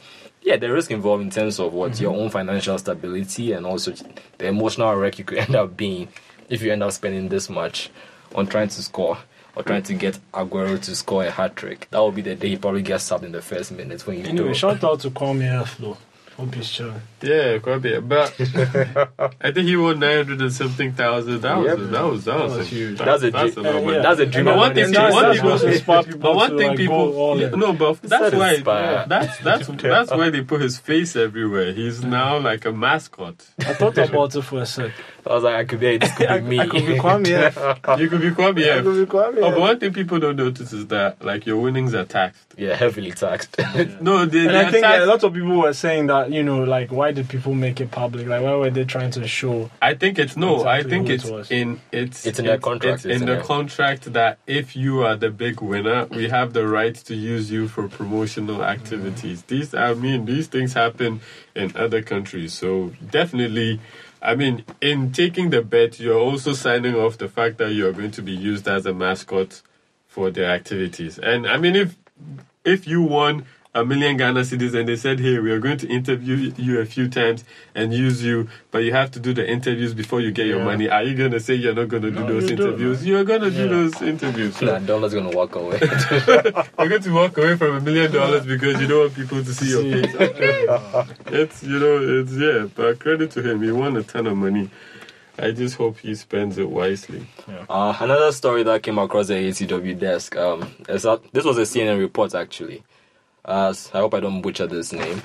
Yeah, 0.49 0.57
the 0.57 0.73
risk 0.73 0.91
involved 0.91 1.23
in 1.23 1.29
terms 1.29 1.61
of 1.61 1.75
what 1.75 2.01
your 2.01 2.11
mm-hmm. 2.11 2.23
own 2.23 2.31
financial 2.31 2.79
stability 2.79 3.53
and 3.53 3.67
also 3.67 3.93
the 4.39 4.47
emotional 4.47 4.97
wreck 4.97 5.19
you 5.19 5.25
could 5.27 5.37
end 5.47 5.55
up 5.55 5.77
being 5.77 6.09
if 6.49 6.63
you 6.63 6.73
end 6.73 6.83
up 6.83 6.93
spending 6.93 7.29
this 7.29 7.51
much 7.51 7.91
on 8.35 8.47
trying 8.47 8.69
to 8.69 8.83
score 8.83 9.19
or 9.55 9.63
trying 9.63 9.83
to 9.83 9.93
get 9.93 10.19
Aguero 10.33 10.81
to 10.81 10.97
score 10.97 11.25
a 11.27 11.31
hat 11.31 11.55
trick. 11.55 11.87
That 11.91 11.99
will 11.99 12.13
be 12.13 12.23
the 12.23 12.35
day 12.35 12.49
he 12.49 12.57
probably 12.57 12.81
gets 12.81 13.11
subbed 13.11 13.25
in 13.25 13.33
the 13.33 13.43
first 13.43 13.73
minute 13.73 14.07
when 14.07 14.21
you 14.21 14.25
Anyway, 14.25 14.49
do. 14.49 14.55
shout 14.55 14.83
out 14.83 15.01
to 15.05 15.11
Kwame 15.11 15.77
though. 15.77 15.99
Hope 16.39 16.55
he's 16.55 16.71
chilling. 16.71 17.03
Yeah, 17.21 17.59
quite 17.59 17.77
a 17.77 17.81
bit. 17.81 18.09
But 18.09 18.33
I 19.41 19.51
think 19.53 19.67
he 19.67 19.77
won 19.77 19.99
nine 19.99 20.19
hundred 20.19 20.41
and 20.41 20.53
something 20.53 20.93
thousand. 20.93 21.41
That 21.43 21.57
was 21.57 21.67
Yep. 21.67 21.79
that 21.91 22.05
was 22.05 22.25
that 22.25 22.35
was, 22.41 22.53
That 22.53 22.59
was 22.59 22.59
a- 22.59 22.65
huge. 22.65 22.99
that- 22.99 23.05
That's 23.07 23.23
a 23.25 23.31
that's 23.31 23.55
dream- 23.55 23.67
a 23.67 23.71
lot 23.71 23.77
of 23.83 23.89
Uh, 23.89 23.91
yeah. 23.93 24.03
That's 24.03 24.21
a 24.21 24.27
dream. 24.27 24.45
But 24.45 24.57
one 24.57 24.75
thing, 24.75 24.93
that's- 24.93 25.13
one 25.13 25.23
that's 25.25 25.37
people, 25.39 25.51
what 25.51 25.63
inspire 25.65 26.03
people 26.05 26.21
but 26.21 26.37
one 26.37 26.51
to, 26.51 26.59
thing 26.59 26.77
people, 26.77 27.13
go 27.13 27.19
all 27.19 27.41
yeah, 27.41 27.47
in. 27.53 27.59
no, 27.59 27.73
but 27.73 28.01
that's 28.03 28.31
that 28.31 28.35
why, 28.39 28.55
inspire? 28.55 29.05
that's 29.09 29.39
that's 29.39 29.67
that's 29.83 30.11
why 30.13 30.31
they 30.31 30.43
put 30.43 30.61
his 30.61 30.79
face 30.79 31.17
everywhere. 31.17 31.73
He's 31.73 32.05
now 32.05 32.39
like 32.39 32.65
a 32.67 32.73
mascot. 32.73 33.45
I 33.61 33.75
thought 33.75 33.99
about 33.99 34.35
it 34.37 34.43
for 34.43 34.63
a 34.63 34.67
sec. 34.67 34.93
I 35.27 35.35
was 35.35 35.43
like, 35.45 35.57
I 35.57 35.65
could 35.67 35.81
be, 35.81 35.99
this 35.99 36.11
could 36.17 36.29
be 36.29 36.41
me. 36.41 36.59
I 36.61 36.67
could 36.67 36.87
be 36.87 36.95
Kwame 36.97 37.31
F. 37.31 38.01
You 38.01 38.09
could 38.09 38.23
be 38.23 38.31
Kwame. 38.31 38.79
I 38.79 38.83
could 38.83 39.07
be 39.07 39.13
Kwame 39.13 39.37
Oh, 39.43 39.51
but 39.51 39.61
one 39.61 39.79
thing 39.79 39.93
people 39.93 40.19
don't 40.19 40.37
notice 40.37 40.73
is 40.73 40.87
that 40.87 41.23
like 41.23 41.45
your 41.45 41.59
winnings 41.61 41.93
are 41.95 42.07
taxed. 42.07 42.55
yeah, 42.57 42.75
heavily 42.75 43.11
taxed. 43.13 43.55
No, 44.01 44.25
they, 44.25 44.47
And 44.47 44.51
they 44.51 44.61
I 44.61 44.71
think 44.71 44.85
taxed. 44.85 45.03
a 45.03 45.07
lot 45.07 45.23
of 45.25 45.35
people 45.35 45.59
were 45.59 45.75
saying 45.75 46.07
that, 46.07 46.33
you 46.33 46.43
know, 46.43 46.63
like, 46.63 46.91
why 46.91 47.08
did 47.13 47.29
people 47.29 47.55
make 47.55 47.81
it 47.81 47.91
public? 47.91 48.27
Like, 48.27 48.43
why 48.43 48.55
were 48.55 48.71
they 48.71 48.85
trying 48.85 49.11
to 49.13 49.27
show? 49.27 49.71
I 49.81 49.95
think 49.95 50.19
it's 50.19 50.37
no. 50.37 50.65
I 50.65 50.83
think 50.83 51.09
who 51.09 51.15
it 51.15 51.25
it's 51.25 51.51
in 51.51 51.81
it's 51.93 52.27
It's 52.27 52.39
in 52.39 52.47
their 52.47 52.59
contract, 52.59 53.05
in 53.05 53.27
the 53.27 53.39
it? 53.39 53.45
contract 53.45 54.13
that 54.13 54.39
if 54.47 54.77
you 54.77 55.03
are 55.03 55.17
the 55.17 55.31
big 55.31 55.61
winner, 55.61 56.07
we 56.07 56.29
have 56.29 56.53
the 56.53 56.67
right 56.67 56.95
to 56.95 57.15
use 57.15 57.51
you 57.51 57.69
for 57.69 57.89
promotional 57.89 58.65
activities. 58.65 59.43
Mm-hmm. 59.43 59.55
These, 59.55 59.75
I 59.75 59.95
mean, 59.95 60.25
these 60.25 60.47
things 60.47 60.75
happen 60.75 61.21
in 61.55 61.77
other 61.77 62.03
countries. 62.03 62.55
So 62.55 62.93
definitely, 63.11 63.81
I 64.23 64.35
mean, 64.35 64.65
in 64.81 65.13
taking 65.13 65.51
the 65.51 65.63
bet, 65.63 66.01
you're 66.01 66.19
also 66.19 66.53
signing 66.53 66.95
off 66.95 67.19
the 67.19 67.29
fact 67.29 67.59
that 67.59 67.73
you're 67.73 67.93
going 67.93 68.11
to 68.13 68.23
be 68.23 68.33
used 68.33 68.67
as 68.69 68.87
a 68.87 68.93
mascot 68.95 69.63
for 70.07 70.31
their 70.31 70.51
activities. 70.51 71.19
And 71.19 71.47
I 71.47 71.57
mean, 71.57 71.77
if 71.77 71.97
if 72.65 72.87
you 72.87 73.03
won 73.03 73.47
a 73.75 73.85
million 73.85 74.17
Ghana 74.17 74.41
cedis 74.41 74.75
and 74.75 74.89
they 74.89 74.97
said, 74.97 75.21
"Hey, 75.21 75.39
we 75.39 75.51
are 75.53 75.59
going 75.61 75.77
to 75.79 75.89
interview 75.89 76.53
you 76.57 76.81
a 76.81 76.87
few 76.87 77.09
times 77.09 77.45
and 77.75 77.93
use 77.93 78.25
you, 78.25 78.49
but 78.71 78.79
you 78.79 78.93
have 78.93 79.11
to 79.13 79.21
do 79.21 79.33
the 79.35 79.49
interviews 79.49 79.95
before 79.95 80.21
you 80.21 80.31
get 80.33 80.47
your 80.47 80.59
Yeah. 80.59 80.65
money," 80.65 80.89
are 80.89 81.03
you 81.03 81.15
going 81.15 81.31
to 81.33 81.41
say 81.41 81.55
you're 81.55 81.75
not 81.75 81.89
going 81.89 82.03
to 82.03 82.11
do 82.11 82.21
No, 82.21 82.27
those 82.27 82.45
you 82.51 82.57
interviews? 82.57 83.05
You're 83.07 83.25
going 83.25 83.43
to 83.43 83.51
do 83.51 83.69
those 83.69 84.01
interviews. 84.03 84.57
So 84.57 84.67
Nah, 84.67 84.79
Donald's 84.79 85.15
gonna 85.15 85.31
walk 85.31 85.55
away. 85.55 85.79
you're 86.79 86.89
going 86.89 87.03
to 87.03 87.11
walk 87.13 87.37
away 87.39 87.57
from 87.57 87.77
a 87.77 87.81
million 87.81 88.11
dollars 88.11 88.47
because 88.47 88.81
you 88.81 88.87
don't 88.87 89.01
want 89.01 89.15
people 89.15 89.45
to 89.45 89.53
see 89.55 89.69
your 89.71 89.83
face. 89.83 90.15
Okay. 90.15 90.67
it's 91.27 91.63
you 91.63 91.79
know, 91.79 92.21
it's 92.23 92.33
yeah. 92.33 92.67
But 92.75 92.99
credit 93.01 93.31
to 93.33 93.43
him, 93.43 93.63
he 93.63 93.71
won 93.71 93.97
a 93.97 94.03
ton 94.03 94.27
of 94.27 94.37
money. 94.37 94.71
I 95.39 95.53
just 95.53 95.77
hope 95.77 95.99
he 95.99 96.17
spends 96.17 96.59
it 96.59 96.69
wisely. 96.69 97.25
Uh, 97.69 97.95
another 98.01 98.33
story 98.33 98.65
that 98.65 98.83
came 98.83 98.99
across 98.99 99.29
the 99.29 99.35
ATW 99.35 99.97
desk. 99.97 100.35
Um, 100.37 100.69
is 100.89 101.03
that 101.03 101.21
this 101.33 101.45
was 101.45 101.59
a 101.59 101.63
CNN 101.63 101.99
report 102.01 102.35
actually. 102.35 102.83
Uh, 103.49 103.73
I 103.95 103.99
hope 103.99 104.13
I 104.13 104.21
don't 104.21 104.43
butcher 104.43 104.67
this 104.67 104.93
name. 104.93 105.23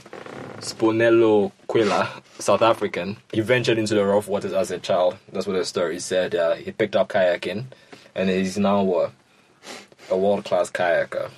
Sponello 0.59 1.51
Quilla, 1.67 2.07
South 2.39 2.61
African. 2.61 3.17
He 3.33 3.41
ventured 3.41 3.77
into 3.77 3.95
the 3.95 4.05
rough 4.05 4.29
waters 4.29 4.53
as 4.53 4.71
a 4.71 4.79
child. 4.79 5.17
That's 5.33 5.45
what 5.45 5.57
the 5.57 5.65
story 5.65 5.99
said. 5.99 6.33
Uh, 6.33 6.53
he 6.55 6.71
picked 6.71 6.95
up 6.95 7.09
kayaking, 7.09 7.65
and 8.15 8.29
he's 8.29 8.57
now 8.57 8.89
uh, 8.93 9.09
a 10.09 10.17
world 10.17 10.45
class 10.45 10.71
kayaker. 10.71 11.31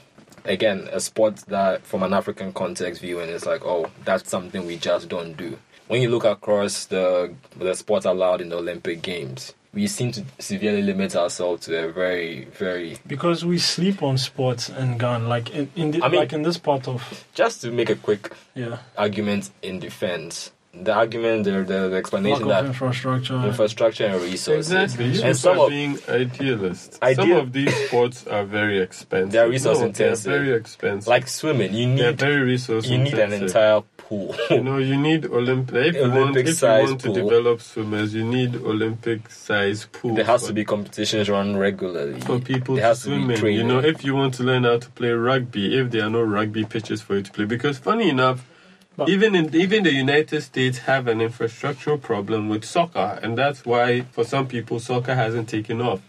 Again, 0.44 0.88
a 0.92 1.00
sport 1.00 1.38
that, 1.48 1.84
from 1.84 2.04
an 2.04 2.14
African 2.14 2.54
context 2.54 3.02
viewing, 3.02 3.30
is 3.30 3.48
like, 3.48 3.66
oh, 3.66 3.90
that's 4.04 4.30
something 4.30 4.68
we 4.68 4.78
just 4.78 5.10
don't 5.10 5.36
do. 5.36 5.58
When 5.88 6.04
you 6.04 6.10
look 6.10 6.24
across 6.24 6.86
the 6.86 7.34
the 7.58 7.74
sports 7.74 8.06
allowed 8.06 8.42
in 8.42 8.50
the 8.50 8.58
Olympic 8.58 9.02
Games, 9.02 9.56
we 9.76 9.86
seem 9.88 10.12
to 10.14 10.24
severely 10.40 10.82
limit 10.82 11.16
ourselves 11.16 11.66
to 11.68 11.78
a 11.78 11.92
very, 11.92 12.46
very. 12.58 12.98
Because 13.06 13.44
we 13.46 13.58
sleep 13.60 14.02
on 14.02 14.18
sports 14.18 14.70
and 14.70 14.98
gun, 15.00 15.28
like 15.28 15.52
in, 15.54 15.70
in 15.76 15.92
the, 15.92 16.02
I 16.04 16.08
mean- 16.08 16.22
like 16.22 16.34
in 16.34 16.42
this 16.44 16.58
part 16.58 16.88
of 16.88 17.26
Just 17.36 17.62
to 17.62 17.72
make 17.72 17.90
a 17.90 17.96
quick 17.96 18.32
yeah, 18.56 18.78
argument 18.98 19.52
in 19.62 19.80
defense, 19.80 20.52
the 20.74 20.94
argument, 20.94 21.44
the 21.44 21.52
the, 21.52 21.64
the 21.64 21.88
lack 21.90 22.00
explanation 22.00 22.44
of 22.44 22.48
that 22.50 22.66
infrastructure. 22.66 23.36
infrastructure 23.36 24.06
and 24.08 24.22
resources, 24.22 24.72
Exactly. 24.72 25.06
You 25.06 25.22
and 25.24 25.38
start 25.38 25.56
some 25.58 25.60
of 25.66 25.70
being 25.70 25.98
idealists. 26.10 26.98
Some 27.16 27.32
of 27.34 27.52
these 27.54 27.74
sports 27.88 28.28
are 28.28 28.44
very 28.44 28.80
expensive. 28.80 29.32
They 29.32 29.40
are 29.40 29.50
resource 29.50 29.80
No, 29.80 29.86
intensive. 29.88 30.32
They're 30.32 30.44
very 30.44 30.58
expensive. 30.58 31.08
like 31.08 31.28
swimming, 31.28 31.74
you 31.74 31.96
they're 31.96 32.12
need 32.12 32.20
very 32.20 32.42
resource 32.42 32.88
you 32.88 32.98
need 32.98 33.14
an 33.14 33.32
entire 33.34 33.82
pool. 34.08 34.36
You 34.50 34.62
know, 34.64 34.78
you 34.78 34.98
need 34.98 35.26
Olympic. 35.26 35.76
If 35.88 35.96
you 35.96 36.02
want, 36.02 36.14
Olympic 36.14 36.48
if 36.48 36.62
you 36.62 36.68
want 36.68 37.02
to 37.02 37.08
pool. 37.08 37.16
develop 37.16 37.62
swimmers, 37.62 38.14
you 38.14 38.24
need 38.24 38.56
Olympic 38.56 39.30
size 39.30 39.88
pools. 39.92 40.16
there 40.16 40.26
has 40.26 40.44
to 40.44 40.54
be 40.54 40.64
competitions 40.64 41.30
run 41.30 41.58
regularly. 41.58 42.20
for 42.22 42.40
people 42.40 42.76
there 42.76 42.94
to 42.94 42.96
to 42.96 43.02
swim 43.02 43.32
in. 43.32 43.46
You 43.54 43.64
know, 43.64 43.80
if 43.80 44.04
you 44.06 44.14
want 44.16 44.34
to 44.36 44.44
learn 44.44 44.64
how 44.64 44.78
to 44.80 44.90
play 44.92 45.10
rugby, 45.12 45.78
if 45.80 45.92
there 45.92 46.04
are 46.06 46.10
no 46.10 46.22
rugby 46.22 46.64
pitches 46.66 47.02
for 47.02 47.16
you 47.18 47.24
to 47.24 47.32
play, 47.32 47.46
because 47.46 47.78
funny 47.80 48.10
enough, 48.10 48.46
But- 48.98 49.10
even 49.10 49.36
in 49.36 49.54
even 49.56 49.84
the 49.84 49.92
United 49.94 50.42
States 50.42 50.78
have 50.92 51.08
an 51.08 51.20
infrastructural 51.20 52.00
problem 52.02 52.48
with 52.50 52.64
soccer, 52.64 53.20
and 53.24 53.38
that's 53.38 53.66
why 53.66 54.02
for 54.12 54.24
some 54.24 54.48
people 54.48 54.80
soccer 54.80 55.16
hasn't 55.16 55.50
taken 55.50 55.82
off. 55.82 56.02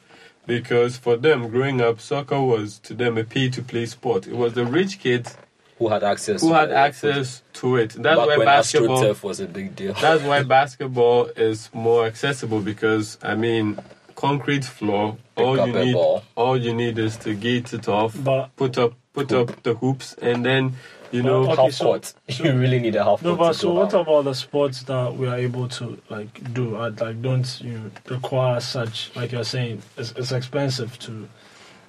Because 0.47 0.97
for 0.97 1.17
them, 1.17 1.49
growing 1.49 1.81
up, 1.81 2.01
soccer 2.01 2.41
was 2.41 2.79
to 2.87 2.95
them 2.95 3.19
a 3.19 3.25
pay-to-play 3.25 3.87
sport. 3.87 4.29
It 4.29 4.37
was 4.37 4.53
the 4.53 4.65
rich 4.65 5.01
kids 5.01 5.37
who 5.79 5.89
had 5.89 6.03
access? 6.03 6.41
who 6.41 6.49
to 6.49 6.55
had 6.55 6.73
access 6.73 7.43
to 7.55 7.77
it. 7.77 7.91
That's 7.91 8.03
Back 8.19 8.27
why 8.29 8.37
when 8.39 8.47
basketball. 8.47 9.03
AstroTurf 9.03 9.23
was 9.23 9.41
a 9.41 9.47
big 9.47 9.77
deal. 9.77 9.93
That's 9.95 10.23
why 10.23 10.43
basketball 10.59 11.27
is 11.37 11.71
more 11.75 12.07
accessible 12.07 12.61
because 12.61 13.19
I 13.23 13.35
mean, 13.35 13.79
concrete 14.15 14.65
floor. 14.65 15.17
Pick 15.37 15.47
all 15.47 15.67
you 15.67 15.73
need, 15.73 15.93
ball. 15.93 16.23
all 16.35 16.57
you 16.57 16.73
need 16.75 16.99
is 16.99 17.17
to 17.19 17.35
gate 17.35 17.73
it 17.75 17.89
off, 17.89 18.17
But- 18.23 18.55
put 18.57 18.79
up 18.79 18.95
put 19.13 19.33
up 19.33 19.63
the 19.63 19.75
hoops, 19.75 20.15
and 20.21 20.45
then 20.45 20.75
you 21.11 21.23
know 21.23 21.51
Okay, 21.51 21.63
half 21.63 21.73
so- 21.73 21.85
court. 21.85 22.15
you 22.29 22.53
really 22.55 22.79
need 22.79 22.97
a 22.97 23.05
half 23.05 23.23
No, 23.23 23.37
court. 23.37 23.39
but 23.49 23.53
to 23.53 23.59
so 23.59 23.69
go 23.69 23.75
what 23.81 23.95
out. 23.95 24.01
about 24.03 24.25
the 24.25 24.35
sports 24.35 24.83
that 24.85 25.15
we 25.15 25.27
are 25.27 25.37
able 25.37 25.69
to 25.69 25.99
like 26.11 26.53
do? 26.55 26.77
uh, 26.77 26.91
Like, 26.99 27.21
don't 27.23 27.61
you 27.61 27.73
know, 27.79 27.91
require 28.09 28.61
such 28.61 29.11
like 29.15 29.33
you're 29.33 29.45
saying? 29.45 29.83
It's, 29.99 30.13
it's 30.13 30.33
expensive 30.33 30.99
to 31.01 31.29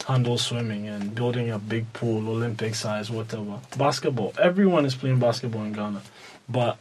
handle 0.08 0.38
swimming 0.38 0.88
and 0.88 1.14
building 1.14 1.50
a 1.52 1.60
big 1.60 1.92
pool, 1.92 2.30
Olympic 2.30 2.74
size, 2.76 3.12
whatever. 3.12 3.60
Basketball. 3.78 4.34
Everyone 4.40 4.86
is 4.86 4.96
playing 4.96 5.20
basketball 5.20 5.64
in 5.64 5.74
Ghana, 5.74 6.02
but 6.48 6.78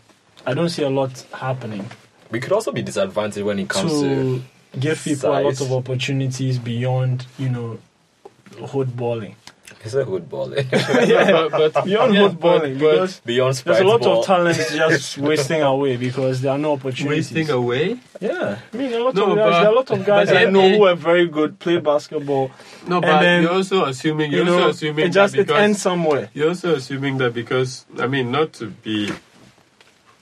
I 0.46 0.54
don't 0.54 0.68
see 0.68 0.84
a 0.84 0.90
lot 0.90 1.10
happening 1.32 1.90
We 2.30 2.38
could 2.40 2.52
also 2.52 2.72
be 2.72 2.82
disadvantaged 2.82 3.44
when 3.44 3.58
it 3.58 3.68
comes 3.68 3.92
to. 3.92 3.98
to 4.00 4.42
give 4.78 5.02
people 5.02 5.30
a 5.36 5.40
lot 5.40 5.60
of 5.60 5.72
opportunities 5.72 6.58
beyond 6.58 7.26
you 7.38 7.48
know 7.48 7.78
hood 8.72 8.96
balling. 8.96 9.34
It's 9.86 9.94
a 9.94 10.04
hood 10.04 10.28
ball. 10.28 10.52
yeah, 10.72 11.30
but, 11.30 11.50
but 11.72 11.84
Beyond 11.84 12.14
yeah, 12.14 12.20
hood 12.28 12.40
balling 12.40 12.74
but, 12.74 12.80
but 12.80 12.90
because 12.92 13.20
Beyond 13.20 13.54
there's 13.64 13.80
a 13.80 13.84
lot 13.84 14.00
ball. 14.00 14.20
of 14.20 14.26
talents 14.26 14.74
just 14.82 15.18
wasting 15.18 15.62
away 15.62 15.96
because 15.96 16.40
there 16.42 16.52
are 16.52 16.58
no 16.58 16.72
opportunities. 16.72 17.32
wasting 17.32 17.50
away. 17.50 17.98
Yeah, 18.20 18.58
I 18.72 18.76
mean 18.76 18.92
a 18.92 18.98
lot 18.98 19.14
No, 19.14 19.30
of 19.32 19.36
guys. 19.36 19.44
but- 19.44 19.50
there 19.50 19.66
are 19.68 19.72
a 19.72 19.74
lot 19.74 19.90
of 19.90 20.04
guys 20.04 20.28
but 20.28 20.36
I 20.36 20.44
know 20.50 20.68
who 20.68 20.84
are 20.84 20.94
very 20.96 21.28
good, 21.28 21.58
play 21.58 21.78
basketball. 21.78 22.50
No, 22.86 23.00
but 23.00 23.20
then, 23.20 23.42
you're 23.44 23.52
also 23.52 23.84
assuming 23.84 24.32
you're 24.32 24.40
You 24.40 24.46
know, 24.46 24.56
also 24.58 24.68
assuming 24.70 25.06
it 25.06 25.10
just 25.10 25.34
that 25.34 25.40
it 25.40 25.46
because 25.46 25.62
ends 25.62 25.80
somewhere. 25.82 26.30
you're 26.34 26.48
also 26.48 26.74
assuming 26.74 27.18
that 27.18 27.32
because 27.32 27.86
I 27.98 28.06
mean 28.08 28.30
not 28.32 28.52
to 28.54 28.66
be 28.70 29.10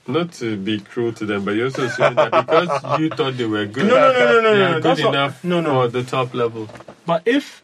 not 0.06 0.32
to 0.32 0.56
be 0.58 0.80
cruel 0.80 1.12
to 1.14 1.24
them, 1.24 1.44
but 1.46 1.52
you're 1.52 1.64
also 1.66 1.84
assuming 1.86 2.16
that 2.16 2.30
because 2.46 3.00
you 3.00 3.08
thought 3.08 3.38
they 3.38 3.46
were 3.46 3.64
good, 3.64 3.86
No, 3.86 3.94
no, 3.94 4.12
no, 4.12 4.12
no, 4.12 4.40
no, 4.42 4.52
they 4.52 4.58
no, 4.58 4.64
are 4.66 4.68
no, 4.68 4.74
good 4.74 4.82
that's 4.82 5.00
not- 5.00 5.08
enough 5.14 5.44
no, 5.44 5.60
no. 5.62 5.70
for 5.80 5.88
the 5.88 6.02
top 6.02 6.34
level. 6.34 6.68
But 7.06 7.22
if 7.24 7.63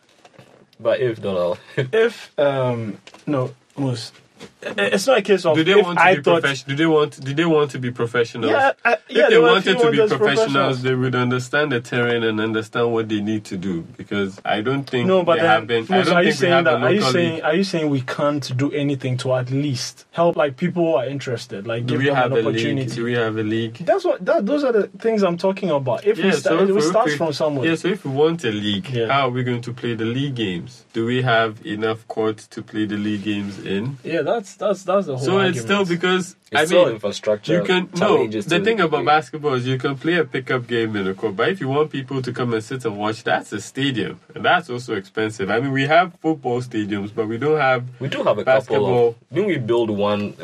But 0.83 1.01
if 1.01 1.21
Donald, 1.23 1.59
if 1.77 2.33
um 2.39 2.99
no 3.27 3.55
Moos, 3.77 4.13
i- 4.43 4.49
Eh, 4.63 4.75
it's 4.93 5.07
not 5.07 5.19
a 5.19 5.23
case 5.23 5.45
of 5.47 5.57
Do 5.57 5.65
they 5.65 5.75
want 5.81 5.99
to 5.99 6.05
I 6.05 6.17
be 6.17 6.23
professional? 6.23 6.69
Do 6.69 6.77
they 6.77 6.87
want? 6.87 7.25
Do 7.25 7.35
they 7.35 7.45
want 7.45 7.71
to 7.73 7.79
be 7.79 7.91
professionals? 7.91 8.51
yeah 8.53 8.73
I, 8.85 8.93
If 8.95 9.01
yeah 9.09 9.23
they 9.25 9.31
there 9.31 9.41
were 9.43 9.49
a 9.49 9.53
wanted 9.53 9.79
to 9.79 9.91
be 9.91 10.01
as 10.03 10.11
professionals, 10.13 10.83
they 10.83 10.95
would 10.95 11.15
understand 11.15 11.73
the 11.73 11.81
terrain 11.81 12.23
and 12.25 12.41
understand 12.41 12.93
what 12.93 13.09
they 13.09 13.21
need 13.21 13.45
to 13.47 13.57
do. 13.57 13.83
Because 13.97 14.41
I 14.45 14.61
don't 14.61 14.85
think 14.85 15.07
No, 15.07 15.23
but 15.23 15.37
they 15.37 15.43
then, 15.43 15.51
have 15.51 15.67
been. 15.67 16.13
Are 16.13 16.23
you 16.23 16.33
saying 16.33 16.65
that? 16.65 16.83
Are 16.83 16.93
you 16.93 17.03
saying 17.03 17.43
are 17.43 17.55
you 17.55 17.65
saying 17.65 17.89
we 17.91 18.03
can't 18.03 18.55
do 18.57 18.71
anything 18.73 19.17
to 19.19 19.35
at 19.35 19.51
least 19.51 20.05
help 20.11 20.37
like 20.37 20.57
people 20.57 20.85
who 20.85 20.95
are 20.97 21.07
interested, 21.07 21.67
like 21.67 21.87
Do 21.87 21.95
give 21.95 21.99
we 22.01 22.07
them 22.07 22.17
have 22.17 22.33
an 22.33 22.39
league? 22.39 22.47
opportunity? 22.47 22.95
Do 22.95 23.05
we 23.05 23.15
have 23.15 23.37
a 23.39 23.43
league? 23.43 23.75
That's 23.79 24.05
what 24.05 24.25
that, 24.27 24.45
those 24.47 24.63
are 24.65 24.73
the 24.73 24.89
things 24.89 25.23
I'm 25.23 25.39
talking 25.39 25.71
about. 25.71 26.05
If 26.07 26.19
we 26.19 26.25
Yeah, 26.25 26.31
start, 26.33 26.69
so 26.69 26.75
we 26.75 26.79
if 26.79 26.85
start 26.85 27.07
we- 27.07 27.17
from 27.17 27.33
somewhere. 27.33 27.67
Yeah, 27.69 27.77
so 27.77 27.89
if 27.89 28.05
we 28.05 28.11
want 28.13 28.45
a 28.45 28.51
league, 28.51 28.89
Yeah. 28.91 29.07
how 29.09 29.29
are 29.29 29.31
we 29.31 29.43
going 29.43 29.63
to 29.63 29.73
play 29.73 29.95
the 29.95 30.05
league 30.05 30.35
games? 30.35 30.85
Do 30.93 31.07
we 31.07 31.23
have 31.23 31.65
enough 31.65 32.07
courts 32.09 32.47
to 32.49 32.63
play 32.63 32.85
the 32.85 32.97
league 32.97 33.23
games 33.25 33.59
in? 33.59 33.97
Yeah, 34.05 34.23
that's 34.23 34.50
that's 34.55 34.83
that's 34.85 35.07
the 35.07 35.17
whole. 35.17 35.25
So 35.25 35.39
it's 35.41 35.61
still 35.61 35.85
because 35.85 36.37
it's 36.51 36.61
I 36.61 36.65
still 36.65 36.85
mean 36.87 36.95
infrastructure. 36.95 37.55
you 37.55 37.65
can 37.65 37.89
no. 37.95 37.99
challenges 37.99 38.47
The 38.47 38.61
thing 38.61 38.81
about 38.81 38.99
play. 38.99 39.05
basketball 39.07 39.55
is 39.55 39.67
you 39.67 39.79
can 39.79 39.97
play 39.97 40.15
a 40.15 40.25
pickup 40.25 40.67
game 40.67 40.97
in 40.97 41.07
a 41.07 41.15
court, 41.15 41.37
but 41.37 41.49
if 41.49 41.61
you 41.61 41.69
want 41.69 41.91
people 41.91 42.21
to 42.23 42.33
come 42.33 42.53
and 42.55 42.63
sit 42.63 42.85
and 42.85 42.97
watch, 42.99 43.23
that's 43.25 43.53
a 43.53 43.61
stadium, 43.61 44.21
and 44.35 44.45
that's 44.45 44.71
also 44.71 44.95
expensive. 44.95 45.51
I 45.51 45.61
mean, 45.61 45.73
we 45.73 45.87
have 45.87 46.15
football 46.21 46.61
stadiums, 46.63 47.15
but 47.15 47.27
we 47.29 47.39
don't 47.39 47.59
have. 47.59 47.85
We 48.01 48.09
do 48.09 48.19
have 48.19 48.39
a 48.39 48.45
couple 48.45 48.45
Basketball. 48.45 49.09
of. 49.09 49.15
Didn't 49.33 49.47
we 49.49 49.59
build 49.59 49.91
one 49.91 50.35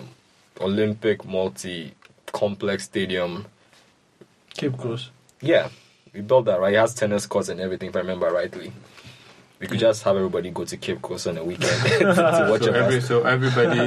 Olympic 0.61 1.25
multi 1.25 1.95
complex 2.33 2.85
stadium? 2.85 3.47
Cape 4.55 4.77
Coast. 4.79 5.11
Yeah, 5.40 5.69
we 6.14 6.23
built 6.23 6.47
that 6.47 6.61
right. 6.61 6.73
It 6.73 6.79
has 6.79 6.95
tennis 6.95 7.27
courts 7.27 7.49
and 7.51 7.61
everything, 7.61 7.90
if 7.90 7.97
I 7.97 7.99
remember 8.01 8.31
rightly. 8.31 8.73
We 9.59 9.66
could 9.66 9.79
just 9.79 10.03
have 10.03 10.16
everybody 10.16 10.51
go 10.51 10.64
to 10.66 10.77
Cape 10.77 11.01
Coast 11.01 11.27
on 11.27 11.38
a 11.38 11.45
weekend 11.45 11.71
to 11.99 12.47
watch 12.51 12.62
So, 12.62 12.73
a 12.75 12.77
every, 12.77 13.01
so 13.01 13.23
everybody, 13.25 13.81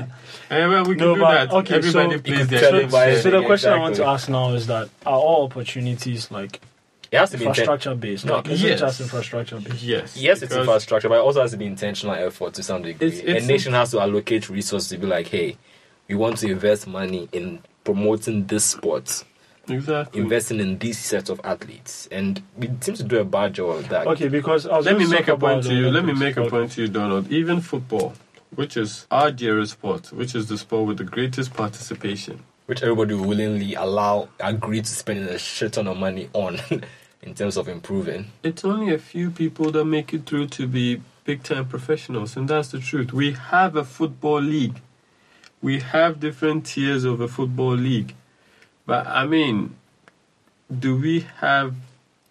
eh, 0.50 0.66
well, 0.68 0.84
we 0.84 0.96
can 0.96 1.06
No, 1.06 1.16
do 1.16 1.22
but- 1.22 1.32
that. 1.50 1.56
okay, 1.58 1.76
everybody 1.76 2.16
so- 2.18 2.22
plays 2.22 2.48
their 2.48 2.60
could 2.72 2.90
games. 2.92 3.22
So 3.22 3.30
the 3.32 3.44
question 3.46 3.74
I 3.74 3.78
want 3.78 3.96
to 3.98 4.06
ask 4.06 4.30
now 4.30 4.54
is 4.54 4.66
that 4.68 4.90
are 5.06 5.18
all 5.20 5.46
opportunities 5.46 6.32
like 6.32 6.60
It 7.12 7.18
has 7.20 7.30
to 7.32 7.38
be 7.38 7.44
inten- 7.46 7.50
infrastructure 7.50 7.94
based? 7.96 8.26
No, 8.26 8.38
Like, 8.38 8.50
is 8.50 8.64
yes. 8.64 8.80
it 8.80 8.84
just 8.84 9.02
infrastructure 9.02 9.60
based? 9.60 9.84
Yes. 9.84 10.18
Yes, 10.18 10.42
it's 10.42 10.56
infrastructure, 10.56 11.08
but 11.10 11.16
it 11.16 11.22
also 11.22 11.42
has 11.42 11.52
to 11.52 11.58
be 11.58 11.66
intentional 11.68 12.16
effort 12.16 12.56
to 12.56 12.64
some 12.64 12.82
degree. 12.82 13.08
It's- 13.08 13.22
it's- 13.22 13.44
a 13.44 13.48
nation 13.48 13.74
has 13.74 13.92
to 13.92 14.00
allocate 14.00 14.50
resources 14.50 14.90
to 14.90 14.98
be 14.98 15.06
like, 15.06 15.28
hey, 15.28 15.56
we 16.08 16.16
want 16.16 16.38
to 16.38 16.48
invest 16.50 16.88
money 16.88 17.30
in 17.32 17.60
promoting 17.84 18.48
this 18.48 18.66
sport, 18.66 19.24
Exactly. 19.70 20.22
investing 20.22 20.60
in 20.60 20.78
these 20.80 20.98
sets 21.00 21.30
of 21.30 21.40
athletes, 21.44 22.08
and 22.12 22.42
we 22.58 22.70
seem 22.82 22.96
to 22.96 23.04
do 23.04 23.18
a 23.20 23.24
bad 23.24 23.54
job 23.54 23.70
of 23.78 23.90
that. 23.90 24.08
Okay, 24.08 24.28
because 24.28 24.66
I 24.68 24.78
was 24.78 24.86
Let 24.86 24.98
me 24.98 25.08
make 25.08 25.28
a 25.28 25.38
point 25.38 25.64
to 25.66 25.74
you. 25.74 25.92
Let 25.92 26.06
me 26.06 26.14
make 26.14 26.38
a 26.38 26.50
point 26.50 26.72
to 26.74 26.82
you, 26.82 26.88
Donald. 26.88 27.32
Even 27.32 27.62
football, 27.62 28.14
which 28.56 28.76
is 28.78 29.06
our 29.12 29.32
dearest 29.32 29.74
sport, 29.74 30.12
which 30.12 30.34
is 30.36 30.48
the 30.48 30.58
sport 30.58 30.88
with 30.88 30.98
the 30.98 31.04
greatest 31.04 31.54
participation. 31.54 32.44
which 32.66 32.84
everybody 32.84 33.16
will 33.16 33.28
willingly 33.28 33.74
allow, 33.74 34.30
agree 34.40 34.80
to 34.80 34.88
spend 34.92 35.28
a 35.28 35.40
shit 35.40 35.74
ton 35.74 35.88
of 35.88 35.98
money 35.98 36.30
on 36.34 36.60
in 37.24 37.34
terms 37.34 37.58
of 37.58 37.68
improving. 37.68 38.28
It's 38.44 38.64
only 38.64 38.94
a 38.94 39.00
few 39.00 39.32
people 39.32 39.72
that 39.72 39.86
make 39.86 40.14
it 40.14 40.28
through 40.28 40.48
to 40.50 40.68
be 40.68 41.02
big 41.26 41.42
time 41.42 41.66
professionals, 41.68 42.38
and 42.38 42.48
that's 42.48 42.70
the 42.70 42.80
truth. 42.80 43.12
We 43.12 43.32
have 43.32 43.76
a 43.76 43.84
football 43.84 44.40
league. 44.42 44.82
We 45.64 45.80
have 45.80 46.20
different 46.20 46.66
tiers 46.68 47.04
of 47.06 47.20
a 47.22 47.28
football 47.28 47.74
league. 47.76 48.14
But 48.90 49.06
I 49.08 49.26
mean, 49.28 49.76
do 50.86 50.98
we 50.98 51.16
have 51.42 51.76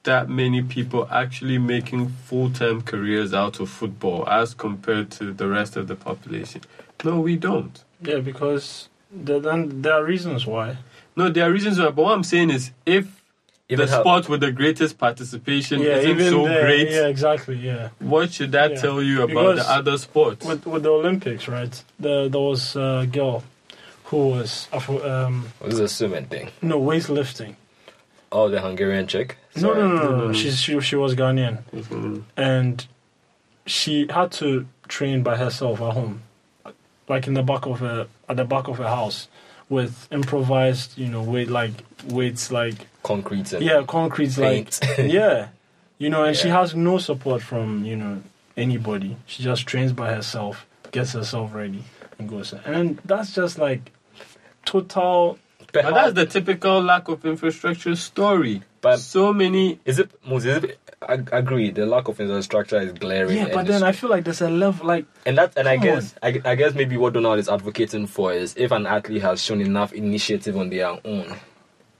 that 0.03 0.29
many 0.29 0.61
people 0.62 1.07
actually 1.11 1.59
making 1.59 2.09
full 2.29 2.51
time 2.51 2.83
careers 2.83 3.33
out 3.33 3.61
of 3.61 3.68
football 3.71 4.29
as 4.29 4.55
compared 4.55 5.11
to 5.18 5.33
the 5.33 5.47
rest 5.49 5.77
of 5.77 5.87
the 5.87 5.94
population? 5.97 6.62
No, 7.05 7.21
we 7.21 7.37
don't. 7.37 7.75
Yeah, 8.03 8.18
because 8.31 8.88
the, 9.27 9.38
then 9.40 9.83
there 9.83 9.94
are 9.94 10.05
reasons 10.05 10.47
why. 10.47 10.77
No, 11.16 11.29
there 11.29 11.49
are 11.49 11.53
reasons 11.53 11.79
why, 11.79 11.90
but 11.90 12.03
what 12.03 12.12
I'm 12.14 12.25
saying 12.25 12.51
is 12.51 12.71
if 12.87 13.07
Even 13.68 13.87
the 13.87 13.92
how- 13.92 14.01
sport 14.03 14.29
with 14.29 14.40
the 14.40 14.51
greatest 14.53 14.99
participation 14.99 15.81
Yeah, 15.81 15.97
isn't 15.99 16.11
even 16.11 16.31
so 16.33 16.44
there, 16.44 16.62
great, 16.64 16.90
Yeah, 16.90 17.07
exactly. 17.14 17.57
Yeah. 17.57 17.90
what 18.14 18.33
should 18.33 18.53
that 18.53 18.71
Yeah. 18.73 18.81
tell 18.81 19.03
you 19.03 19.16
about 19.23 19.29
Because 19.57 19.66
the 19.66 19.73
other 19.79 19.97
sports? 19.99 20.47
With 20.47 20.64
with 20.66 20.83
the 20.85 20.90
Olympics, 21.01 21.47
right? 21.49 21.75
The, 22.01 22.29
there 22.33 22.40
was 22.53 22.62
a 22.77 23.07
girl 23.18 23.42
who 24.09 24.29
was 24.29 24.68
Afro- 24.73 25.05
um 25.09 25.49
This 25.64 25.75
is 25.75 25.81
a 25.81 25.88
swimming 25.88 26.27
thing. 26.27 26.51
no 26.62 26.81
weightlifting. 26.81 27.55
Oh, 28.31 28.49
the 28.51 28.61
Hungarian 28.61 29.07
chick? 29.07 29.38
No, 29.57 29.73
no, 29.75 29.88
no, 29.88 30.03
no, 30.11 30.27
No. 30.29 30.33
She's 30.33 30.59
she 30.61 30.79
she 30.81 30.97
was 30.97 31.14
Ghanaian. 31.14 31.62
Mhm. 31.75 32.23
and 32.37 32.87
she 33.66 34.07
had 34.11 34.33
to 34.33 34.66
train 34.88 35.23
by 35.23 35.37
herself 35.37 35.81
at 35.81 35.92
home, 35.92 36.23
like 37.09 37.27
in 37.27 37.35
the 37.35 37.42
back 37.42 37.66
of 37.66 37.83
a 37.83 38.07
at 38.29 38.37
the 38.37 38.44
back 38.44 38.68
of 38.68 38.81
a 38.81 38.88
house, 38.88 39.29
with 39.68 40.09
improvised, 40.11 40.97
you 40.99 41.09
know, 41.09 41.23
weight 41.23 41.51
like 41.51 41.73
weights 42.07 42.51
like 42.51 42.87
Concrete 43.03 43.53
and 43.53 43.62
yeah, 43.64 43.83
concrete 43.87 44.37
like 44.38 44.73
yeah, 44.99 45.49
you 45.99 46.09
know, 46.11 46.25
and 46.25 46.37
she 46.37 46.49
has 46.49 46.75
no 46.75 46.99
support 46.99 47.42
from 47.42 47.85
you 47.85 47.97
know 47.97 48.23
anybody. 48.57 49.16
She 49.27 49.42
just 49.42 49.66
trains 49.66 49.92
by 49.92 50.12
herself, 50.14 50.66
gets 50.92 51.12
herself 51.12 51.55
ready, 51.55 51.85
and 52.18 52.29
goes. 52.29 52.53
And 52.64 52.99
that's 53.05 53.35
just 53.35 53.59
like 53.59 53.92
total. 54.68 55.38
But 55.72 55.92
that's 55.94 56.14
the 56.14 56.24
typical 56.26 56.81
lack 56.81 57.09
of 57.09 57.24
infrastructure 57.24 57.94
story. 57.96 58.62
But- 58.81 58.98
so 59.00 59.33
many. 59.33 59.81
Is 59.85 59.98
it, 59.98 60.11
Moses, 60.26 60.59
is 60.59 60.64
it, 60.70 60.78
I 61.07 61.14
agree, 61.33 61.70
the 61.70 61.85
lack 61.87 62.09
of 62.09 62.20
infrastructure 62.20 62.78
is 62.81 62.92
glaring. 62.92 63.37
Yeah, 63.37 63.48
but 63.52 63.66
then 63.66 63.83
I 63.83 63.92
feel 63.92 64.09
like 64.11 64.24
there's 64.24 64.40
a 64.40 64.50
level 64.50 64.87
like 64.87 65.04
And 65.26 65.37
that, 65.38 65.52
and 65.57 65.68
I 65.68 65.76
guess, 65.76 66.14
I, 66.22 66.40
I 66.44 66.54
guess 66.54 66.74
maybe 66.74 66.96
what 66.96 67.12
Donald 67.12 67.38
is 67.38 67.48
advocating 67.48 68.07
for 68.07 68.33
is 68.33 68.54
if 68.57 68.70
an 68.72 68.87
athlete 68.87 69.22
has 69.22 69.42
shown 69.42 69.61
enough 69.61 69.92
initiative 69.92 70.57
on 70.57 70.70
their 70.70 70.98
own, 71.04 71.35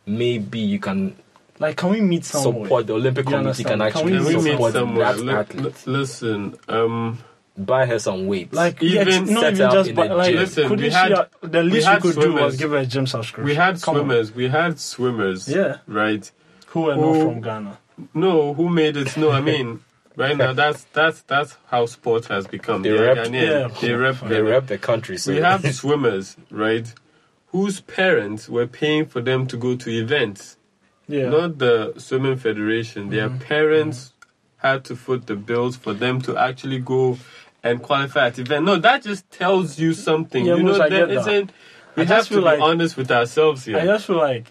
maybe 0.07 0.59
you 0.61 0.79
can 0.79 1.17
like 1.59 1.77
can 1.77 1.91
we 1.91 2.01
meet 2.01 2.25
somewhere? 2.25 2.65
support 2.65 2.87
the 2.87 2.95
Olympic 2.95 3.27
Committee 3.27 3.65
can 3.65 3.83
actually 3.83 4.13
we 4.13 4.19
Can 4.19 4.27
we 4.27 4.35
meet 4.37 4.51
support 4.53 4.73
somewhere? 4.73 5.13
that 5.13 5.21
Li- 5.21 5.33
athlete, 5.35 5.87
li- 5.87 5.93
listen, 5.99 6.57
um, 6.69 7.19
buy 7.65 7.87
her 7.87 7.99
some 7.99 8.27
weights. 8.27 8.55
Like 8.55 8.83
Even 8.83 9.09
yeah, 9.27 9.33
not 9.35 9.41
set 9.41 9.53
even 9.55 9.67
up 9.67 9.73
just 9.73 9.89
in 9.91 9.97
but 9.97 10.11
like. 10.17 10.35
Listen, 10.35 10.69
could 10.69 10.79
we 10.81 10.87
you 10.87 10.91
had- 10.91 11.09
see 11.09 11.15
uh, 11.15 11.25
the 11.43 11.63
least 11.63 11.87
we, 11.87 11.93
had 11.93 12.03
could 12.03 12.17
do 12.21 12.33
was 12.35 12.57
give 12.57 12.71
her 12.71 12.79
a 12.79 12.87
gym 12.87 13.07
subscription. 13.07 13.45
we 13.45 13.55
had 13.55 13.81
Come 13.83 13.97
on. 13.97 14.01
swimmers. 14.03 14.33
We 14.35 14.49
had 14.49 14.79
swimmers. 14.81 15.49
Yeah. 15.49 15.79
Right. 15.87 16.31
who 16.69 16.83
were 16.83 16.97
not 16.97 17.17
from 17.23 17.41
Ghana. 17.41 17.79
No, 18.15 18.55
who 18.55 18.69
made 18.69 18.97
it? 18.97 19.17
No, 19.17 19.31
I 19.33 19.41
mean, 19.41 19.81
right 20.17 20.37
now 20.37 20.53
that's 20.53 20.85
that's 20.93 21.23
that's 21.23 21.57
how 21.67 21.87
sport 21.87 22.27
has 22.27 22.47
become. 22.47 22.83
They 22.83 22.91
They're 22.91 23.15
rep- 23.15 23.27
Ghanaian. 23.27 23.33
Yeah. 23.73 23.81
They 23.81 23.93
rep. 23.95 24.21
they 24.21 24.29
Ghana. 24.37 24.45
rep 24.45 24.67
the 24.67 24.79
country, 24.79 25.17
so 25.19 25.33
We 25.33 25.39
have 25.41 25.63
swimmers, 25.75 26.37
right? 26.51 26.87
Whose 27.49 27.81
parents 27.81 28.49
were 28.49 28.67
paying 28.67 29.07
for 29.07 29.21
them 29.23 29.47
to 29.49 29.57
go 29.57 29.75
to 29.77 29.91
events. 29.91 30.57
Yeah, 31.09 31.31
not 31.31 31.57
the 31.59 31.95
swimming 31.97 32.37
federation. 32.37 33.09
Their 33.09 33.31
Mhm. 33.31 33.41
parents 33.41 34.13
had 34.59 34.85
to 34.85 34.95
foot 34.97 35.27
the 35.27 35.37
bills 35.37 35.75
for 35.77 35.95
them 35.95 36.21
to 36.21 36.37
actually 36.37 36.79
go 36.81 37.17
and 37.63 37.83
qualify 37.83 38.27
at 38.29 38.39
event. 38.39 38.65
No, 38.65 38.77
that 38.77 39.03
just 39.03 39.31
tells 39.31 39.79
you 39.79 39.93
something. 39.95 40.45
Yeah, 40.45 40.57
you 40.57 40.63
know, 40.63 40.73
Mos, 40.73 40.81
I 40.81 40.89
there 40.89 41.07
that. 41.07 41.19
isn't. 41.19 41.51
We 41.97 42.03
I 42.05 42.07
have 42.07 42.19
just 42.19 42.29
to 42.29 42.35
be 42.37 42.41
like- 42.43 42.61
honest 42.61 42.97
with 42.97 43.11
ourselves 43.11 43.65
here. 43.65 43.79
I 43.79 43.85
just 43.85 44.07
feel 44.07 44.17
like 44.19 44.47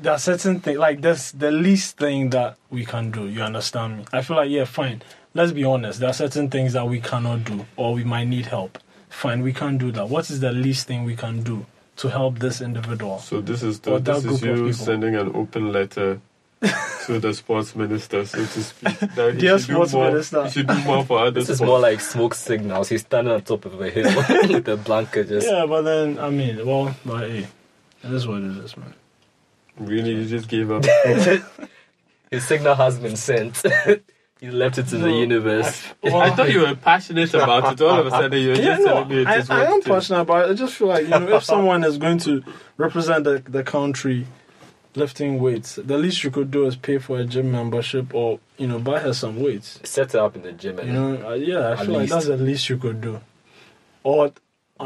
there 0.00 0.12
are 0.12 0.18
certain 0.18 0.60
things 0.60 0.78
like 0.78 1.00
that's 1.00 1.32
the 1.32 1.50
least 1.50 1.96
thing 1.98 2.30
that 2.30 2.56
we 2.70 2.84
can 2.84 3.10
do. 3.10 3.26
You 3.28 3.42
understand 3.42 3.98
me? 3.98 4.04
I 4.12 4.22
feel 4.22 4.36
like 4.36 4.50
yeah, 4.50 4.64
fine. 4.64 5.02
Let's 5.34 5.52
be 5.52 5.64
honest. 5.64 6.00
There 6.00 6.08
are 6.08 6.14
certain 6.14 6.48
things 6.50 6.72
that 6.72 6.86
we 6.86 7.00
cannot 7.00 7.44
do, 7.44 7.66
or 7.76 7.94
we 7.94 8.04
might 8.04 8.24
need 8.24 8.46
help. 8.46 8.78
Fine, 9.08 9.42
we 9.42 9.52
can't 9.52 9.78
do 9.78 9.90
that. 9.92 10.08
What 10.08 10.30
is 10.30 10.40
the 10.40 10.52
least 10.52 10.86
thing 10.86 11.04
we 11.04 11.16
can 11.16 11.42
do 11.42 11.66
to 11.96 12.08
help 12.08 12.38
this 12.38 12.60
individual? 12.60 13.18
So 13.18 13.40
this 13.40 13.62
is 13.62 13.80
the, 13.80 13.98
this 13.98 14.24
is 14.24 14.42
you 14.42 14.72
sending 14.72 15.16
an 15.16 15.34
open 15.34 15.72
letter 15.72 16.20
to 17.06 17.18
the 17.20 17.32
sports 17.34 17.74
minister, 17.76 18.24
so 18.26 18.38
to 18.38 18.46
speak. 18.62 18.98
That 19.14 19.34
he 19.34 19.40
Dear 19.40 19.58
should 19.58 19.70
sports 19.74 19.92
more- 19.92 20.10
minister. 20.10 20.44
he 20.44 20.50
should 20.50 20.66
do 20.66 20.78
more 20.84 21.04
for 21.04 21.18
other 21.20 21.30
This 21.30 21.48
is 21.48 21.58
sports. 21.58 21.68
more 21.68 21.78
like 21.80 22.00
smoke 22.00 22.34
signals. 22.34 22.88
He's 22.88 23.02
standing 23.02 23.32
on 23.32 23.42
top 23.42 23.64
of 23.64 23.80
a 23.80 23.90
hill 23.90 24.04
with 24.48 24.68
a 24.68 24.76
blanket 24.76 25.28
just. 25.28 25.46
Yeah, 25.46 25.66
but 25.66 25.82
then 25.82 26.18
I 26.18 26.30
mean, 26.30 26.64
well, 26.66 26.94
but 27.06 27.28
hey, 27.30 27.46
it 28.02 28.12
is 28.12 28.26
what 28.26 28.42
it 28.42 28.56
is, 28.64 28.76
man. 28.76 28.94
Really, 29.78 30.14
you 30.16 30.26
just 30.26 30.48
gave 30.48 30.70
up. 30.72 30.84
His 32.30 32.44
signal 32.46 32.74
has 32.74 32.98
been 32.98 33.16
sent. 33.16 33.62
he 34.40 34.50
left 34.50 34.78
it 34.78 34.88
to 34.88 34.98
the 34.98 35.06
No, 35.08 35.18
universe. 35.18 35.82
Well, 36.02 36.16
I 36.20 36.30
thought 36.34 36.52
you 36.52 36.60
were 36.60 36.74
passionate 36.74 37.32
about 37.34 37.72
it. 37.72 37.80
All 37.80 38.00
of 38.00 38.06
a 38.06 38.10
sudden, 38.10 38.42
you're 38.42 38.54
Yeah, 38.56 38.62
just 38.76 38.80
no, 38.82 38.86
telling 38.86 39.08
me 39.08 39.22
it 39.22 39.26
I, 39.26 39.36
just 39.38 39.50
I 39.50 39.64
am 39.64 39.72
works 39.72 39.84
too. 39.84 39.90
passionate 39.92 40.20
about 40.20 40.48
it. 40.48 40.50
I 40.50 40.54
just 40.54 40.74
feel 40.74 40.88
like 40.88 41.04
you 41.04 41.10
know, 41.10 41.28
if 41.36 41.44
someone 41.44 41.84
is 41.84 41.96
going 41.96 42.18
to 42.18 42.42
represent 42.76 43.24
the, 43.24 43.38
the 43.48 43.62
country 43.62 44.26
lifting 44.98 45.38
weights, 45.40 45.76
the 45.76 45.96
least 45.98 46.22
you 46.24 46.30
could 46.30 46.50
do 46.50 46.66
is 46.66 46.76
pay 46.76 46.98
for 46.98 47.18
a 47.18 47.24
gym 47.24 47.50
membership 47.52 48.14
or 48.14 48.40
you 48.58 48.66
know 48.66 48.78
buy 48.78 48.98
her 49.00 49.14
some 49.14 49.40
weights. 49.40 49.80
Set 49.84 50.12
her 50.12 50.20
up 50.20 50.36
in 50.36 50.42
the 50.42 50.52
gym 50.52 50.78
You 50.78 50.92
know, 50.92 51.28
uh, 51.30 51.34
yeah, 51.34 51.70
I 51.70 51.76
feel 51.84 51.94
like 51.94 52.08
that's 52.10 52.26
the 52.26 52.36
least 52.36 52.68
you 52.68 52.76
could 52.76 53.00
do. 53.00 53.20
Or 54.04 54.32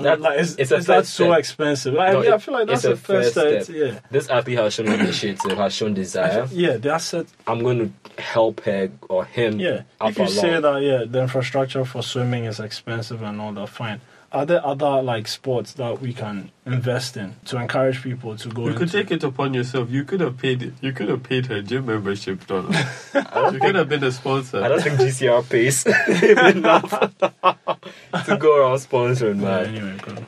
That- 0.00 0.20
like, 0.22 0.40
is, 0.40 0.56
it's 0.56 0.72
is 0.72 0.86
that 0.86 1.04
so 1.04 1.26
step. 1.26 1.38
expensive? 1.38 1.92
Like, 1.94 2.12
No, 2.14 2.22
I 2.22 2.34
it- 2.34 2.42
feel 2.42 2.54
like 2.54 2.66
that's 2.66 2.82
the 2.82 2.96
first 2.96 3.34
first 3.34 3.66
step. 3.66 3.76
Yeah. 3.76 3.98
this 4.10 4.28
athlete 4.30 4.58
has 4.58 4.72
shown 4.74 4.88
initiative, 4.88 5.58
has 5.58 5.74
shown 5.74 5.92
desire. 5.92 6.48
Yeah, 6.50 6.78
that's 6.78 7.12
it. 7.12 7.26
I'm 7.46 7.60
going 7.62 7.78
to 7.78 8.22
help 8.22 8.60
her 8.62 8.90
or 9.10 9.26
him 9.26 9.60
Yeah, 9.60 9.82
if 10.00 10.18
you 10.18 10.28
say 10.28 10.58
that, 10.60 10.82
yeah, 10.82 11.04
the 11.06 11.20
infrastructure 11.20 11.84
for 11.84 12.02
swimming 12.02 12.44
is 12.46 12.58
expensive 12.58 13.20
and 13.22 13.38
all 13.40 13.52
that, 13.52 13.68
fine. 13.68 14.00
Are 14.32 14.46
there 14.46 14.64
other 14.64 15.02
like 15.02 15.28
sports 15.28 15.74
that 15.74 16.00
we 16.00 16.14
can 16.14 16.50
invest 16.64 17.18
in 17.18 17.34
to 17.44 17.58
encourage 17.58 18.02
people 18.02 18.34
to 18.36 18.48
go? 18.48 18.66
You 18.66 18.72
could 18.72 18.82
into? 18.84 19.02
take 19.02 19.10
it 19.10 19.22
upon 19.24 19.52
yourself. 19.52 19.90
You 19.90 20.04
could 20.04 20.20
have 20.20 20.38
paid 20.38 20.62
it. 20.62 20.72
You 20.80 20.92
could 20.92 21.10
have 21.10 21.22
paid 21.22 21.46
her 21.46 21.60
gym 21.60 21.84
membership 21.84 22.46
dollar. 22.46 22.70
you 23.52 23.60
could 23.60 23.74
have 23.74 23.90
been 23.90 24.02
a 24.04 24.10
sponsor. 24.10 24.62
I 24.64 24.68
don't 24.68 24.80
think 24.82 24.98
GCR 25.00 25.48
pays 25.50 25.84
enough 26.56 26.88
to 28.26 28.36
go 28.38 28.56
around 28.58 28.76
sponsoring, 28.78 29.40
Yeah, 29.42 29.62
man. 29.62 29.66
anyway, 29.66 29.98
go. 29.98 30.26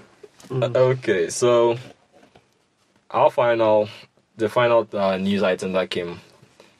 Uh, 0.51 0.79
Okay, 0.93 1.31
so 1.31 1.79
our 3.11 3.31
final, 3.31 3.89
the 4.37 4.51
final 4.51 4.87
uh, 4.93 5.17
news 5.17 5.43
item 5.43 5.73
that 5.73 5.89
came, 5.89 6.21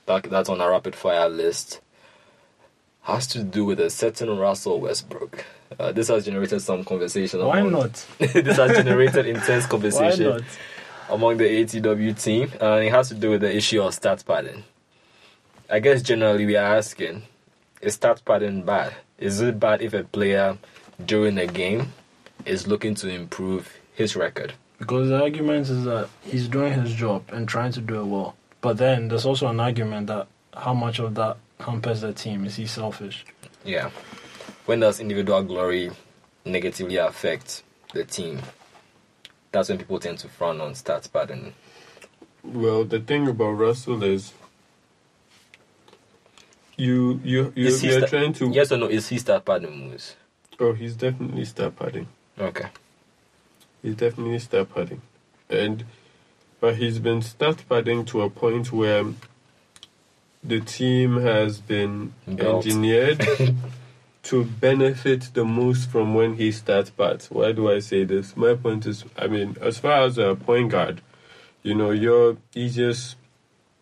that, 0.05 0.25
that's 0.25 0.51
on 0.51 0.61
our 0.61 0.71
rapid 0.73 0.95
fire 0.95 1.31
list, 1.31 1.81
has 3.03 3.27
to 3.29 3.43
do 3.43 3.65
with 3.65 3.81
a 3.81 3.89
certain 3.89 4.37
Russell 4.37 4.79
Westbrook. 4.81 5.45
Uh, 5.79 5.93
this 5.93 6.09
has 6.09 6.25
generated 6.25 6.61
some 6.63 6.85
conversation. 6.85 7.45
Why 7.45 7.61
among- 7.61 7.73
not? 7.73 8.07
this 8.19 8.57
has 8.57 8.77
generated 8.77 9.27
intense 9.27 9.67
conversation 9.75 10.45
among 11.09 11.37
the 11.37 11.45
ATW 11.45 12.21
team, 12.23 12.51
and 12.61 12.85
it 12.85 12.91
has 12.91 13.09
to 13.09 13.15
do 13.15 13.31
with 13.31 13.41
the 13.41 13.55
issue 13.55 13.83
of 13.83 13.95
stat 13.95 14.23
padding. 14.27 14.65
I 15.69 15.81
guess 15.81 16.03
generally 16.03 16.47
we 16.47 16.57
are 16.57 16.77
asking, 16.77 17.23
is 17.81 17.95
stat 17.95 18.23
padding 18.25 18.63
bad? 18.63 18.95
Is 19.19 19.41
it 19.41 19.59
bad 19.59 19.83
if 19.83 19.95
a 19.95 20.05
player 20.05 20.59
during 21.05 21.39
a 21.39 21.47
game 21.47 21.93
is 22.45 22.67
looking 22.67 22.95
to 22.97 23.09
improve 23.09 23.73
his 23.95 24.17
record? 24.17 24.55
Because 24.79 25.09
the 25.09 25.23
argument 25.23 25.69
is 25.69 25.85
that 25.85 26.09
he's 26.23 26.49
doing 26.49 26.73
his 26.73 26.93
job 26.95 27.25
and 27.33 27.49
trying 27.49 27.73
to 27.73 27.81
do 27.81 28.01
it 28.01 28.05
well. 28.05 28.35
But 28.61 28.77
then 28.79 29.09
there's 29.09 29.25
also 29.25 29.47
an 29.49 29.61
argument 29.61 30.09
that 30.09 30.27
how 30.55 30.75
much 30.75 30.99
of 30.99 31.15
that 31.15 31.37
hampers 31.61 32.01
the 32.01 32.13
team? 32.13 32.45
Is 32.45 32.57
he 32.57 32.67
selfish? 32.67 33.25
Yeah. 33.65 33.91
When 34.67 34.81
does 34.81 35.01
individual 35.01 35.43
glory 35.43 35.91
negatively 36.45 36.97
affect 36.97 37.63
the 37.93 38.05
team? 38.05 38.41
That's 39.53 39.69
when 39.69 39.79
people 39.79 40.01
tend 40.01 40.19
to 40.21 40.29
frown 40.29 40.61
on 40.61 40.73
stats 40.73 41.11
padding. 41.13 41.53
Well, 42.43 42.85
the 42.85 43.01
thing 43.01 43.29
about 43.29 43.53
Russell 43.53 44.03
is, 44.03 44.33
you 46.77 47.21
you 47.23 47.53
you 47.55 47.67
Is 47.67 47.85
you're 47.85 48.01
sta- 48.01 48.07
trying 48.07 48.33
to. 48.35 48.51
Yes 48.51 48.73
or 48.73 48.79
no? 48.79 48.87
Is 48.87 49.09
he 49.09 49.19
stat 49.19 49.45
padding 49.45 49.89
Moos? 49.89 50.17
Oh, 50.59 50.73
he's 50.73 50.97
definitely 50.97 51.45
start 51.45 51.77
padding. 51.77 52.09
Okay. 52.39 52.69
He's 53.83 53.97
definitely 53.97 54.39
start 54.39 54.75
padding, 54.75 55.03
and 55.49 55.85
but 56.61 56.77
he's 56.77 56.99
been 56.99 57.23
start 57.23 57.65
padding 57.69 58.05
to 58.07 58.23
a 58.23 58.31
point 58.31 58.73
where 58.73 59.05
the 60.43 60.61
team 60.61 61.21
has 61.21 61.61
been 61.61 62.15
Built. 62.27 62.67
engineered 62.67 63.27
to 64.25 64.45
benefit 64.45 65.31
the 65.35 65.45
most 65.45 65.91
from 65.91 66.15
when 66.15 66.35
he 66.37 66.51
starts 66.51 66.91
pads. 66.91 67.31
Why 67.31 67.53
do 67.53 67.71
I 67.71 67.79
say 67.81 68.05
this? 68.05 68.37
My 68.37 68.55
point 68.55 68.87
is, 68.87 69.05
I 69.17 69.27
mean, 69.27 69.57
as 69.61 69.79
far 69.79 70.03
as 70.03 70.19
a 70.19 70.35
point 70.35 70.71
guard, 70.71 71.03
you 71.63 71.75
know, 71.75 71.91
your 71.91 72.39
easiest, 72.55 73.17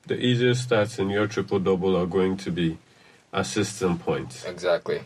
the 0.07 0.17
easiest 0.17 0.69
stats 0.69 0.99
in 0.99 1.11
your 1.11 1.27
triple 1.29 1.61
double 1.61 1.97
are 1.97 2.07
going 2.07 2.37
to 2.39 2.51
be 2.51 2.79
assists 3.33 3.83
and 3.83 4.01
points. 4.01 4.45
Exactly. 4.45 5.03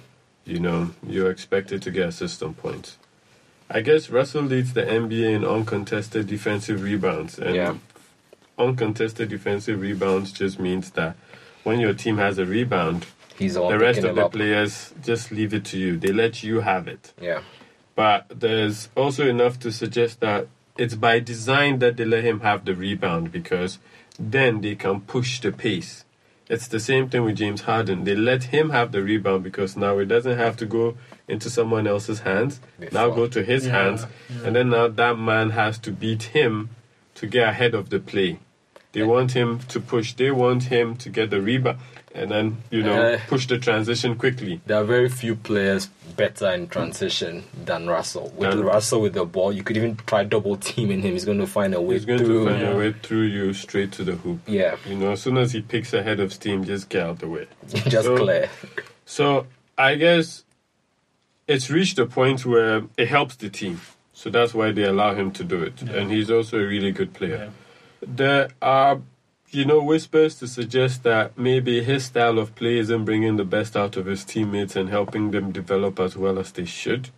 You 0.46 0.58
know, 0.58 0.90
you're 1.06 1.30
expected 1.30 1.82
to 1.82 1.90
get 1.90 2.08
assistant 2.08 2.56
points. 2.56 2.96
I 3.68 3.80
guess 3.80 4.08
Russell 4.08 4.42
leads 4.42 4.72
the 4.72 4.82
NBA 4.82 5.34
in 5.34 5.44
uncontested 5.44 6.28
defensive 6.28 6.82
rebounds. 6.82 7.38
And 7.38 7.54
Yeah. 7.54 7.74
uncontested 8.58 9.28
defensive 9.28 9.80
rebounds 9.80 10.32
just 10.32 10.58
means 10.58 10.90
that 10.92 11.16
when 11.62 11.80
your 11.80 11.92
team 11.92 12.16
has 12.16 12.38
a 12.38 12.46
rebound, 12.46 13.06
He's 13.38 13.54
the 13.54 13.68
the 13.68 13.78
rest 13.78 14.02
of 14.04 14.14
the 14.16 14.26
up. 14.26 14.32
players 14.32 14.92
just 15.02 15.30
leave 15.30 15.52
it 15.54 15.64
to 15.66 15.78
you. 15.78 15.96
They 15.96 16.12
let 16.12 16.42
you 16.42 16.60
have 16.60 16.88
it. 16.88 17.12
Yeah. 17.20 17.42
But 17.94 18.26
there's 18.28 18.88
also 18.96 19.26
enough 19.28 19.58
to 19.60 19.72
suggest 19.72 20.20
that 20.20 20.48
it's 20.76 20.94
by 20.94 21.20
design 21.20 21.78
that 21.78 21.96
they 21.96 22.04
let 22.04 22.24
him 22.24 22.40
have 22.40 22.64
the 22.64 22.74
rebound 22.74 23.32
because 23.32 23.78
then 24.18 24.60
they 24.60 24.74
can 24.74 25.00
push 25.02 25.40
the 25.40 25.52
pace. 25.52 26.04
It's 26.48 26.68
the 26.68 26.78
same 26.78 27.08
thing 27.08 27.24
with 27.24 27.36
James 27.36 27.62
Harden. 27.62 28.04
They 28.04 28.14
let 28.14 28.44
him 28.44 28.70
have 28.70 28.92
the 28.92 29.02
rebound 29.02 29.42
because 29.42 29.76
now 29.76 29.98
it 29.98 30.06
doesn't 30.06 30.38
have 30.38 30.56
to 30.58 30.66
go 30.66 30.96
into 31.26 31.50
someone 31.50 31.86
else's 31.88 32.20
hands. 32.20 32.60
Now 32.92 33.10
go 33.10 33.26
to 33.26 33.42
his 33.42 33.66
Yeah, 33.66 33.72
hands. 33.72 34.06
yeah. 34.30 34.46
And 34.46 34.54
then 34.56 34.70
now 34.70 34.86
that 34.88 35.18
man 35.18 35.50
has 35.50 35.78
to 35.80 35.90
beat 35.90 36.22
him 36.24 36.70
to 37.16 37.26
get 37.26 37.48
ahead 37.48 37.74
of 37.74 37.90
the 37.90 37.98
play. 37.98 38.38
They 38.92 39.02
want 39.02 39.32
him 39.32 39.58
to 39.68 39.80
push. 39.80 40.12
They 40.14 40.30
want 40.30 40.64
him 40.64 40.96
to 40.98 41.08
get 41.10 41.30
the 41.30 41.40
rebound 41.40 41.78
and 42.16 42.30
then, 42.30 42.56
you 42.70 42.82
know, 42.82 43.12
Uh, 43.14 43.18
push 43.28 43.46
the 43.46 43.58
transition 43.58 44.16
quickly. 44.16 44.60
There 44.66 44.78
are 44.80 44.84
very 44.84 45.08
few 45.08 45.36
players 45.36 45.88
better 46.16 46.50
in 46.50 46.66
transition 46.68 47.44
than 47.64 47.86
Russell. 47.86 48.32
With 48.36 48.50
Than- 48.50 48.64
Russell 48.64 49.02
with 49.02 49.12
the 49.14 49.24
ball, 49.26 49.52
you 49.52 49.62
could 49.62 49.76
even 49.76 49.96
try 50.06 50.24
double 50.24 50.56
teaming 50.56 51.02
him. 51.02 51.12
He's 51.12 51.24
going 51.26 51.38
to 51.40 51.46
find 51.46 51.74
a 51.74 51.80
way 51.80 51.94
He's 51.96 52.04
going 52.06 52.18
through. 52.24 52.44
to 52.46 52.50
find 52.50 52.62
Yeah. 52.62 52.70
a 52.72 52.76
way 52.78 52.94
through 53.02 53.22
you 53.36 53.52
straight 53.52 53.92
to 53.92 54.04
the 54.04 54.12
hoop. 54.16 54.38
Yeah, 54.46 54.76
You 54.88 54.96
know, 54.96 55.12
as 55.12 55.20
soon 55.22 55.36
as 55.36 55.52
he 55.52 55.60
picks 55.60 55.92
a 55.92 56.02
head 56.02 56.18
of 56.20 56.32
steam, 56.32 56.64
just 56.64 56.88
get 56.88 57.02
out 57.02 57.18
the 57.18 57.28
way. 57.28 57.46
just 57.88 58.06
So- 58.06 58.16
clear. 58.16 58.48
So 59.04 59.46
I 59.78 59.96
guess 59.96 60.42
it's 61.46 61.70
reached 61.70 61.98
a 61.98 62.06
point 62.06 62.44
where 62.46 62.82
it 62.96 63.08
helps 63.08 63.36
the 63.36 63.48
team. 63.50 63.80
So 64.14 64.30
that's 64.30 64.54
why 64.54 64.72
they 64.72 64.84
allow 64.84 65.14
him 65.14 65.30
to 65.32 65.44
do 65.44 65.62
it. 65.62 65.74
Yeah. 65.82 65.96
And 65.98 66.10
he's 66.10 66.30
also 66.30 66.58
a 66.58 66.66
really 66.66 66.90
good 66.92 67.12
player. 67.12 67.50
Yeah. 68.00 68.06
There 68.08 68.48
are, 68.62 69.00
you 69.50 69.64
know, 69.64 69.82
whispers 69.82 70.34
to 70.36 70.46
suggest 70.46 71.02
that 71.04 71.38
maybe 71.38 71.82
his 71.82 72.06
style 72.06 72.38
of 72.38 72.54
play 72.54 72.78
isn't 72.78 73.04
bringing 73.04 73.36
the 73.36 73.44
best 73.44 73.76
out 73.76 73.96
of 73.96 74.06
his 74.06 74.24
teammates 74.24 74.76
and 74.76 74.88
helping 74.88 75.30
them 75.30 75.52
develop 75.52 76.00
as 76.00 76.16
well 76.16 76.38
as 76.38 76.52
they 76.52 76.64
should. 76.64 77.10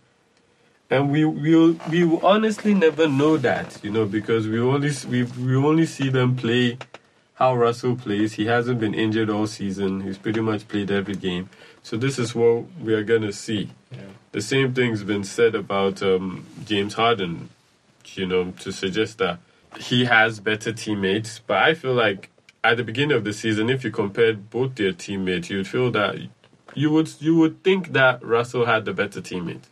And 0.89 1.11
we 1.11 1.23
will 1.25 1.77
we 1.89 2.03
will 2.03 2.25
honestly 2.25 2.73
never 2.73 3.07
know 3.07 3.37
that, 3.37 3.79
you 3.83 3.91
know, 3.91 4.05
because 4.05 4.47
we 4.47 4.59
only 4.59 4.91
we 5.07 5.23
we 5.23 5.55
only 5.55 5.85
see 5.85 6.09
them 6.09 6.35
play 6.35 6.77
how 7.35 7.55
Russell 7.55 7.95
plays. 7.95 8.33
He 8.33 8.45
hasn't 8.47 8.79
been 8.79 8.93
injured 8.93 9.29
all 9.29 9.47
season. 9.47 10.01
He's 10.01 10.17
pretty 10.17 10.41
much 10.41 10.67
played 10.67 10.89
every 10.91 11.15
game. 11.15 11.49
So 11.83 11.95
this 11.95 12.17
is 12.17 12.33
what 12.33 12.65
we 12.81 12.93
are 12.93 13.03
gonna 13.03 13.33
see. 13.33 13.69
The 14.31 14.41
same 14.41 14.73
thing's 14.73 15.03
been 15.03 15.23
said 15.23 15.55
about 15.55 16.03
um, 16.03 16.45
James 16.65 16.93
Harden, 16.95 17.49
you 18.13 18.27
know, 18.27 18.51
to 18.59 18.71
suggest 18.71 19.17
that 19.19 19.39
he 19.77 20.05
has 20.05 20.39
better 20.39 20.73
teammates. 20.73 21.39
But 21.39 21.57
I 21.57 21.73
feel 21.73 21.93
like 21.93 22.29
at 22.63 22.77
the 22.77 22.83
beginning 22.83 23.15
of 23.15 23.23
the 23.23 23.33
season, 23.33 23.69
if 23.69 23.83
you 23.83 23.91
compared 23.91 24.49
both 24.49 24.75
their 24.75 24.91
teammates, 24.91 25.49
you'd 25.49 25.67
feel 25.67 25.91
that 25.91 26.17
you 26.75 26.91
would 26.91 27.09
you 27.19 27.35
would 27.35 27.63
think 27.63 27.93
that 27.93 28.23
Russell 28.23 28.65
had 28.65 28.85
the 28.85 28.93
better 28.93 29.21
teammate. 29.21 29.63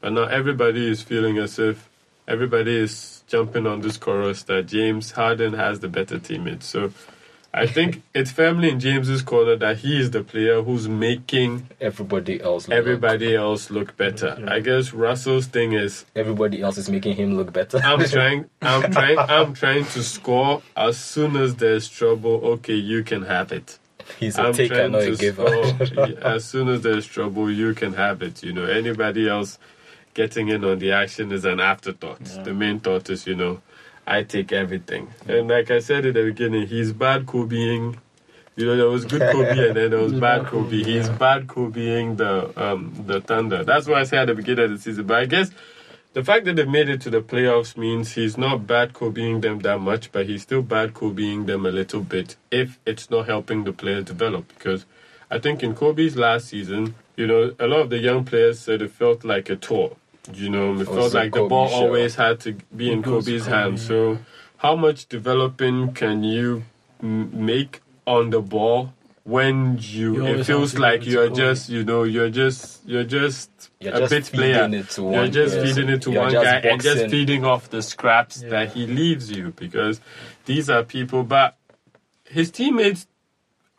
But 0.00 0.12
now 0.12 0.24
everybody 0.24 0.88
is 0.90 1.02
feeling 1.02 1.38
as 1.38 1.58
if 1.58 1.88
everybody 2.26 2.76
is 2.76 3.24
jumping 3.26 3.66
on 3.66 3.80
this 3.80 3.96
chorus 3.96 4.42
that 4.44 4.66
James 4.66 5.12
Harden 5.12 5.54
has 5.54 5.80
the 5.80 5.88
better 5.88 6.18
teammate. 6.18 6.62
So 6.62 6.92
I 7.52 7.66
think 7.66 8.02
it's 8.14 8.30
firmly 8.30 8.70
in 8.70 8.78
James's 8.78 9.22
corner 9.22 9.56
that 9.56 9.78
he 9.78 10.00
is 10.00 10.12
the 10.12 10.22
player 10.22 10.62
who's 10.62 10.88
making 10.88 11.68
Everybody 11.80 12.40
else. 12.40 12.68
Look 12.68 12.76
everybody 12.76 13.34
else 13.34 13.70
look 13.70 13.96
better. 13.96 14.44
I 14.46 14.60
guess 14.60 14.92
Russell's 14.92 15.46
thing 15.46 15.72
is 15.72 16.04
Everybody 16.14 16.62
else 16.62 16.78
is 16.78 16.88
making 16.88 17.16
him 17.16 17.36
look 17.36 17.52
better. 17.52 17.78
I'm 17.78 18.04
trying 18.08 18.46
I'm 18.62 18.92
trying 18.92 19.18
I'm 19.18 19.54
trying 19.54 19.84
to 19.86 20.02
score 20.02 20.62
as 20.76 20.96
soon 20.96 21.36
as 21.36 21.56
there's 21.56 21.88
trouble, 21.88 22.40
okay, 22.54 22.74
you 22.74 23.02
can 23.02 23.22
have 23.22 23.50
it. 23.50 23.78
He's 24.18 24.38
a 24.38 24.42
I'm 24.42 24.52
taker, 24.52 24.74
trying 24.76 24.92
not 24.92 25.00
to 25.00 25.12
a 25.12 25.16
giver. 25.16 25.86
score. 25.86 26.18
as 26.22 26.44
soon 26.44 26.68
as 26.68 26.82
there's 26.82 27.06
trouble, 27.06 27.50
you 27.50 27.74
can 27.74 27.94
have 27.94 28.22
it. 28.22 28.42
You 28.42 28.52
know, 28.52 28.64
anybody 28.64 29.28
else 29.28 29.58
getting 30.14 30.48
in 30.48 30.64
on 30.64 30.78
the 30.78 30.92
action 30.92 31.32
is 31.32 31.44
an 31.44 31.60
afterthought. 31.60 32.24
The 32.24 32.52
main 32.54 32.80
thought 32.80 33.08
is, 33.10 33.26
you 33.26 33.34
know, 33.36 33.60
I 34.06 34.22
take 34.22 34.52
everything. 34.52 35.08
And 35.28 35.48
like 35.48 35.70
I 35.70 35.78
said 35.80 36.04
in 36.06 36.14
the 36.14 36.24
beginning, 36.24 36.66
he's 36.66 36.92
bad 36.92 37.26
Kobeing. 37.26 37.96
You 38.56 38.66
know, 38.66 38.76
there 38.76 38.88
was 38.88 39.04
good 39.04 39.22
Kobe 39.22 39.68
and 39.68 39.76
then 39.76 39.90
there 39.90 40.00
was 40.00 40.12
bad. 40.20 40.46
Kobe, 40.46 40.82
He's 40.82 41.08
bad 41.08 41.46
Kobeing 41.46 42.16
the 42.16 42.52
um 42.60 43.04
the 43.06 43.20
Thunder. 43.20 43.64
That's 43.64 43.86
why 43.86 44.00
I 44.00 44.04
said 44.04 44.20
at 44.20 44.26
the 44.26 44.34
beginning 44.34 44.64
of 44.64 44.70
the 44.72 44.78
season. 44.78 45.06
But 45.06 45.18
I 45.18 45.26
guess 45.26 45.50
the 46.12 46.24
fact 46.24 46.44
that 46.46 46.56
they 46.56 46.64
made 46.64 46.88
it 46.88 47.00
to 47.02 47.10
the 47.10 47.20
playoffs 47.22 47.76
means 47.76 48.12
he's 48.12 48.36
not 48.36 48.66
bad 48.66 48.92
Kobeing 48.92 49.40
them 49.40 49.60
that 49.60 49.78
much, 49.78 50.10
but 50.10 50.26
he's 50.26 50.42
still 50.42 50.62
bad 50.62 50.92
Kobeing 50.92 51.46
them 51.46 51.64
a 51.64 51.70
little 51.70 52.00
bit 52.00 52.36
if 52.50 52.78
it's 52.84 53.10
not 53.10 53.26
helping 53.26 53.64
the 53.64 53.72
players 53.72 54.04
develop. 54.04 54.48
Because 54.48 54.86
I 55.30 55.38
think 55.38 55.62
in 55.62 55.74
Kobe's 55.74 56.16
last 56.16 56.48
season, 56.48 56.96
you 57.16 57.28
know, 57.28 57.54
a 57.60 57.66
lot 57.68 57.80
of 57.80 57.90
the 57.90 57.98
young 57.98 58.24
players 58.24 58.58
said 58.58 58.82
it 58.82 58.90
felt 58.90 59.24
like 59.24 59.48
a 59.48 59.56
tour. 59.56 59.96
You 60.34 60.50
know, 60.50 60.80
it 60.80 60.84
felt 60.84 60.96
was 60.96 61.14
a 61.14 61.18
like 61.18 61.32
the 61.32 61.44
ball 61.44 61.68
show. 61.68 61.74
always 61.76 62.14
had 62.14 62.40
to 62.40 62.52
be 62.74 62.90
in 62.92 63.02
Kobe's 63.02 63.44
Kobe, 63.44 63.56
hands. 63.56 63.86
So, 63.86 64.18
how 64.58 64.76
much 64.76 65.06
developing 65.06 65.92
can 65.92 66.22
you 66.24 66.64
m- 67.02 67.44
make 67.46 67.80
on 68.06 68.30
the 68.30 68.40
ball 68.40 68.92
when 69.24 69.76
you? 69.80 70.14
You 70.14 70.26
it 70.38 70.44
feels 70.44 70.78
like 70.78 71.00
give 71.02 71.02
it 71.02 71.04
to 71.04 71.10
you're 71.12 71.28
Kobe. 71.28 71.36
just, 71.40 71.68
you 71.68 71.84
know, 71.84 72.02
you're 72.04 72.30
just, 72.30 72.80
you're 72.86 73.04
just 73.04 73.50
You're 73.80 73.94
a 73.94 73.98
just 74.00 74.10
bit 74.10 74.24
player. 74.24 74.64
it 74.72 74.90
to 74.90 75.02
You're 75.02 75.28
just 75.28 75.54
person. 75.56 75.74
feeding 75.74 75.88
it 75.90 76.02
to 76.02 76.10
You're 76.12 76.22
one 76.22 76.30
just 76.32 76.44
guy 76.44 76.56
and 76.70 76.82
just 76.82 77.10
feeding 77.10 77.44
off 77.44 77.68
the 77.70 77.82
scraps 77.82 78.42
Yeah. 78.42 78.48
that 78.50 78.72
he 78.72 78.86
leaves 78.86 79.30
you 79.30 79.52
because 79.56 80.00
these 80.46 80.70
are 80.70 80.82
people. 80.84 81.22
But 81.24 81.56
his 82.24 82.50
teammates, 82.50 83.06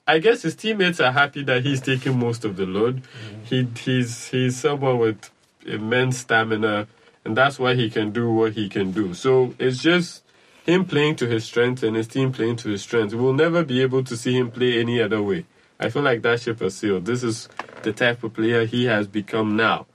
I 0.08 0.20
guess 0.20 0.42
his 0.42 0.56
teammates 0.56 1.00
are 1.00 1.12
happy 1.12 1.44
that 1.44 1.64
he's 1.64 1.80
taking 1.82 2.20
most 2.20 2.44
of 2.44 2.58
the 2.58 2.66
load. 2.66 3.02
Mm-hmm. 3.04 3.44
He 3.46 3.68
he's 3.80 4.28
he's 4.28 4.58
someone 4.58 4.98
with 5.00 5.31
immense 5.66 6.20
stamina, 6.20 6.88
and 7.26 7.38
that's 7.38 7.60
why 7.60 7.76
he 7.76 7.90
can 7.90 8.12
do 8.12 8.32
what 8.32 8.54
he 8.54 8.70
can 8.70 8.92
do. 8.92 9.14
So 9.14 9.54
it's 9.60 9.82
just 9.82 10.24
him 10.66 10.86
playing 10.86 11.16
to 11.18 11.28
his 11.28 11.44
strengths 11.44 11.84
and 11.84 11.96
his 11.96 12.08
team 12.08 12.32
playing 12.32 12.58
to 12.58 12.70
his 12.70 12.82
strengths. 12.82 13.14
We'll 13.14 13.34
never 13.34 13.64
be 13.64 13.82
able 13.82 14.04
to 14.04 14.18
see 14.18 14.38
him 14.38 14.52
play 14.52 14.80
any 14.80 15.02
other 15.02 15.22
way. 15.22 15.46
I 15.80 15.90
feel 15.90 16.04
like 16.04 16.22
that 16.22 16.42
ship 16.42 16.60
has 16.60 16.76
sailed. 16.76 17.06
This 17.06 17.24
is 17.24 17.50
the 17.82 17.92
type 17.92 18.24
of 18.24 18.34
player 18.34 18.66
he 18.66 18.86
has 18.86 19.08
become 19.08 19.56
now. 19.56 19.88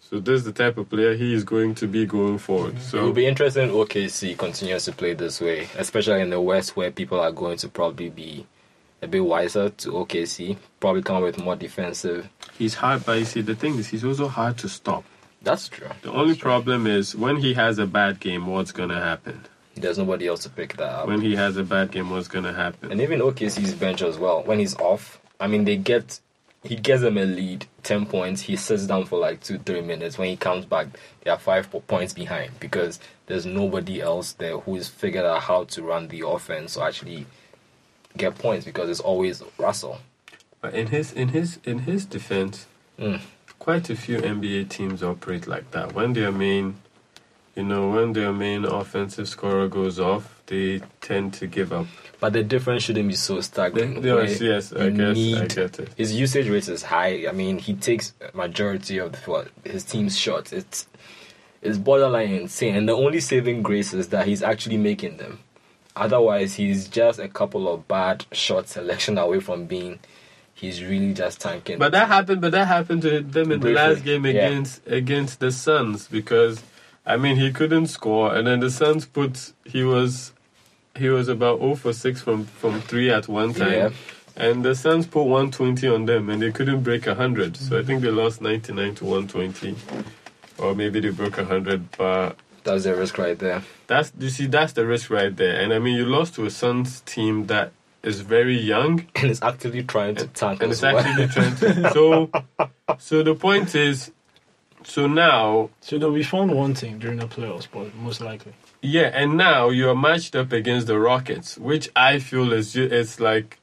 So 0.00 0.20
this 0.20 0.38
is 0.40 0.44
the 0.44 0.52
type 0.52 0.78
of 0.78 0.88
player 0.88 1.14
he 1.14 1.34
is 1.34 1.42
going 1.44 1.74
to 1.76 1.88
be 1.88 2.06
going 2.06 2.38
forward. 2.38 2.74
Mm-hmm. 2.74 2.82
So 2.82 2.98
it 2.98 3.02
will 3.02 3.12
be 3.12 3.26
interesting 3.26 3.70
OKC 3.70 4.38
continues 4.38 4.84
to 4.84 4.92
play 4.92 5.14
this 5.14 5.40
way, 5.40 5.68
especially 5.76 6.20
in 6.20 6.30
the 6.30 6.40
West 6.40 6.76
where 6.76 6.90
people 6.90 7.20
are 7.20 7.32
going 7.32 7.58
to 7.58 7.68
probably 7.68 8.08
be 8.08 8.46
a 9.02 9.06
bit 9.06 9.24
wiser 9.24 9.68
to 9.70 9.90
OKC, 9.90 10.56
probably 10.80 11.02
come 11.02 11.16
up 11.16 11.22
with 11.22 11.38
more 11.38 11.56
defensive. 11.56 12.28
he's 12.58 12.74
hard, 12.74 13.04
but 13.04 13.18
you 13.18 13.24
see, 13.24 13.40
the 13.40 13.54
thing 13.54 13.76
is, 13.78 13.88
he's 13.88 14.04
also 14.04 14.28
hard 14.28 14.56
to 14.58 14.68
stop. 14.68 15.04
That's 15.42 15.68
true. 15.68 15.88
The 16.02 16.12
only 16.12 16.34
problem 16.34 16.86
is 16.86 17.14
when 17.14 17.36
he 17.36 17.54
has 17.54 17.78
a 17.78 17.86
bad 17.86 18.20
game, 18.20 18.46
what's 18.46 18.72
going 18.72 18.88
to 18.88 19.00
happen? 19.00 19.42
There's 19.76 19.98
nobody 19.98 20.26
else 20.26 20.42
to 20.44 20.50
pick 20.50 20.76
that 20.78 20.88
up. 20.88 21.06
When 21.06 21.20
he 21.20 21.36
has 21.36 21.56
a 21.56 21.62
bad 21.62 21.92
game, 21.92 22.10
what's 22.10 22.28
going 22.28 22.44
to 22.44 22.52
happen? 22.52 22.90
And 22.90 23.00
even 23.00 23.20
OKC's 23.20 23.74
bench 23.74 24.02
as 24.02 24.18
well. 24.18 24.42
When 24.42 24.58
he's 24.58 24.74
off, 24.76 25.20
I 25.38 25.46
mean, 25.46 25.64
they 25.64 25.76
get 25.76 26.18
he 26.66 26.76
gets 26.76 27.02
them 27.02 27.16
a 27.16 27.24
lead, 27.24 27.66
ten 27.82 28.06
points. 28.06 28.40
He 28.42 28.56
sits 28.56 28.86
down 28.86 29.04
for 29.04 29.18
like 29.18 29.42
two, 29.42 29.58
three 29.58 29.82
minutes. 29.82 30.18
When 30.18 30.28
he 30.28 30.36
comes 30.36 30.64
back, 30.64 30.88
they 31.22 31.30
are 31.30 31.38
five 31.38 31.70
points 31.86 32.12
behind 32.12 32.58
because 32.58 32.98
there's 33.26 33.46
nobody 33.46 34.00
else 34.00 34.32
there 34.32 34.58
who 34.58 34.74
has 34.74 34.88
figured 34.88 35.24
out 35.24 35.42
how 35.42 35.64
to 35.64 35.82
run 35.82 36.08
the 36.08 36.26
offense 36.26 36.76
or 36.76 36.86
actually 36.88 37.26
get 38.16 38.36
points 38.38 38.64
because 38.64 38.88
it's 38.90 39.00
always 39.00 39.42
Russell. 39.58 40.00
But 40.60 40.74
in 40.74 40.88
his 40.88 41.12
in 41.12 41.28
his 41.28 41.58
in 41.64 41.80
his 41.80 42.04
defense, 42.06 42.66
Mm. 42.98 43.20
quite 43.58 43.90
a 43.90 43.96
few 43.96 44.18
NBA 44.18 44.64
teams 44.70 45.02
operate 45.02 45.46
like 45.46 45.70
that. 45.72 45.92
When 45.94 46.14
their 46.14 46.32
main, 46.32 46.76
you 47.54 47.62
know, 47.64 47.90
when 47.90 48.14
their 48.14 48.32
main 48.32 48.64
offensive 48.64 49.28
scorer 49.28 49.68
goes 49.68 50.00
off, 50.00 50.40
they 50.46 50.80
tend 51.02 51.34
to 51.34 51.46
give 51.46 51.72
up. 51.72 51.86
But 52.20 52.32
the 52.32 52.42
difference 52.42 52.84
shouldn't 52.84 53.08
be 53.08 53.14
so 53.14 53.40
staggering. 53.42 54.00
they 54.00 54.12
where 54.14 54.24
yes, 54.24 54.72
I 54.72 54.88
guess 54.90 55.10
I 55.10 55.12
need- 55.12 55.54
get 55.54 55.78
it. 55.78 55.90
His 55.96 56.14
usage 56.14 56.48
rate 56.48 56.68
is 56.68 56.82
high. 56.84 57.26
I 57.28 57.32
mean, 57.32 57.58
he 57.58 57.74
takes 57.74 58.14
majority 58.32 58.96
of 58.98 59.12
the, 59.12 59.18
what, 59.30 59.48
his 59.64 59.84
team's 59.84 60.16
shots. 60.18 60.52
It's 60.52 60.86
it's 61.62 61.76
borderline 61.78 62.30
insane. 62.30 62.76
And 62.76 62.88
the 62.88 62.92
only 62.94 63.20
saving 63.20 63.62
grace 63.62 63.92
is 63.92 64.08
that 64.08 64.26
he's 64.26 64.42
actually 64.42 64.76
making 64.78 65.16
them. 65.18 65.40
Otherwise, 65.96 66.54
he's 66.54 66.88
just 66.88 67.18
a 67.18 67.28
couple 67.28 67.72
of 67.72 67.88
bad 67.88 68.26
shot 68.30 68.68
selection 68.68 69.16
away 69.18 69.40
from 69.40 69.64
being. 69.64 69.98
He's 70.54 70.82
really 70.82 71.12
just 71.14 71.40
tanking. 71.40 71.78
But 71.78 71.92
that 71.92 72.08
happened. 72.08 72.40
But 72.40 72.52
that 72.52 72.66
happened 72.68 73.02
to 73.02 73.20
them 73.20 73.50
in 73.52 73.60
Briefly, 73.60 73.72
the 73.72 73.88
last 73.88 74.04
game 74.04 74.24
yeah. 74.26 74.32
against 74.32 74.86
against 74.86 75.40
the 75.40 75.50
Suns 75.50 76.06
because, 76.08 76.62
I 77.04 77.16
mean, 77.16 77.36
he 77.36 77.50
couldn't 77.52 77.88
score, 77.88 78.34
and 78.34 78.46
then 78.46 78.60
the 78.60 78.70
Suns 78.70 79.06
put 79.06 79.52
he 79.64 79.82
was 79.84 80.32
he 80.96 81.08
was 81.08 81.28
about 81.28 81.58
0 81.60 81.74
for 81.76 81.92
six 81.92 82.20
from 82.22 82.44
from 82.44 82.80
three 82.82 83.10
at 83.10 83.28
one 83.28 83.52
time, 83.54 83.72
Yeah. 83.72 83.90
and 84.36 84.64
the 84.64 84.74
Suns 84.74 85.06
put 85.06 85.24
120 85.24 85.88
on 85.88 86.06
them, 86.06 86.28
and 86.30 86.40
they 86.42 86.52
couldn't 86.52 86.82
break 86.82 87.06
100. 87.06 87.56
So 87.56 87.78
I 87.78 87.82
think 87.82 88.02
they 88.02 88.10
lost 88.10 88.40
99 88.40 88.94
to 88.96 89.04
120, 89.04 89.76
or 90.58 90.74
maybe 90.74 91.00
they 91.00 91.10
broke 91.10 91.36
100. 91.36 91.90
But 91.98 92.36
that's 92.66 92.84
the 92.84 92.94
risk 92.94 93.16
right 93.18 93.38
there. 93.38 93.62
that's 93.86 94.12
you 94.18 94.28
see 94.28 94.46
that's 94.46 94.74
the 94.74 94.84
risk 94.86 95.10
right 95.10 95.34
there, 95.36 95.60
and 95.60 95.72
I 95.72 95.78
mean 95.78 95.96
you 95.96 96.04
lost 96.04 96.34
to 96.34 96.44
a 96.46 96.50
Suns 96.50 97.00
team 97.02 97.46
that 97.46 97.72
is 98.02 98.20
very 98.20 98.58
young 98.58 99.06
And 99.16 99.30
is 99.30 99.42
actively 99.42 99.82
trying 99.82 100.14
to 100.16 100.26
tank 100.28 100.62
and 100.62 100.70
it's 100.72 100.82
well. 100.82 100.98
actually 100.98 101.28
trying 101.28 101.56
to. 101.56 101.90
So, 101.96 102.30
so 102.98 103.22
the 103.22 103.34
point 103.34 103.74
is, 103.74 104.12
so 104.84 105.06
now, 105.08 105.70
So 105.80 105.98
they'll 105.98 106.12
be 106.12 106.22
found 106.22 106.52
wanting 106.52 106.98
during 106.98 107.18
the 107.18 107.26
playoffs, 107.26 107.66
but 107.72 107.94
most 107.96 108.20
likely. 108.20 108.52
yeah, 108.82 109.10
and 109.20 109.36
now 109.36 109.70
you 109.70 109.88
are 109.90 109.96
matched 109.96 110.36
up 110.36 110.52
against 110.52 110.86
the 110.86 110.98
Rockets, 110.98 111.56
which 111.58 111.88
I 111.96 112.18
feel 112.20 112.52
is 112.52 112.76
it's 112.76 113.18
like, 113.20 113.58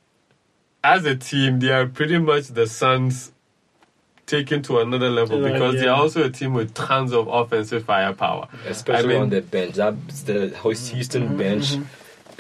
as 0.84 1.06
a 1.06 1.16
team, 1.16 1.60
they 1.60 1.72
are 1.72 1.86
pretty 1.88 2.18
much 2.18 2.47
the 2.49 2.68
Suns 2.68 3.32
taken 4.26 4.61
to 4.63 4.80
another 4.80 5.09
level 5.09 5.41
Yeah, 5.41 5.53
because 5.53 5.76
they 5.76 5.88
are 5.88 5.99
also 5.99 6.24
a 6.24 6.30
team 6.30 6.53
with 6.53 6.74
tons 6.74 7.13
of 7.13 7.28
offensive 7.28 7.86
firepower. 7.86 8.47
Especially 8.67 9.05
I 9.05 9.13
mean- 9.13 9.21
on 9.24 9.30
the 9.30 9.41
bench. 9.41 9.76
That's 9.76 10.21
the 10.24 10.49
Houston 10.63 11.24
mm-hmm. 11.24 11.38
bench 11.38 11.63
mm-hmm. 11.74 11.84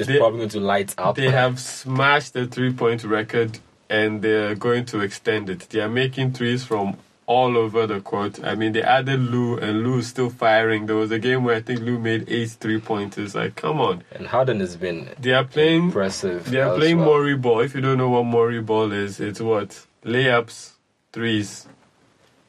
is 0.01 0.07
They- 0.07 0.17
probably 0.17 0.39
going 0.39 0.49
to 0.49 0.59
light 0.59 0.95
up. 0.97 1.15
They 1.15 1.29
have 1.29 1.59
smashed 1.59 2.33
the 2.33 2.47
three 2.47 2.73
point 2.73 3.03
record 3.03 3.59
and 3.89 4.21
they're 4.21 4.55
going 4.55 4.85
to 4.85 5.01
extend 5.01 5.49
it. 5.49 5.67
They 5.69 5.79
are 5.81 5.89
making 5.89 6.33
threes 6.33 6.63
from 6.63 6.97
all 7.25 7.57
over 7.57 7.87
the 7.87 8.01
court. 8.01 8.43
I 8.43 8.55
mean, 8.55 8.73
they 8.73 8.81
added 8.81 9.19
Lou, 9.19 9.57
and 9.57 9.83
Lou 9.83 9.99
is 9.99 10.07
still 10.07 10.29
firing. 10.29 10.87
There 10.87 10.95
was 10.95 11.11
a 11.11 11.19
game 11.19 11.43
where 11.43 11.55
I 11.55 11.61
think 11.61 11.79
Lou 11.79 11.97
made 11.99 12.29
eight 12.29 12.51
three 12.51 12.79
pointers. 12.79 13.35
Like, 13.35 13.55
come 13.55 13.79
on. 13.79 14.03
and 14.11 14.27
Harden 14.27 14.59
has 14.59 14.75
been 14.75 15.09
They 15.19 15.31
are 15.31 15.45
playing. 15.45 15.85
impressive. 15.85 16.49
They 16.49 16.59
are 16.61 16.75
playing 16.75 16.97
well. 16.97 17.07
Morey 17.07 17.35
ball. 17.35 17.61
If 17.61 17.75
you 17.75 17.81
don't 17.81 17.97
know 17.97 18.09
what 18.09 18.25
Morey 18.25 18.61
ball 18.61 18.91
is, 18.91 19.19
it's 19.19 19.39
what 19.39 19.85
layups, 20.03 20.71
threes, 21.11 21.67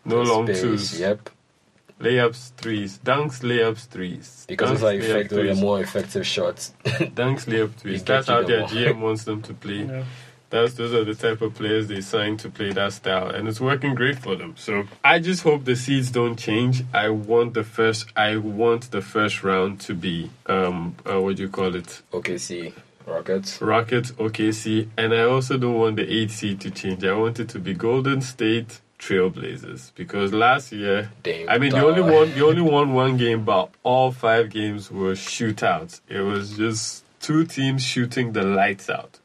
no 0.04 0.22
long 0.22 0.46
Space, 0.46 0.60
twos. 0.60 1.00
Yep. 1.00 1.30
Layups, 2.00 2.52
threes, 2.56 2.98
dunks, 3.04 3.40
layups, 3.40 3.86
threes. 3.86 4.44
Because 4.48 4.70
dunks, 4.70 4.74
it's 4.74 4.82
like 4.82 5.00
layup, 5.00 5.04
effective, 5.04 5.56
the 5.56 5.62
more 5.62 5.80
effective 5.80 6.26
shots. 6.26 6.74
Dunks, 6.84 7.46
layups, 7.46 7.74
threes. 7.74 8.02
That's 8.02 8.26
how 8.26 8.40
the 8.42 8.46
their 8.48 8.60
ball. 8.60 8.68
GM 8.68 9.00
wants 9.00 9.24
them 9.24 9.42
to 9.42 9.54
play. 9.54 10.04
That's 10.50 10.74
those 10.74 10.92
are 10.94 11.04
the 11.04 11.14
type 11.14 11.40
of 11.40 11.54
players 11.54 11.88
they 11.88 12.00
sign 12.00 12.36
to 12.36 12.48
play 12.48 12.72
that 12.72 12.92
style, 12.92 13.28
and 13.28 13.48
it's 13.48 13.60
working 13.60 13.94
great 13.94 14.18
for 14.18 14.36
them. 14.36 14.54
So 14.56 14.84
I 15.02 15.18
just 15.18 15.42
hope 15.42 15.64
the 15.64 15.74
seeds 15.74 16.10
don't 16.10 16.36
change. 16.38 16.84
I 16.92 17.08
want 17.08 17.54
the 17.54 17.64
first. 17.64 18.06
I 18.14 18.36
want 18.36 18.90
the 18.92 19.00
first 19.00 19.42
round 19.42 19.80
to 19.80 19.94
be 19.94 20.30
um 20.46 20.94
uh, 21.10 21.20
what 21.20 21.36
do 21.36 21.42
you 21.42 21.48
call 21.48 21.74
it? 21.74 22.02
OKC 22.12 22.72
Rockets. 23.06 23.60
Rockets, 23.60 24.12
OKC, 24.12 24.88
and 24.96 25.12
I 25.12 25.22
also 25.24 25.58
don't 25.58 25.74
want 25.74 25.96
the 25.96 26.08
eight 26.08 26.30
seed 26.30 26.60
to 26.60 26.70
change. 26.70 27.04
I 27.04 27.14
want 27.14 27.40
it 27.40 27.48
to 27.50 27.58
be 27.58 27.74
Golden 27.74 28.20
State 28.20 28.80
Trailblazers 29.04 29.92
because 29.94 30.32
last 30.32 30.72
year, 30.72 31.10
I 31.26 31.58
mean, 31.58 31.72
they 31.72 31.80
Dollar. 31.80 32.00
only 32.00 32.02
won 32.02 32.34
they 32.34 32.40
only 32.40 32.62
won 32.62 32.94
one 32.94 33.16
game, 33.16 33.44
but 33.44 33.70
all 33.82 34.12
five 34.12 34.48
games 34.50 34.90
were 34.90 35.12
shootouts. 35.12 36.00
It 36.08 36.20
was 36.20 36.56
just 36.56 37.04
two 37.20 37.44
teams 37.44 37.82
shooting 37.82 38.32
the 38.32 38.42
lights 38.42 38.88
out. 38.88 39.18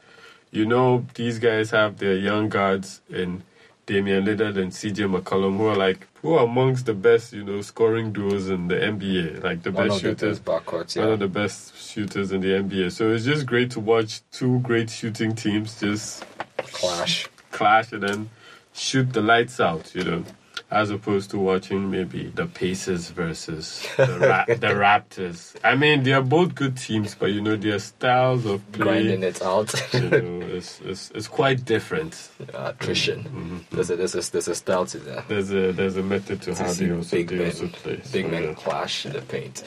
You 0.52 0.66
know, 0.66 1.06
these 1.14 1.40
guys 1.40 1.72
have 1.72 1.98
their 2.00 2.16
young 2.16 2.50
guards 2.50 3.02
in 3.10 3.44
Damian 3.86 4.26
Lillard 4.26 4.58
and 4.58 4.72
CJ 4.72 5.08
McCollum, 5.16 5.58
who 5.58 5.68
are 5.68 5.76
like 5.76 6.08
who 6.22 6.34
are 6.34 6.44
amongst 6.44 6.86
the 6.86 6.94
best, 6.94 7.32
you 7.32 7.44
know, 7.46 7.62
scoring 7.62 8.12
duos 8.12 8.50
in 8.50 8.68
the 8.68 8.76
NBA, 8.76 9.42
like 9.44 9.64
the 9.64 9.72
One 9.72 9.88
best 9.88 10.04
of 10.04 10.04
the 10.04 10.10
shooters, 10.10 10.40
best 10.40 10.66
backcourts, 10.66 10.98
one 11.00 11.10
of 11.14 11.20
the 11.20 11.28
best 11.30 11.78
shooters 11.78 12.32
in 12.34 12.42
the 12.42 12.50
NBA. 12.50 12.92
So 12.92 13.12
it's 13.14 13.24
just 13.24 13.46
great 13.46 13.72
to 13.72 13.80
watch 13.80 14.22
two 14.32 14.60
great 14.60 14.90
shooting 14.90 15.36
teams 15.36 15.80
just 15.80 16.26
Clash. 16.58 17.28
clash 17.52 17.94
and 17.94 18.04
then 18.04 18.30
shoot 18.80 19.14
the 19.14 19.22
lights 19.22 19.60
out, 19.60 19.94
you 19.94 20.04
know, 20.04 20.24
as 20.72 20.90
opposed 20.92 21.32
to 21.32 21.40
watching 21.40 21.90
maybe 21.90 22.32
the 22.36 22.46
Pacers 22.46 23.10
versus 23.10 23.88
the, 23.98 24.06
Ra- 24.20 24.46
the 24.48 24.68
Raptors. 24.76 25.56
I 25.64 25.76
mean, 25.76 26.04
they 26.04 26.14
are 26.14 26.22
both 26.22 26.54
good 26.56 26.78
teams, 26.78 27.16
but 27.16 27.32
you 27.32 27.42
know, 27.42 27.56
their 27.56 27.80
styles 27.80 28.46
of 28.46 28.72
Grinding 28.72 29.20
play, 29.22 29.30
it 29.30 29.42
out. 29.42 29.74
you 29.94 30.10
know, 30.10 30.42
is, 30.46 30.80
is, 30.82 31.12
is 31.16 31.28
quite 31.28 31.66
different. 31.66 32.30
uh, 32.54 32.74
attrition. 32.80 33.24
Mm-hmm. 33.24 33.76
There's 33.76 33.90
a 33.90 33.96
there's 33.96 34.16
a 34.16 34.32
there's 34.32 34.48
a 34.48 34.56
style 34.56 34.86
to 34.88 35.00
that. 35.00 35.28
There's 35.28 35.52
a 35.52 35.72
there's 35.72 35.98
a 35.98 36.04
method 36.04 36.42
to 36.44 36.54
To 36.54 36.64
how 36.64 36.72
they 36.74 36.92
also, 36.92 37.16
big 37.16 37.30
they 37.30 37.36
men, 37.38 37.46
also 37.48 37.68
play. 37.68 37.96
big 38.12 38.26
So, 38.26 38.32
men 38.32 38.44
yeah. 38.44 38.54
clash 38.54 39.06
in 39.06 39.14
the 39.14 39.22
paint. 39.22 39.64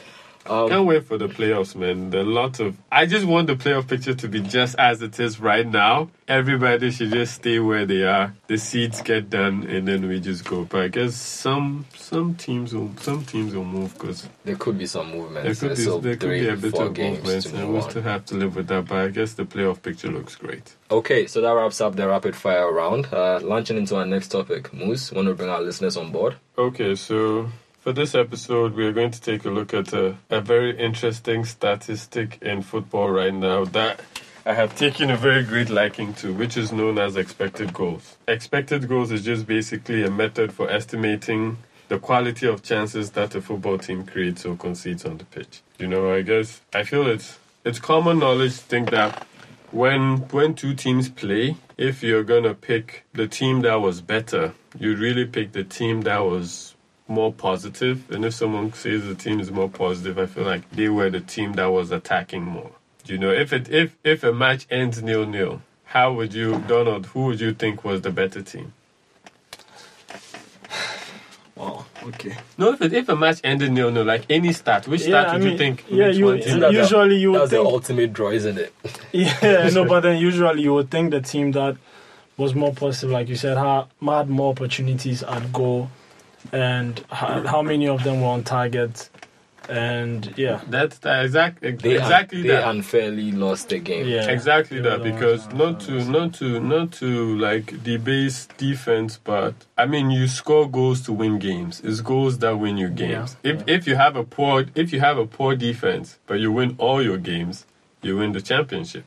Um, 0.47 0.68
Can't 0.68 0.86
wait 0.86 1.05
for 1.05 1.18
the 1.18 1.28
playoffs, 1.28 1.76
man. 1.76 2.11
There 2.11 2.22
are 2.22 2.24
lot 2.24 2.59
of. 2.61 2.76
I 2.90 3.07
just 3.07 3.26
want 3.26 3.47
the 3.47 3.55
playoff 3.55 3.88
picture 3.88 4.14
to 4.14 4.28
be 4.28 4.40
just 4.40 4.76
as 4.78 5.01
it 5.03 5.18
is 5.20 5.38
right 5.38 5.66
now. 5.66 6.11
Everybody 6.26 6.90
should 6.90 7.12
just 7.12 7.34
stay 7.34 7.59
where 7.59 7.86
they 7.86 8.03
are. 8.03 8.34
The 8.47 8.57
seeds 8.57 9.03
get 9.03 9.30
done, 9.30 9.64
and 9.64 9.86
then 9.86 10.09
we 10.09 10.18
just 10.20 10.45
go. 10.45 10.64
But 10.64 10.80
I 10.82 10.88
guess 10.88 11.14
some 11.14 11.86
some 11.95 12.34
teams 12.34 12.74
will 12.74 12.90
some 12.99 13.24
teams 13.24 13.55
will 13.55 13.64
move 13.64 13.95
because 13.95 14.28
there 14.45 14.57
could 14.57 14.78
be 14.78 14.86
some 14.86 15.12
there 15.12 15.55
could 15.55 15.70
be 15.70 15.76
still 15.76 16.01
there 16.01 16.16
could 16.16 16.30
be 16.30 16.49
a 16.49 16.57
bit 16.57 16.74
of 16.74 16.97
movement, 16.97 17.47
and 17.47 17.72
we'll 17.72 17.82
on. 17.82 17.90
still 17.90 18.03
have 18.03 18.24
to 18.26 18.34
live 18.34 18.57
with 18.57 18.66
that. 18.68 18.86
But 18.86 18.99
I 18.99 19.09
guess 19.09 19.34
the 19.34 19.45
playoff 19.45 19.82
picture 19.82 20.11
looks 20.11 20.34
great. 20.34 20.74
Okay, 20.90 21.26
so 21.26 21.40
that 21.40 21.53
wraps 21.53 21.80
up 21.80 21.97
the 21.97 22.09
rapid 22.09 22.34
fire 22.34 22.70
round. 22.72 23.07
Uh, 23.12 23.40
launching 23.40 23.76
into 23.76 23.97
our 23.97 24.07
next 24.07 24.28
topic, 24.28 24.72
Moos, 24.72 25.12
want 25.12 25.28
to 25.28 25.34
bring 25.34 25.49
our 25.49 25.62
listeners 25.62 25.97
on 25.97 26.11
board? 26.12 26.36
Okay, 26.59 26.95
so 26.95 27.49
for 27.83 27.93
this 27.93 28.14
episode, 28.14 28.76
we 28.76 28.87
are 28.87 28.93
going 28.93 29.11
to 29.11 29.20
take 29.20 29.45
a 29.45 29.51
look 29.51 29.74
at 29.74 29.93
a, 29.93 30.16
a 30.30 30.41
very 30.41 30.78
interesting 30.78 31.45
statistic 31.45 32.39
in 32.41 32.62
football 32.62 33.11
right 33.11 33.35
now 33.35 33.64
that 33.64 34.01
I 34.47 34.55
have 34.55 34.76
taken 34.76 35.11
a 35.11 35.16
very 35.16 35.43
great 35.43 35.68
liking 35.68 36.14
to, 36.14 36.33
which 36.33 36.57
is 36.57 36.70
known 36.70 37.01
as 37.01 37.16
expected 37.16 37.72
goals. 37.72 38.16
Expected 38.28 38.89
goals 38.89 39.11
is 39.11 39.24
just 39.24 39.49
basically 39.49 40.05
a 40.05 40.11
method 40.12 40.53
for 40.53 40.70
estimating 40.70 41.59
the 41.89 41.99
quality 41.99 42.47
of 42.47 42.62
chances 42.62 43.11
that 43.11 43.35
a 43.35 43.41
football 43.41 43.78
team 43.78 44.07
creates 44.07 44.47
or 44.47 44.55
concedes 44.55 45.05
on 45.05 45.18
the 45.18 45.24
pitch. 45.24 45.61
You 45.80 45.89
know, 45.89 46.12
I 46.12 46.22
guess 46.22 46.61
I 46.72 46.85
feel 46.85 47.09
it's 47.09 47.41
it's 47.64 47.80
common 47.80 48.20
knowledge 48.20 48.59
to 48.59 48.62
think 48.62 48.91
that 48.91 49.26
when 49.72 50.18
when 50.28 50.55
two 50.55 50.74
teams 50.74 51.09
play, 51.09 51.57
if 51.76 52.01
you're 52.05 52.22
gonna 52.22 52.55
pick 52.55 53.05
the 53.12 53.26
team 53.26 53.62
that 53.62 53.80
was 53.80 54.01
better, 54.01 54.55
you 54.78 54.95
really 54.95 55.24
pick 55.24 55.51
the 55.51 55.64
team 55.64 56.03
that 56.03 56.20
was 56.20 56.72
more 57.12 57.32
positive. 57.32 58.10
And 58.10 58.24
if 58.24 58.34
someone 58.34 58.72
says 58.72 59.04
the 59.06 59.14
team 59.14 59.38
is 59.38 59.50
more 59.50 59.68
positive, 59.68 60.18
I 60.18 60.26
feel 60.26 60.44
like 60.44 60.68
they 60.70 60.88
were 60.88 61.10
the 61.10 61.20
team 61.20 61.52
that 61.54 61.66
was 61.66 61.90
attacking 61.92 62.42
more. 62.42 62.72
You 63.06 63.18
know, 63.18 63.30
if 63.30 63.52
it 63.52 63.68
if 63.68 63.96
if 64.04 64.24
a 64.24 64.32
match 64.32 64.66
ends 64.70 65.02
nil 65.02 65.26
nil, 65.26 65.60
how 65.84 66.12
would 66.14 66.32
you 66.34 66.58
Donald, 66.66 67.06
who 67.06 67.26
would 67.26 67.40
you 67.40 67.52
think 67.54 67.84
was 67.84 68.00
the 68.02 68.10
better 68.10 68.42
team? 68.42 68.72
Wow. 71.54 71.84
Okay. 72.04 72.34
No, 72.58 72.72
if 72.72 72.80
it, 72.80 72.92
if 72.94 73.08
a 73.10 73.14
match 73.14 73.40
ended 73.44 73.70
nil 73.72 73.90
nil, 73.90 74.04
like 74.04 74.24
any 74.30 74.52
stat, 74.52 74.88
which 74.88 75.02
stat 75.02 75.32
would 75.34 75.44
you 75.44 75.56
think? 75.58 75.84
Yeah, 75.88 76.06
which 76.08 76.16
you 76.16 76.24
one 76.24 76.38
team- 76.38 76.46
Isn't 76.48 76.60
the- 76.60 76.72
usually 76.72 77.16
you 77.16 77.32
would 77.32 77.40
That's 77.42 77.50
the 77.50 77.60
ultimate 77.60 78.12
draw, 78.12 78.30
isn't 78.30 78.58
it? 78.58 78.72
Yeah, 79.12 79.68
no, 79.72 79.84
but 79.84 80.00
then 80.00 80.18
usually 80.18 80.62
you 80.62 80.72
would 80.74 80.90
think 80.90 81.10
the 81.10 81.20
team 81.20 81.52
that 81.52 81.76
was 82.38 82.54
more 82.54 82.72
positive, 82.72 83.10
like 83.10 83.28
you 83.28 83.36
said, 83.36 83.58
had, 83.58 83.84
had 84.04 84.28
more 84.30 84.50
opportunities 84.50 85.22
at 85.22 85.52
goal, 85.52 85.90
and 86.53 87.05
how, 87.11 87.47
how 87.47 87.62
many 87.62 87.86
of 87.88 88.03
them 88.05 88.20
were 88.20 88.28
on 88.28 88.43
target, 88.43 89.09
and 89.68 90.34
yeah, 90.36 90.61
That's 90.68 90.99
that 90.99 91.24
exact 91.24 91.61
They 91.62 91.97
exactly 91.97 92.40
un- 92.40 92.47
they 92.47 92.53
that. 92.55 92.68
unfairly 92.68 93.30
lost 93.32 93.68
the 93.68 93.78
game. 93.78 94.07
yeah, 94.07 94.28
Exactly 94.28 94.80
They 94.80 94.88
that 94.88 95.03
because 95.05 95.49
not 95.53 95.78
to 95.80 96.05
not 96.05 96.34
to 96.34 96.59
not 96.61 96.93
to 96.95 97.38
like 97.38 97.82
debase 97.84 98.49
defense, 98.59 99.18
but 99.22 99.55
I 99.78 99.86
mean 99.86 100.11
you 100.11 100.26
score 100.26 100.68
goals 100.68 101.01
to 101.03 101.12
win 101.12 101.38
games. 101.38 101.80
It's 101.84 102.01
goals 102.01 102.38
that 102.38 102.57
win 102.59 102.76
you 102.76 102.88
games. 102.88 103.36
Yeah, 103.45 103.53
If 103.53 103.68
if 103.68 103.86
you 103.86 103.95
have 103.97 104.16
a 104.16 104.24
poor 104.24 104.64
if 104.74 104.93
you 104.93 104.99
have 105.01 105.16
a 105.16 105.26
poor 105.26 105.55
defense, 105.55 106.18
but 106.26 106.40
you 106.40 106.51
win 106.51 106.74
all 106.78 107.01
your 107.03 107.18
games, 107.18 107.64
you 108.03 108.16
win 108.16 108.32
the 108.32 108.43
championship. 108.43 109.05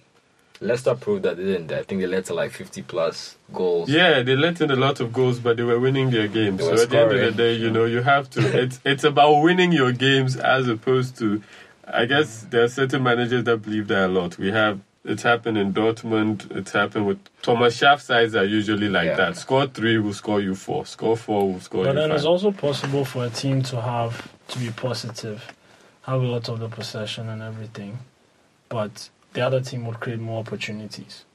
Leicester 0.61 0.95
proved 0.95 1.23
that 1.23 1.37
they 1.37 1.43
didn't. 1.43 1.71
I 1.71 1.83
think 1.83 2.01
they 2.01 2.07
led 2.07 2.25
to 2.25 2.33
like 2.33 2.51
50 2.51 2.81
plus 2.83 3.35
goals. 3.53 3.89
Yeah, 3.89 4.23
they 4.23 4.35
let 4.35 4.61
in 4.61 4.71
a 4.71 4.75
lot 4.75 4.99
of 4.99 5.11
goals, 5.11 5.39
but 5.39 5.57
they 5.57 5.63
were 5.63 5.79
winning 5.79 6.11
their 6.11 6.27
games. 6.27 6.61
So 6.61 6.73
were 6.73 6.81
at 6.81 6.89
the 6.89 6.99
end 6.99 7.11
of 7.11 7.19
the 7.19 7.31
day, 7.31 7.53
you 7.55 7.69
know, 7.69 7.85
you 7.85 8.01
have 8.01 8.29
to. 8.31 8.39
It's 8.63 8.79
it's 8.85 9.03
about 9.03 9.41
winning 9.41 9.71
your 9.71 9.91
games 9.91 10.37
as 10.37 10.67
opposed 10.67 11.17
to. 11.19 11.41
I 11.87 12.05
guess 12.05 12.47
there 12.49 12.63
are 12.63 12.67
certain 12.67 13.03
managers 13.03 13.43
that 13.43 13.57
believe 13.57 13.87
that 13.89 14.05
a 14.05 14.11
lot. 14.11 14.37
We 14.37 14.51
have. 14.51 14.79
It's 15.07 15.21
happened 15.21 15.59
in 15.59 15.71
Dortmund. 15.71 16.49
It's 16.57 16.71
happened 16.71 17.05
with 17.05 17.19
Thomas 17.43 17.79
Schaaf 17.79 18.01
sides 18.01 18.33
are 18.35 18.43
usually 18.43 18.89
like 18.89 19.05
Yeah. 19.05 19.15
that. 19.17 19.37
Score 19.37 19.67
three 19.67 19.99
will 19.99 20.13
score 20.13 20.41
you 20.41 20.55
four. 20.55 20.87
Score 20.87 21.15
four 21.15 21.51
will 21.53 21.59
score 21.59 21.81
you. 21.81 21.87
But 21.89 21.95
then 21.95 22.09
five. 22.09 22.15
it's 22.15 22.25
also 22.25 22.51
possible 22.51 23.05
for 23.05 23.25
a 23.25 23.29
team 23.29 23.61
to 23.63 23.81
have 23.81 24.27
to 24.47 24.57
be 24.57 24.71
positive, 24.71 25.53
have 26.03 26.21
a 26.21 26.25
lot 26.25 26.49
of 26.49 26.59
the 26.59 26.69
possession 26.69 27.29
and 27.29 27.43
everything, 27.43 27.99
but 28.67 29.09
the 29.35 29.41
other 29.45 29.61
team 29.61 29.85
would 29.85 29.99
create 29.99 30.19
more 30.19 30.39
opportunities, 30.39 31.25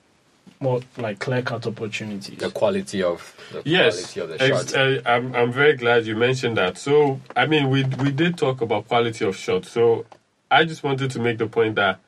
more 0.59 0.81
like 0.97 1.19
clear 1.21 1.43
cut 1.43 1.67
opportunities. 1.67 2.39
The 2.39 2.51
quality 2.51 3.03
of 3.03 3.37
the 3.53 3.63
Yes, 3.65 4.13
quality 4.13 4.21
of 4.21 4.29
the 4.31 4.39
shot. 4.39 4.75
uh, 4.75 5.01
I'm 5.07 5.35
I'm 5.37 5.53
very 5.53 5.77
glad 5.77 6.07
you 6.07 6.17
mentioned 6.17 6.57
that. 6.57 6.77
So 6.79 7.21
I 7.37 7.47
mean, 7.47 7.71
we 7.71 7.85
we 7.85 8.11
did 8.11 8.37
talk 8.37 8.61
about 8.61 8.89
quality 8.89 9.25
of 9.25 9.37
shot. 9.37 9.65
So 9.67 10.07
I 10.51 10.65
just 10.65 10.83
wanted 10.83 11.11
to 11.13 11.21
make 11.21 11.39
the 11.39 11.47
point 11.47 11.77
that 11.77 12.01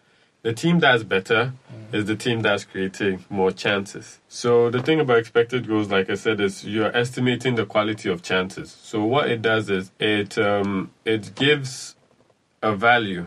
the 0.42 0.52
team 0.52 0.80
that's 0.80 1.04
better 1.04 1.52
is 1.92 2.06
the 2.06 2.16
team 2.16 2.40
that's 2.40 2.64
creating 2.64 3.24
more 3.28 3.52
chances. 3.52 4.18
So 4.28 4.70
the 4.70 4.82
thing 4.82 4.98
about 4.98 5.18
expected 5.18 5.68
goals, 5.68 5.90
like 5.90 6.08
I 6.10 6.14
said, 6.14 6.40
is 6.40 6.64
you're 6.64 6.94
estimating 6.96 7.54
the 7.54 7.66
quality 7.66 8.08
of 8.10 8.22
chances. 8.22 8.72
So 8.82 9.04
what 9.04 9.30
it 9.30 9.42
does 9.42 9.68
is 9.70 9.92
it 10.00 10.38
um, 10.38 10.90
it 11.04 11.34
gives 11.34 11.94
a 12.62 12.74
value, 12.74 13.26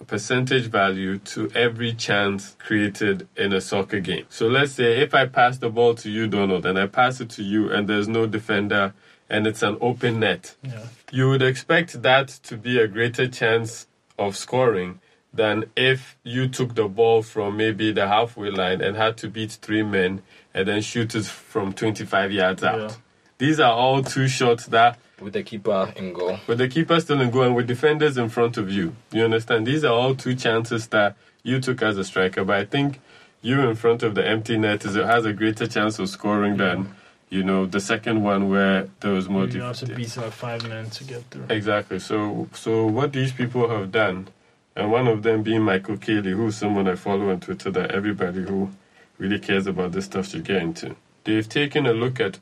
a 0.00 0.04
percentage 0.04 0.66
value 0.66 1.18
to 1.18 1.50
every 1.54 1.92
chance 1.92 2.56
created 2.58 3.28
in 3.36 3.52
a 3.52 3.60
soccer 3.60 4.00
game. 4.00 4.26
So 4.28 4.48
let's 4.48 4.72
say 4.72 5.00
if 5.00 5.14
I 5.14 5.26
pass 5.26 5.58
the 5.58 5.70
ball 5.70 5.94
to 5.96 6.10
you, 6.10 6.26
Donald, 6.26 6.66
and 6.66 6.78
I 6.78 6.86
pass 6.86 7.20
it 7.20 7.30
to 7.30 7.42
you, 7.42 7.70
and 7.70 7.88
there's 7.88 8.08
no 8.08 8.26
defender, 8.26 8.92
and 9.30 9.46
it's 9.46 9.62
an 9.62 9.78
open 9.80 10.20
net, 10.20 10.56
yeah. 10.62 10.86
you 11.12 11.28
would 11.28 11.42
expect 11.42 12.02
that 12.02 12.28
to 12.28 12.56
be 12.56 12.78
a 12.78 12.88
greater 12.88 13.28
chance 13.28 13.86
of 14.18 14.36
scoring 14.36 15.00
than 15.32 15.64
if 15.76 16.16
you 16.22 16.48
took 16.48 16.74
the 16.74 16.88
ball 16.88 17.22
from 17.22 17.56
maybe 17.56 17.92
the 17.92 18.06
halfway 18.06 18.50
line 18.50 18.80
and 18.80 18.96
had 18.96 19.16
to 19.16 19.28
beat 19.28 19.52
three 19.52 19.82
men 19.82 20.22
and 20.52 20.68
then 20.68 20.80
shoot 20.80 21.14
it 21.14 21.24
from 21.24 21.72
25 21.72 22.30
yards 22.30 22.62
out. 22.62 22.78
Yeah. 22.78 22.96
These 23.38 23.58
are 23.58 23.72
all 23.72 24.02
two 24.02 24.28
shots 24.28 24.66
that 24.66 24.98
with 25.24 25.32
the 25.32 25.42
keeper 25.42 25.92
in 25.96 26.12
goal. 26.12 26.38
with 26.46 26.58
the 26.58 26.68
keeper 26.68 27.00
still 27.00 27.20
in 27.20 27.30
goal 27.30 27.42
and 27.44 27.56
with 27.56 27.66
defenders 27.66 28.16
in 28.18 28.28
front 28.28 28.56
of 28.58 28.70
you. 28.70 28.94
You 29.10 29.24
understand? 29.24 29.66
These 29.66 29.82
are 29.82 29.92
all 29.92 30.14
two 30.14 30.34
chances 30.34 30.86
that 30.88 31.16
you 31.42 31.60
took 31.60 31.82
as 31.82 31.96
a 31.96 32.04
striker, 32.04 32.44
but 32.44 32.56
I 32.56 32.64
think 32.66 33.00
you 33.42 33.60
in 33.68 33.74
front 33.74 34.02
of 34.02 34.14
the 34.14 34.26
empty 34.26 34.56
net 34.56 34.84
is, 34.84 34.94
has 34.94 35.24
a 35.24 35.32
greater 35.32 35.66
chance 35.66 35.98
of 35.98 36.08
scoring 36.08 36.58
than 36.58 36.94
you 37.30 37.42
know 37.42 37.66
the 37.66 37.80
second 37.80 38.22
one 38.22 38.48
where 38.48 38.88
there 39.00 39.12
was 39.12 39.28
more. 39.28 39.46
You 39.46 39.62
have 39.62 39.76
to 39.78 39.86
def- 39.86 39.96
beat 39.96 40.16
like 40.16 40.32
five 40.32 40.68
men 40.68 40.90
to 40.90 41.04
get 41.04 41.22
through. 41.30 41.46
Exactly. 41.48 41.98
So, 41.98 42.48
so 42.52 42.86
what 42.86 43.12
these 43.12 43.32
people 43.32 43.68
have 43.68 43.90
done, 43.90 44.28
and 44.76 44.92
one 44.92 45.06
of 45.08 45.22
them 45.22 45.42
being 45.42 45.62
Michael 45.62 45.96
Caley, 45.96 46.32
who's 46.32 46.56
someone 46.56 46.86
I 46.86 46.94
follow 46.94 47.30
on 47.30 47.40
Twitter 47.40 47.70
that 47.70 47.90
everybody 47.90 48.42
who 48.42 48.70
really 49.18 49.38
cares 49.38 49.66
about 49.66 49.92
this 49.92 50.04
stuff 50.04 50.28
should 50.28 50.44
get 50.44 50.62
into. 50.62 50.96
They've 51.24 51.48
taken 51.48 51.86
a 51.86 51.92
look 51.92 52.20
at 52.20 52.38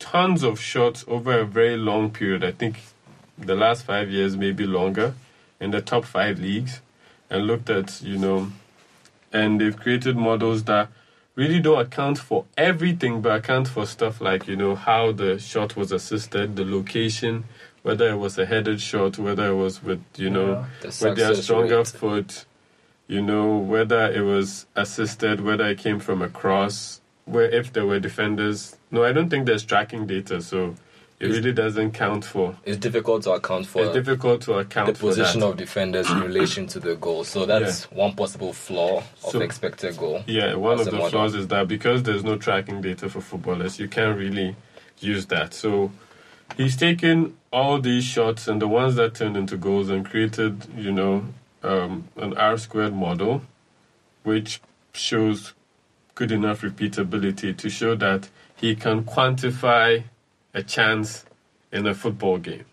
tons 0.00 0.42
of 0.42 0.58
shots 0.58 1.04
over 1.06 1.38
a 1.38 1.44
very 1.44 1.76
long 1.76 2.10
period. 2.10 2.42
I 2.42 2.50
think 2.50 2.80
the 3.38 3.54
last 3.54 3.84
five 3.84 4.10
years, 4.10 4.36
maybe 4.36 4.66
longer, 4.66 5.14
in 5.60 5.70
the 5.70 5.80
top 5.80 6.04
five 6.04 6.40
leagues, 6.40 6.80
and 7.30 7.46
looked 7.46 7.70
at 7.70 8.02
you 8.02 8.18
know, 8.18 8.50
and 9.32 9.60
they've 9.60 9.76
created 9.76 10.16
models 10.16 10.64
that 10.64 10.88
really 11.36 11.60
don't 11.60 11.80
account 11.80 12.18
for 12.18 12.44
everything, 12.56 13.20
but 13.20 13.36
account 13.36 13.68
for 13.68 13.86
stuff 13.86 14.20
like 14.20 14.48
you 14.48 14.56
know 14.56 14.74
how 14.74 15.12
the 15.12 15.38
shot 15.38 15.76
was 15.76 15.92
assisted, 15.92 16.56
the 16.56 16.64
location, 16.64 17.44
whether 17.82 18.08
it 18.10 18.16
was 18.16 18.36
a 18.38 18.46
headed 18.46 18.80
shot, 18.80 19.18
whether 19.18 19.46
it 19.46 19.54
was 19.54 19.82
with 19.82 20.02
you 20.16 20.30
know 20.30 20.66
The 20.80 20.88
with 20.88 21.16
their 21.16 21.34
stronger 21.36 21.78
rate. 21.78 21.86
foot, 21.86 22.44
you 23.06 23.22
know 23.22 23.56
whether 23.56 24.10
it 24.10 24.22
was 24.22 24.66
assisted, 24.74 25.40
whether 25.40 25.68
it 25.68 25.78
came 25.78 26.00
from 26.00 26.20
a 26.22 26.28
cross, 26.28 27.00
where 27.30 27.48
if 27.48 27.72
there 27.72 27.86
were 27.86 28.00
defenders. 28.00 28.76
No, 28.90 29.04
I 29.04 29.12
don't 29.12 29.28
think 29.30 29.46
there's 29.46 29.64
tracking 29.64 30.06
data, 30.06 30.42
so 30.42 30.74
it 31.20 31.26
really 31.28 31.52
doesn't 31.52 31.92
count 31.92 32.24
for. 32.24 32.56
It's 32.64 32.78
difficult 32.78 33.22
to 33.24 33.32
account 33.32 33.66
for 33.66 33.82
It's 33.84 33.92
difficult 33.92 34.42
to 34.42 34.54
account 34.54 34.88
the 34.88 34.94
for 34.94 35.08
position 35.08 35.42
of 35.42 35.56
defenders 35.56 36.10
in 36.10 36.20
relation 36.20 36.66
to 36.68 36.80
the 36.80 36.96
goal. 36.96 37.24
So 37.24 37.44
that's 37.46 37.90
one 37.90 38.14
possible 38.14 38.52
flaw 38.52 38.98
of 38.98 39.30
So- 39.30 39.40
expected 39.40 39.96
goal. 39.96 40.22
Yeah, 40.26 40.54
one 40.54 40.80
of 40.80 40.86
the 40.86 40.92
model. 40.92 41.10
flaws 41.10 41.34
is 41.34 41.48
that 41.48 41.68
because 41.68 42.02
there's 42.02 42.24
no 42.24 42.36
tracking 42.36 42.80
data 42.80 43.08
for 43.08 43.20
footballers, 43.20 43.78
you 43.78 43.86
can't 43.88 44.18
really 44.18 44.56
use 44.98 45.26
that. 45.26 45.54
So 45.54 45.90
he's 46.56 46.76
taken 46.76 47.36
all 47.52 47.80
these 47.80 48.04
shots 48.04 48.48
and 48.48 48.60
the 48.60 48.68
ones 48.68 48.94
that 48.96 49.14
turned 49.14 49.36
into 49.36 49.56
goals 49.56 49.88
and 49.90 50.04
created, 50.04 50.66
you 50.76 50.90
know, 50.92 51.26
um, 51.62 52.08
an 52.16 52.34
R 52.38 52.56
squared 52.56 52.94
model, 52.94 53.42
which 54.22 54.60
shows 54.92 55.52
good 56.20 56.32
enough 56.32 56.60
repeatability 56.60 57.56
to 57.56 57.70
show 57.70 57.94
that 57.94 58.28
he 58.54 58.76
can 58.76 59.02
quantify 59.04 60.04
a 60.52 60.62
chance 60.62 61.24
in 61.72 61.86
a 61.86 61.94
football 61.94 62.36
game. 62.36 62.66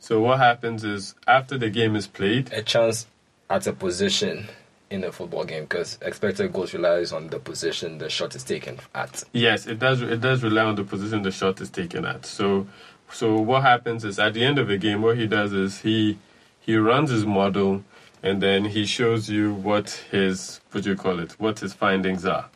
So 0.00 0.22
what 0.22 0.38
happens 0.38 0.82
is 0.82 1.14
after 1.28 1.58
the 1.58 1.68
game 1.68 1.94
is 1.94 2.06
played, 2.06 2.50
A 2.54 2.62
chance 2.62 3.06
at 3.50 3.66
a 3.66 3.74
position 3.74 4.48
in 4.88 5.04
a 5.04 5.12
football 5.12 5.44
game 5.44 5.64
because 5.64 5.98
expected 6.00 6.54
goals 6.54 6.72
relies 6.72 7.12
on 7.12 7.28
the 7.28 7.38
position 7.38 7.98
the 7.98 8.08
shot 8.08 8.34
is 8.34 8.42
taken 8.42 8.78
at. 8.94 9.24
Yes, 9.34 9.66
it 9.66 9.78
does. 9.78 10.00
It 10.00 10.22
does 10.22 10.42
rely 10.42 10.64
on 10.64 10.76
the 10.76 10.84
position 10.84 11.20
the 11.20 11.32
shot 11.32 11.60
is 11.60 11.68
taken 11.68 12.06
at. 12.06 12.24
So, 12.24 12.66
so 13.12 13.36
what 13.36 13.60
happens 13.60 14.06
is 14.06 14.18
at 14.18 14.32
the 14.32 14.42
end 14.42 14.58
of 14.58 14.68
the 14.68 14.78
game, 14.78 15.02
what 15.02 15.18
he 15.18 15.26
does 15.26 15.52
is 15.52 15.80
he 15.80 16.16
he 16.60 16.76
runs 16.76 17.10
his 17.10 17.26
model, 17.26 17.84
and 18.22 18.42
then 18.42 18.64
he 18.64 18.86
shows 18.86 19.28
you 19.28 19.52
what 19.52 19.90
his 20.10 20.60
what 20.72 20.84
do 20.84 20.88
you 20.88 20.96
call 20.96 21.18
it, 21.18 21.32
what 21.32 21.58
his 21.58 21.74
findings 21.74 22.24
are. 22.24 22.48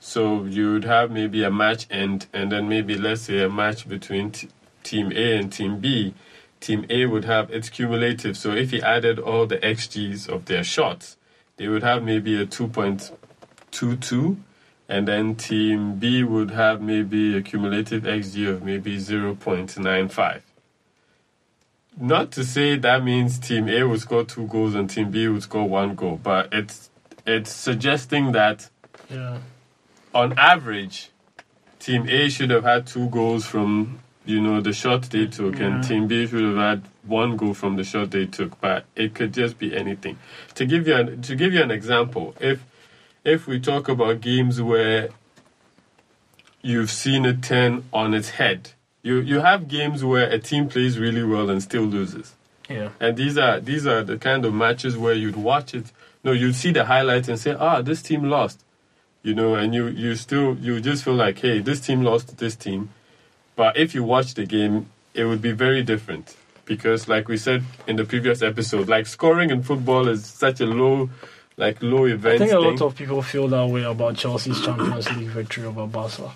So 0.00 0.44
you'd 0.44 0.84
have 0.84 1.10
maybe 1.10 1.44
a 1.44 1.50
match 1.50 1.86
end, 1.90 2.26
and 2.32 2.50
then 2.50 2.68
maybe 2.68 2.96
let's 2.96 3.22
say 3.22 3.42
a 3.42 3.50
match 3.50 3.86
between 3.88 4.30
t- 4.30 4.48
team 4.82 5.12
A 5.14 5.36
and 5.36 5.52
team 5.52 5.78
B. 5.78 6.14
Team 6.58 6.86
A 6.90 7.06
would 7.06 7.24
have 7.26 7.50
it's 7.50 7.68
cumulative. 7.68 8.36
So 8.36 8.52
if 8.52 8.70
he 8.70 8.82
added 8.82 9.18
all 9.18 9.46
the 9.46 9.58
xGs 9.58 10.28
of 10.28 10.46
their 10.46 10.64
shots, 10.64 11.16
they 11.56 11.68
would 11.68 11.82
have 11.82 12.02
maybe 12.02 12.40
a 12.40 12.46
two 12.46 12.68
point 12.68 13.12
two 13.70 13.96
two 13.96 14.38
and 14.90 15.06
then 15.06 15.36
team 15.36 15.94
B 15.94 16.24
would 16.24 16.50
have 16.50 16.82
maybe 16.82 17.36
a 17.36 17.42
cumulative 17.42 18.02
XG 18.02 18.48
of 18.48 18.64
maybe 18.64 18.96
0.95. 18.96 20.40
Not 21.96 22.32
to 22.32 22.44
say 22.44 22.76
that 22.76 23.04
means 23.04 23.38
team 23.38 23.68
A 23.68 23.84
would 23.84 24.00
score 24.00 24.24
two 24.24 24.48
goals 24.48 24.74
and 24.74 24.90
team 24.90 25.12
B 25.12 25.28
would 25.28 25.44
score 25.44 25.68
one 25.68 25.94
goal, 25.94 26.18
but 26.20 26.48
it's 26.52 26.90
it's 27.24 27.52
suggesting 27.52 28.32
that 28.32 28.68
Yeah. 29.08 29.38
On 30.14 30.38
average, 30.38 31.10
team 31.78 32.08
A 32.08 32.28
should 32.28 32.50
have 32.50 32.64
had 32.64 32.86
two 32.86 33.08
goals 33.08 33.44
from 33.44 34.00
you 34.24 34.40
know 34.40 34.60
the 34.60 34.72
shot 34.72 35.02
they 35.04 35.26
took, 35.26 35.58
and 35.60 35.82
team 35.82 36.06
B 36.06 36.26
should 36.26 36.44
have 36.44 36.56
had 36.56 36.82
one 37.04 37.36
goal 37.36 37.54
from 37.54 37.76
the 37.76 37.84
shot 37.84 38.10
they 38.10 38.26
took. 38.26 38.60
But 38.60 38.84
it 38.94 39.14
could 39.14 39.32
just 39.32 39.58
be 39.58 39.76
anything. 39.76 40.18
To 40.54 40.66
give 40.66 40.86
you 40.86 40.96
an, 40.96 41.22
to 41.22 41.34
give 41.34 41.52
you 41.52 41.62
an 41.62 41.70
example, 41.70 42.34
if 42.40 42.64
if 43.24 43.46
we 43.46 43.60
talk 43.60 43.88
about 43.88 44.20
games 44.20 44.60
where 44.60 45.10
you've 46.62 46.90
seen 46.90 47.24
it 47.24 47.42
turn 47.42 47.84
on 47.92 48.14
its 48.14 48.30
head, 48.30 48.72
you 49.02 49.16
you 49.16 49.40
have 49.40 49.68
games 49.68 50.04
where 50.04 50.28
a 50.28 50.38
team 50.38 50.68
plays 50.68 50.98
really 50.98 51.24
well 51.24 51.50
and 51.50 51.62
still 51.62 51.84
loses. 51.84 52.34
Yeah. 52.68 52.90
And 53.00 53.16
these 53.16 53.36
are 53.36 53.58
these 53.60 53.86
are 53.86 54.02
the 54.04 54.16
kind 54.16 54.44
of 54.44 54.54
matches 54.54 54.96
where 54.96 55.14
you'd 55.14 55.36
watch 55.36 55.74
it. 55.74 55.90
No, 56.22 56.32
you'd 56.32 56.54
see 56.54 56.70
the 56.70 56.84
highlights 56.84 57.28
and 57.28 57.38
say, 57.38 57.52
"Ah, 57.58 57.80
this 57.82 58.02
team 58.02 58.24
lost," 58.24 58.62
you 59.22 59.34
know, 59.34 59.54
and 59.54 59.74
you 59.74 59.88
you 59.88 60.14
still 60.14 60.56
you 60.56 60.80
just 60.80 61.04
feel 61.04 61.14
like, 61.14 61.38
"Hey, 61.38 61.60
this 61.60 61.80
team 61.80 62.02
lost 62.02 62.28
to 62.28 62.36
this 62.36 62.56
team." 62.56 62.90
But 63.56 63.76
if 63.76 63.94
you 63.94 64.02
watch 64.02 64.34
the 64.34 64.46
game, 64.46 64.88
it 65.14 65.24
would 65.24 65.42
be 65.42 65.52
very 65.52 65.82
different 65.82 66.36
because, 66.64 67.08
like 67.08 67.28
we 67.28 67.36
said 67.36 67.62
in 67.86 67.96
the 67.96 68.04
previous 68.04 68.42
episode, 68.42 68.88
like 68.88 69.06
scoring 69.06 69.50
in 69.50 69.62
football 69.62 70.08
is 70.08 70.24
such 70.24 70.60
a 70.60 70.66
low, 70.66 71.10
like 71.56 71.82
low 71.82 72.04
event. 72.06 72.36
I 72.36 72.38
think 72.38 72.52
a 72.52 72.54
thing. 72.54 72.64
lot 72.64 72.80
of 72.80 72.96
people 72.96 73.22
feel 73.22 73.48
that 73.48 73.66
way 73.66 73.82
about 73.82 74.16
Chelsea's 74.16 74.60
Champions 74.62 75.10
League 75.12 75.28
victory 75.28 75.64
over 75.64 75.86
Barca. 75.86 76.32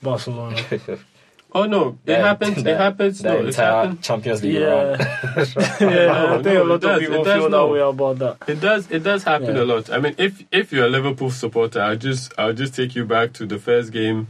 Barcelona. 0.00 0.62
oh 1.52 1.64
no, 1.66 1.88
it 1.88 2.06
That- 2.06 2.20
happens. 2.20 2.62
that- 2.62 2.66
it 2.74 2.76
happens. 2.76 3.18
The 3.20 3.28
No, 3.28 3.38
it 3.38 3.46
entire 3.46 3.72
happens. 3.84 4.06
Champions 4.06 4.42
League. 4.42 4.54
Yeah. 4.54 4.96
yeah, 5.80 6.06
No, 6.06 6.38
I 6.38 6.42
think 6.42 6.58
a 6.58 6.64
lot 6.64 6.74
it 6.76 6.80
does, 6.82 6.96
of 6.96 7.00
people 7.00 7.24
does, 7.24 7.40
feel 7.40 7.50
no. 7.50 7.66
that 7.66 7.72
way 7.72 7.80
about 7.80 8.18
that. 8.18 8.48
It 8.48 8.60
does. 8.60 8.90
It 8.90 9.02
does 9.02 9.24
happen 9.24 9.56
Yeah. 9.56 9.62
a 9.62 9.64
lot. 9.64 9.90
I 9.90 9.98
mean, 9.98 10.14
if 10.18 10.44
if 10.52 10.72
you're 10.72 10.86
a 10.86 10.90
Liverpool 10.90 11.30
supporter, 11.30 11.80
I'll 11.80 11.96
just 11.96 12.32
I'll 12.38 12.52
just 12.52 12.74
take 12.74 12.94
you 12.94 13.04
back 13.04 13.32
to 13.34 13.46
the 13.46 13.58
first 13.58 13.92
game 13.92 14.28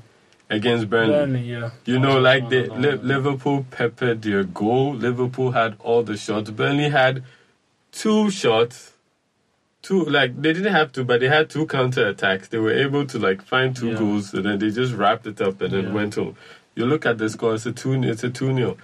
against 0.51 0.89
Burnley. 0.89 1.13
Burnley, 1.15 1.41
yeah. 1.43 1.71
You 1.85 1.99
know, 1.99 2.19
like 2.19 2.49
the 2.49 2.63
the 2.69 2.75
Li- 2.75 3.01
Liverpool 3.03 3.67
peppered 3.71 4.23
their 4.23 4.45
goal. 4.45 4.95
Liverpool 4.95 5.53
had 5.53 5.77
all 5.81 6.03
the 6.03 6.17
shots. 6.17 6.51
Burnley 6.51 6.89
had 6.89 7.23
two 7.93 8.31
shots. 8.31 8.93
Two 9.81 10.05
like 10.05 10.41
they 10.43 10.53
didn't 10.53 10.73
have 10.75 10.91
to, 10.93 11.05
but 11.05 11.21
they 11.21 11.29
had 11.29 11.49
two 11.51 11.65
counter 11.67 12.09
attacks. 12.09 12.49
They 12.49 12.59
were 12.59 12.73
able 12.73 13.07
to 13.07 13.19
like 13.19 13.43
find 13.43 13.75
two 13.77 13.91
Yeah. 13.91 13.99
goals, 13.99 14.35
and 14.35 14.45
then 14.45 14.59
they 14.59 14.71
just 14.71 14.93
wrapped 14.95 15.27
it 15.27 15.41
up 15.41 15.61
and 15.61 15.73
then 15.73 15.85
Yeah. 15.85 15.93
went 15.93 16.15
home. 16.17 16.35
You 16.79 16.87
look 16.87 17.05
at 17.07 17.19
the 17.19 17.29
score; 17.29 17.55
it's 17.55 17.67
a 17.67 17.73
two. 17.73 18.01
It's 18.05 18.23
a 18.23 18.31
two 18.31 18.55
0 18.55 18.77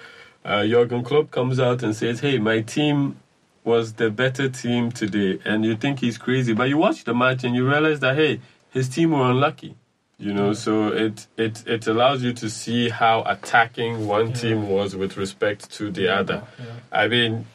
uh, 0.45 0.67
Jurgen 0.67 1.05
Klopp 1.05 1.31
comes 1.31 1.61
out 1.61 1.85
and 1.85 1.95
says, 1.95 2.19
"Hey, 2.19 2.39
my 2.39 2.61
team 2.61 3.21
was 3.63 3.93
the 3.93 4.11
better 4.11 4.49
team 4.49 4.91
today," 4.91 5.39
and 5.45 5.65
you 5.65 5.77
think 5.77 6.01
he's 6.01 6.19
crazy, 6.19 6.55
but 6.55 6.69
you 6.69 6.77
watch 6.77 7.05
the 7.05 7.15
match 7.15 7.45
and 7.45 7.55
you 7.55 7.65
realize 7.69 8.01
that 8.01 8.17
hey, 8.17 8.41
his 8.71 8.89
team 8.89 9.13
were 9.13 9.31
unlucky. 9.31 9.77
You 10.19 10.35
know, 10.35 10.55
so 10.55 10.89
it 10.89 11.29
it 11.37 11.63
it 11.69 11.87
allows 11.87 12.25
you 12.25 12.33
to 12.33 12.51
see 12.51 12.89
how 12.89 13.23
attacking 13.27 14.09
one 14.09 14.31
Yeah. 14.31 14.35
team 14.35 14.69
was 14.69 14.97
with 14.97 15.17
respect 15.17 15.71
to 15.75 15.93
the 15.93 16.09
other. 16.09 16.43
Yeah. 16.59 16.65
I 16.91 17.07
mean, 17.07 17.47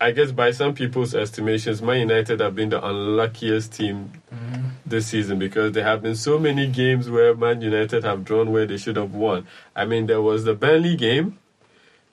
I 0.00 0.12
guess 0.12 0.30
by 0.30 0.52
some 0.52 0.74
people's 0.74 1.14
estimations, 1.14 1.82
Man 1.82 1.98
United 2.00 2.38
have 2.40 2.54
been 2.54 2.68
the 2.68 2.84
unluckiest 2.84 3.72
team 3.72 4.12
Mhm. 4.32 4.70
this 4.86 5.08
season 5.08 5.38
because 5.40 5.72
there 5.72 5.82
have 5.84 6.02
been 6.02 6.14
so 6.14 6.38
many 6.38 6.68
games 6.68 7.10
where 7.10 7.34
Man 7.34 7.60
United 7.60 8.04
have 8.04 8.24
drawn 8.24 8.52
where 8.52 8.64
they 8.66 8.76
should 8.76 8.96
have 8.96 9.12
won. 9.12 9.46
I 9.74 9.84
mean, 9.86 10.06
there 10.06 10.22
was 10.22 10.44
the 10.44 10.54
Burnley 10.54 10.96
game, 10.96 11.38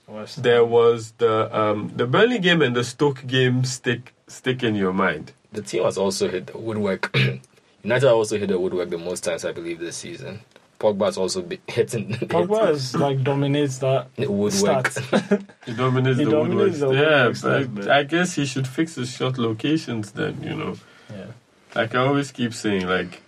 West 0.08 0.42
there 0.44 0.66
was 0.66 1.12
the 1.20 1.56
um, 1.58 1.92
the 1.96 2.06
Burnley 2.08 2.40
game 2.40 2.62
and 2.62 2.76
the 2.76 2.84
Stoke 2.84 3.26
game 3.28 3.64
stick 3.64 4.14
stick 4.28 4.64
in 4.64 4.76
your 4.76 4.94
mind. 4.94 5.34
The 5.52 5.62
team 5.62 5.84
has 5.84 5.98
also 5.98 6.28
hit 6.28 6.48
the 6.48 6.58
woodwork. 6.58 7.16
United 7.84 8.08
have 8.08 8.16
also 8.16 8.38
hit 8.40 8.50
the 8.50 8.60
woodwork 8.60 8.90
the 8.90 8.98
most 8.98 9.24
times, 9.24 9.46
I 9.46 9.52
believe, 9.52 9.80
this 9.80 9.96
season. 9.96 10.42
Pogba's 10.94 11.18
also 11.18 11.42
be 11.42 11.60
hitting 11.68 12.10
Pogba 12.14 12.72
is 12.72 12.96
like 12.96 13.24
dominates 13.24 13.80
that 13.80 14.08
the 14.16 14.28
woodwork. 14.32 14.86
stats. 14.90 15.48
He 15.66 15.74
dominates 15.74 16.18
He 16.20 16.26
the 16.26 16.32
dominates 16.32 16.80
the. 16.80 16.92
Yeah, 16.92 17.02
woodworks, 17.30 17.42
but 17.42 17.76
but- 17.76 17.90
I 17.90 18.04
guess 18.04 18.34
he 18.36 18.46
should 18.46 18.68
fix 18.68 18.96
his 18.96 19.10
shot 19.10 19.38
locations 19.38 20.12
then. 20.12 20.42
You 20.44 20.56
know. 20.56 20.76
yeah. 21.12 21.26
Like 21.74 21.96
I 21.96 22.00
always 22.06 22.32
keep 22.32 22.54
saying, 22.54 22.88
like 22.88 23.22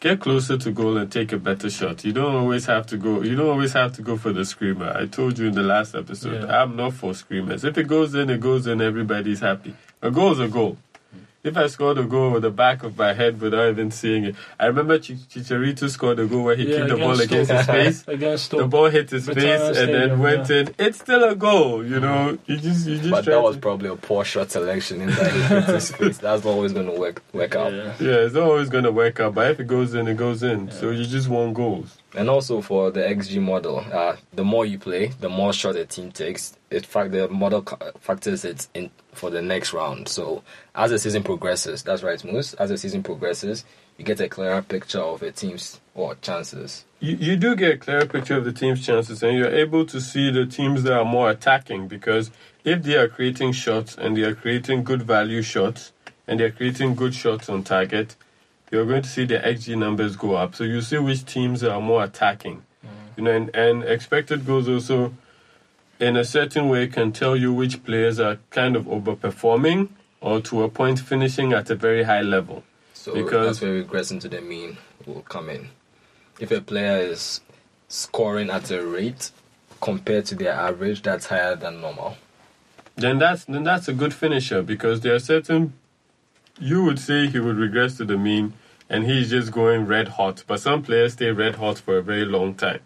get 0.00 0.20
closer 0.20 0.56
to 0.56 0.70
goal 0.70 0.96
and 0.96 1.10
take 1.12 1.32
a 1.32 1.36
better 1.38 1.68
shot. 1.68 2.04
You 2.04 2.12
don't 2.12 2.34
always 2.34 2.66
have 2.66 2.86
to 2.88 2.96
go. 2.96 3.22
You 3.22 3.36
don't 3.36 3.48
always 3.50 3.72
have 3.74 3.92
to 3.96 4.02
go 4.02 4.16
for 4.16 4.32
the 4.32 4.44
screamer. 4.44 4.92
I 4.96 5.06
told 5.06 5.38
you 5.38 5.48
in 5.48 5.54
the 5.54 5.62
last 5.62 5.94
episode, 5.94 6.44
Yeah. 6.48 6.62
I'm 6.62 6.76
not 6.76 6.94
for 6.94 7.14
screamers. 7.14 7.64
If 7.64 7.76
it 7.78 7.86
goes 7.88 8.14
in, 8.14 8.30
it 8.30 8.40
goes 8.40 8.66
in. 8.66 8.80
Everybody's 8.80 9.40
happy. 9.40 9.74
A 10.02 10.10
goal 10.10 10.32
is 10.32 10.40
a 10.40 10.48
goal. 10.48 10.76
If 11.42 11.56
I 11.56 11.68
scored 11.68 11.96
a 11.96 12.04
goal 12.04 12.32
with 12.32 12.42
the 12.42 12.50
back 12.50 12.82
of 12.82 12.98
my 12.98 13.14
head 13.14 13.40
without 13.40 13.70
even 13.70 13.90
seeing 13.90 14.24
it, 14.24 14.34
I 14.58 14.66
remember 14.66 14.98
Ch- 14.98 15.12
Chicharito 15.12 15.88
scored 15.88 16.18
a 16.18 16.26
goal 16.26 16.44
where 16.44 16.54
he 16.56 16.70
Yeah, 16.70 16.76
kicked 16.80 16.88
the 16.90 16.96
ball 16.96 17.18
against 17.18 17.50
his 17.50 17.66
face. 17.66 18.04
Against 18.08 18.50
The 18.50 18.66
ball 18.66 18.90
hit 18.90 19.08
his 19.08 19.24
Britannia 19.24 19.58
face 19.58 19.78
and 19.78 19.94
then 19.94 20.18
went 20.18 20.50
yeah. 20.50 20.56
in. 20.56 20.74
It's 20.78 20.98
still 20.98 21.24
a 21.24 21.34
goal, 21.34 21.82
you 21.82 21.98
know. 21.98 22.36
You 22.44 22.58
just, 22.58 22.86
you 22.86 22.98
just. 22.98 23.10
But 23.10 23.24
that 23.24 23.42
was 23.42 23.56
to- 23.56 23.60
probably 23.62 23.88
a 23.88 23.96
poor 23.96 24.22
shot 24.24 24.50
selection 24.50 25.00
in 25.00 25.08
that 25.10 25.66
his 25.68 25.90
face. 25.92 26.18
That's 26.18 26.44
not 26.44 26.50
always 26.50 26.74
going 26.74 26.86
to 26.92 27.00
work 27.00 27.22
work 27.32 27.56
out. 27.56 27.72
Yeah. 27.72 27.94
Yeah, 27.98 28.16
it's 28.26 28.34
not 28.34 28.42
always 28.42 28.68
going 28.68 28.84
to 28.84 28.92
work 28.92 29.18
out, 29.20 29.34
but 29.34 29.50
if 29.50 29.60
it 29.60 29.66
goes 29.66 29.94
in, 29.94 30.08
it 30.08 30.18
goes 30.18 30.42
in. 30.42 30.70
So 30.70 30.90
you 30.90 31.06
just 31.06 31.28
want 31.28 31.54
goals. 31.54 31.96
And 32.14 32.28
also 32.28 32.60
for 32.60 32.90
the 32.90 33.00
XG 33.00 33.40
model, 33.40 33.84
uh, 33.92 34.16
the 34.32 34.44
more 34.44 34.66
you 34.66 34.78
play, 34.78 35.08
the 35.20 35.28
more 35.28 35.52
shot 35.52 35.76
a 35.76 35.86
team 35.86 36.10
takes. 36.10 36.56
In 36.70 36.82
fact, 36.82 37.12
the 37.12 37.28
model 37.28 37.62
factors 38.00 38.44
it 38.44 38.66
in 38.74 38.90
for 39.12 39.30
the 39.30 39.42
next 39.42 39.72
round. 39.72 40.08
So 40.08 40.42
as 40.74 40.90
the 40.90 40.98
season 40.98 41.22
progresses, 41.22 41.82
that's 41.82 42.02
right, 42.02 42.22
Moos. 42.24 42.54
As 42.54 42.70
the 42.70 42.78
season 42.78 43.02
progresses, 43.02 43.64
you 43.96 44.04
get 44.04 44.20
a 44.20 44.28
clearer 44.28 44.62
picture 44.62 45.00
of 45.00 45.22
a 45.22 45.30
team's 45.30 45.80
or 45.94 46.14
chances. 46.16 46.84
You, 47.00 47.16
you 47.16 47.36
do 47.36 47.54
get 47.54 47.74
a 47.74 47.78
clearer 47.78 48.06
picture 48.06 48.36
of 48.36 48.44
the 48.44 48.52
team's 48.52 48.84
chances, 48.84 49.22
and 49.22 49.36
you're 49.36 49.54
able 49.54 49.84
to 49.86 50.00
see 50.00 50.30
the 50.30 50.46
teams 50.46 50.82
that 50.84 50.94
are 50.94 51.04
more 51.04 51.30
attacking 51.30 51.86
because 51.86 52.30
if 52.64 52.82
they 52.82 52.96
are 52.96 53.08
creating 53.08 53.52
shots 53.52 53.96
and 53.96 54.16
they 54.16 54.22
are 54.22 54.34
creating 54.34 54.84
good 54.84 55.02
value 55.02 55.42
shots 55.42 55.92
and 56.26 56.40
they 56.40 56.44
are 56.44 56.50
creating 56.50 56.94
good 56.94 57.14
shots 57.14 57.48
on 57.48 57.62
target, 57.62 58.16
you're 58.70 58.86
going 58.86 59.02
to 59.02 59.08
see 59.08 59.24
the 59.24 59.38
XG 59.38 59.76
numbers 59.76 60.16
go 60.16 60.34
up. 60.34 60.54
So 60.54 60.64
you 60.64 60.80
see 60.80 60.98
which 60.98 61.24
teams 61.24 61.62
are 61.64 61.80
more 61.80 62.04
attacking. 62.04 62.62
Mm. 62.84 62.88
You 63.16 63.24
know, 63.24 63.30
and, 63.32 63.56
and 63.56 63.84
expected 63.84 64.46
goals 64.46 64.68
also, 64.68 65.12
in 65.98 66.16
a 66.16 66.24
certain 66.24 66.68
way, 66.68 66.86
can 66.86 67.12
tell 67.12 67.36
you 67.36 67.52
which 67.52 67.84
players 67.84 68.18
are 68.20 68.38
kind 68.50 68.76
of 68.76 68.84
overperforming 68.86 69.88
or 70.20 70.40
to 70.42 70.62
a 70.62 70.68
point 70.68 71.00
finishing 71.00 71.52
at 71.52 71.68
a 71.70 71.74
very 71.74 72.04
high 72.04 72.22
level. 72.22 72.62
So 72.94 73.14
Because- 73.14 73.46
that's 73.46 73.60
where 73.62 73.82
regressing 73.82 74.20
to 74.20 74.28
the 74.28 74.40
mean 74.40 74.78
will 75.06 75.22
come 75.22 75.48
in. 75.50 75.70
If 76.38 76.50
a 76.50 76.60
player 76.60 76.98
is 76.98 77.40
scoring 77.88 78.50
at 78.50 78.70
a 78.70 78.84
rate 78.86 79.30
compared 79.80 80.26
to 80.26 80.34
their 80.34 80.52
average, 80.52 81.02
that's 81.02 81.26
higher 81.26 81.56
than 81.56 81.80
normal. 81.80 82.16
then 82.96 83.18
that's 83.18 83.44
then 83.46 83.62
that's 83.64 83.88
a 83.88 83.94
good 83.94 84.12
finisher 84.12 84.60
because 84.62 85.00
there 85.00 85.14
are 85.14 85.18
certain 85.18 85.72
you 86.60 86.84
would 86.84 86.98
say 86.98 87.26
he 87.26 87.38
would 87.40 87.56
regress 87.56 87.96
to 87.96 88.04
the 88.04 88.16
mean 88.16 88.52
and 88.88 89.04
he's 89.04 89.30
just 89.30 89.52
going 89.52 89.86
red 89.86 90.08
hot. 90.08 90.44
But 90.46 90.60
some 90.60 90.82
players 90.82 91.14
stay 91.14 91.30
red 91.30 91.56
hot 91.56 91.78
for 91.78 91.98
a 91.98 92.02
very 92.02 92.24
long 92.24 92.54
time. 92.54 92.80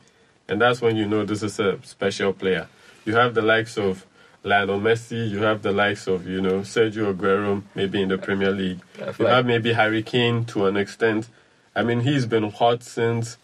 And 0.48 0.60
that's 0.60 0.80
when 0.80 0.96
you 0.96 1.06
know 1.06 1.24
this 1.24 1.42
is 1.42 1.58
a 1.58 1.82
special 1.82 2.32
player. 2.32 2.68
You 3.04 3.16
have 3.16 3.34
the 3.34 3.42
likes 3.42 3.78
of 3.78 4.06
Lionel 4.44 4.78
Messi, 4.78 5.28
you 5.30 5.38
have 5.42 5.62
the 5.62 5.72
likes 5.72 6.06
of, 6.06 6.26
you 6.28 6.40
know, 6.40 6.60
Sergio 6.60 7.14
Aguero, 7.14 7.62
maybe 7.74 8.02
in 8.02 8.08
the 8.08 8.18
Premier 8.18 8.50
League. 8.50 8.80
You 9.18 9.26
have 9.26 9.46
maybe 9.46 9.72
Harry 9.72 10.02
Kane 10.02 10.44
to 10.46 10.66
an 10.66 10.76
extent. 10.76 11.28
I 11.74 11.82
mean, 11.82 12.00
he's 12.00 12.26
been 12.26 12.50
hot 12.50 12.82
since 12.82 13.38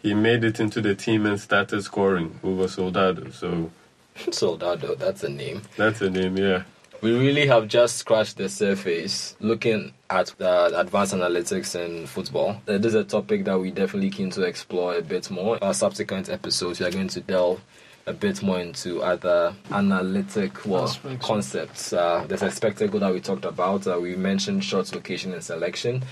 he 0.00 0.14
made 0.14 0.44
it 0.44 0.60
into 0.60 0.80
the 0.80 0.94
team 0.94 1.26
and 1.26 1.40
started 1.40 1.82
scoring 1.82 2.38
over 2.44 2.68
Soldado. 2.68 3.30
So 3.30 3.72
Soldado, 4.30 4.94
that's 4.94 5.24
a 5.24 5.28
name. 5.28 5.62
that's 5.76 6.00
a 6.00 6.10
name, 6.10 6.36
yeah. 6.36 6.62
We 7.02 7.12
really 7.18 7.46
have 7.48 7.68
just 7.68 7.96
scratched 7.96 8.38
the 8.38 8.48
surface 8.48 9.36
looking 9.40 9.92
at 10.08 10.32
the 10.38 10.78
advanced 10.80 11.12
analytics 11.14 11.74
in 11.78 12.06
football. 12.06 12.60
Uh, 12.66 12.78
This 12.78 12.86
is 12.86 12.94
a 12.94 13.04
topic 13.04 13.44
that 13.44 13.58
we 13.60 13.70
definitely 13.70 14.08
keen 14.10 14.30
to 14.30 14.42
explore 14.42 14.94
a 14.96 15.02
bit 15.02 15.30
more. 15.30 15.62
Our 15.62 15.74
subsequent 15.74 16.30
episodes, 16.30 16.80
we 16.80 16.86
are 16.86 16.90
going 16.90 17.08
to 17.08 17.20
delve 17.20 17.60
a 18.06 18.12
bit 18.14 18.42
more 18.42 18.58
into 18.58 19.02
other 19.02 19.54
analytic 19.70 20.64
well, 20.64 20.84
Aspects. 20.84 21.26
concepts. 21.26 21.92
Uh, 21.92 22.24
there's 22.26 22.42
expected 22.42 22.90
goal 22.90 23.00
that 23.00 23.12
we 23.12 23.20
talked 23.20 23.44
about. 23.44 23.86
Uh, 23.86 23.98
we 24.00 24.16
mentioned 24.16 24.64
shots, 24.64 24.94
location, 24.94 25.34
and 25.34 25.44
selection. 25.44 26.02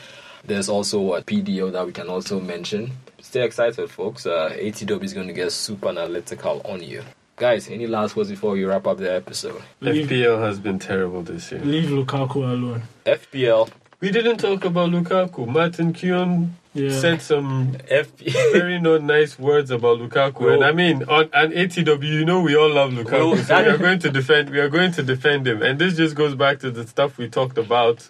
There's 0.45 0.68
also 0.68 1.14
a 1.14 1.22
PDO 1.22 1.72
that 1.72 1.87
we 1.87 1.93
can 1.93 2.09
also 2.09 2.39
mention. 2.41 2.93
Stay 3.20 3.45
excited, 3.45 3.91
folks. 3.91 4.26
Uh, 4.26 4.51
ATW 4.59 5.05
is 5.05 5.14
going 5.14 5.28
to 5.28 5.33
get 5.33 5.53
super 5.53 5.89
analytical 5.89 6.61
on 6.66 6.83
you. 6.83 7.03
Guys, 7.37 7.68
any 7.68 7.87
last 7.87 8.14
words 8.14 8.30
before 8.30 8.53
we 8.53 8.64
wrap 8.64 8.87
up 8.87 8.99
the 8.99 9.12
episode? 9.12 9.62
Leave, 9.80 10.09
FPL 10.09 10.41
has 10.43 10.59
been 10.61 10.78
terrible 10.78 11.22
this 11.22 11.51
year. 11.51 11.61
leave 11.64 11.89
Lukaku 11.91 12.37
alone. 12.37 12.83
FPL, 13.07 13.70
We 14.01 14.11
didn't 14.11 14.39
talk 14.39 14.64
about 14.64 14.91
Lukaku. 14.91 15.47
Martin 15.47 15.93
Keown 15.93 16.57
Yeah. 16.74 16.91
said 16.91 17.22
some 17.22 17.76
FPL. 17.89 18.53
very 18.53 18.78
not 18.80 19.03
nice 19.03 19.39
words 19.39 19.70
about 19.70 19.99
Lukaku. 19.99 20.53
And 20.53 20.64
I 20.64 20.72
mean, 20.72 21.05
on 21.05 21.30
an 21.33 21.53
ATW, 21.53 22.05
you 22.05 22.24
know, 22.24 22.41
we 22.43 22.55
all 22.57 22.70
love 22.72 22.93
Lukaku. 22.93 23.33
Well, 23.33 23.37
so 23.45 23.62
we 23.62 23.68
are 23.70 23.78
going 23.78 23.99
to 24.01 24.11
defend. 24.11 24.51
We 24.51 24.59
are 24.61 24.68
going 24.68 24.93
to 24.93 25.03
defend 25.03 25.47
him. 25.47 25.62
And 25.62 25.78
this 25.78 25.97
just 25.97 26.14
goes 26.14 26.35
back 26.35 26.59
to 26.61 26.70
the 26.70 26.87
stuff 26.87 27.16
we 27.16 27.28
talked 27.28 27.59
about 27.59 28.09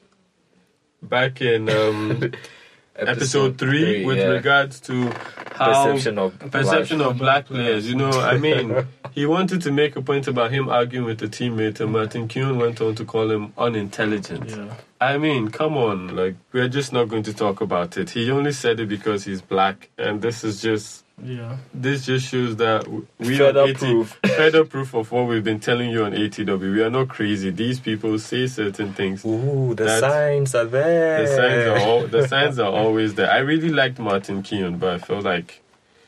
back 1.03 1.41
in 1.41 1.69
um, 1.69 2.33
episode 2.97 3.59
three, 3.59 4.05
with 4.05 4.19
yeah. 4.19 4.27
regards 4.27 4.81
to 4.81 5.11
how 5.53 5.85
perception 5.85 6.19
of 6.19 6.39
perception 6.51 7.01
of 7.01 7.19
black 7.19 7.47
players. 7.47 7.89
You 7.89 7.97
know, 7.97 8.11
I 8.11 8.39
mean, 8.39 8.87
he 9.13 9.27
wanted 9.27 9.63
to 9.63 9.73
make 9.73 9.97
a 9.97 10.03
point 10.03 10.29
about 10.29 10.51
him 10.51 10.69
arguing 10.69 11.07
with 11.07 11.23
a 11.23 11.29
teammate, 11.29 11.81
and 11.81 11.93
Martin 11.93 12.29
Keown 12.29 12.59
went 12.59 12.81
on 12.81 12.95
to 12.97 13.05
call 13.05 13.31
him 13.31 13.53
unintelligent. 13.57 14.51
Yeah. 14.51 14.75
I 15.01 15.19
mean, 15.19 15.49
come 15.49 15.77
on, 15.77 16.15
like 16.15 16.37
we're 16.53 16.69
just 16.69 16.93
not 16.93 17.09
going 17.09 17.25
to 17.25 17.35
talk 17.35 17.61
about 17.61 17.97
it. 17.97 18.11
He 18.11 18.31
only 18.31 18.53
said 18.53 18.81
it 18.81 18.89
because 18.89 19.25
he's 19.25 19.43
black, 19.43 19.91
and 19.99 20.23
this 20.23 20.45
is 20.45 20.63
just 20.63 21.05
Yeah. 21.25 21.57
this 21.73 22.05
just 22.07 22.27
shows 22.27 22.57
that 22.57 22.87
we 23.19 23.37
Further 23.39 23.61
on 23.63 23.71
AT 23.71 23.77
proof. 23.77 24.19
further 24.37 24.65
proof 24.65 24.95
of 24.95 25.13
what 25.13 25.29
we've 25.29 25.45
been 25.45 25.61
telling 25.61 25.91
you 25.91 26.05
on 26.05 26.13
ATW. 26.13 26.61
We 26.75 26.83
are 26.83 26.91
not 26.91 27.09
crazy. 27.09 27.51
These 27.51 27.79
people 27.81 28.19
say 28.19 28.47
certain 28.49 28.93
things. 28.93 29.25
Ooh, 29.25 29.75
the 29.75 29.85
That's- 29.85 30.01
signs 30.01 30.55
are 30.55 30.65
there. 30.65 31.23
The 31.23 31.37
signs 31.37 31.67
are 31.69 31.87
all, 31.89 32.07
the 32.09 32.29
signs 32.35 32.59
are 32.59 32.71
always 32.73 33.15
there. 33.15 33.31
I 33.31 33.39
really 33.39 33.69
liked 33.71 33.99
Martin 33.99 34.43
Keown, 34.43 34.79
but 34.79 34.95
I 34.95 34.99
feel 34.99 35.21
like 35.21 35.61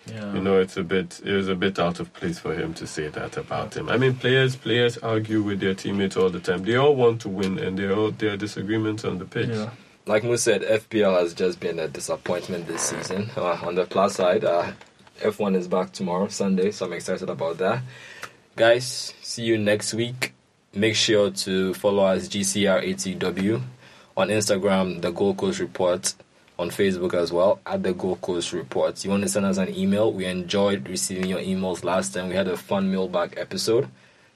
Yeah. 0.07 0.35
you 0.35 0.41
know 0.41 0.59
it's 0.61 0.77
a 0.77 0.83
bit 0.83 1.21
it 1.25 1.33
was 1.33 1.49
a 1.49 1.55
bit 1.55 1.79
out 1.79 2.01
of 2.01 2.13
place 2.13 2.39
for 2.39 2.53
him 2.55 2.75
to 2.75 2.87
say 2.87 3.09
that 3.09 3.37
about 3.37 3.75
him. 3.77 3.89
I 3.89 3.97
mean, 3.97 4.17
players 4.17 4.55
players 4.57 4.99
argue 4.99 5.43
with 5.43 5.61
their 5.61 5.75
teammates 5.75 6.17
all 6.17 6.29
the 6.29 6.41
time. 6.41 6.65
They 6.65 6.77
all 6.77 6.95
want 6.97 7.21
to 7.23 7.29
win, 7.29 7.59
and 7.59 7.79
they 7.79 7.89
all 7.89 8.11
there 8.11 8.33
are 8.33 8.37
disagreements 8.37 9.05
on 9.05 9.19
the 9.19 9.25
pitch. 9.25 9.49
Yeah. 9.49 9.71
Like 10.07 10.23
Mo 10.25 10.37
said, 10.37 10.61
FPL 10.61 11.19
has 11.21 11.33
just 11.33 11.59
been 11.61 11.79
a 11.79 11.89
disappointment 11.89 12.67
this 12.67 12.83
season. 12.83 13.31
Uh, 13.35 13.57
on 13.63 13.75
the 13.77 13.87
plus 13.87 14.17
side, 14.17 14.45
uh, 14.45 14.73
F1 15.21 15.57
is 15.57 15.69
back 15.69 15.93
tomorrow, 15.93 16.29
Sunday, 16.29 16.71
so 16.71 16.87
I'm 16.87 16.93
excited 16.93 17.31
about 17.31 17.59
that. 17.59 17.83
Guys, 18.57 19.15
see 19.23 19.45
you 19.45 19.57
next 19.59 19.95
week. 19.95 20.33
Make 20.75 20.97
sure 20.97 21.31
to 21.31 21.73
follow 21.75 22.05
us 22.05 22.29
GCR80W 22.29 23.63
on 24.17 24.29
Instagram, 24.29 25.01
the 25.01 25.13
Gold 25.13 25.37
Coast 25.37 25.61
Report, 25.61 26.15
on 26.59 26.71
Facebook 26.71 27.15
as 27.15 27.33
well, 27.33 27.61
at 27.65 27.83
the 27.83 27.93
Gold 27.93 28.21
Coast 28.21 28.53
Report. 28.53 29.03
You 29.05 29.11
want 29.11 29.23
to 29.23 29.29
send 29.29 29.47
us 29.47 29.57
an 29.57 29.75
email? 29.75 30.13
We 30.13 30.25
enjoyed 30.27 30.89
receiving 30.89 31.27
your 31.27 31.41
emails 31.41 31.85
last 31.85 32.15
time. 32.15 32.29
We 32.29 32.35
had 32.35 32.49
a 32.49 32.57
fun 32.57 32.91
mailbag 32.91 33.35
episode. 33.37 33.89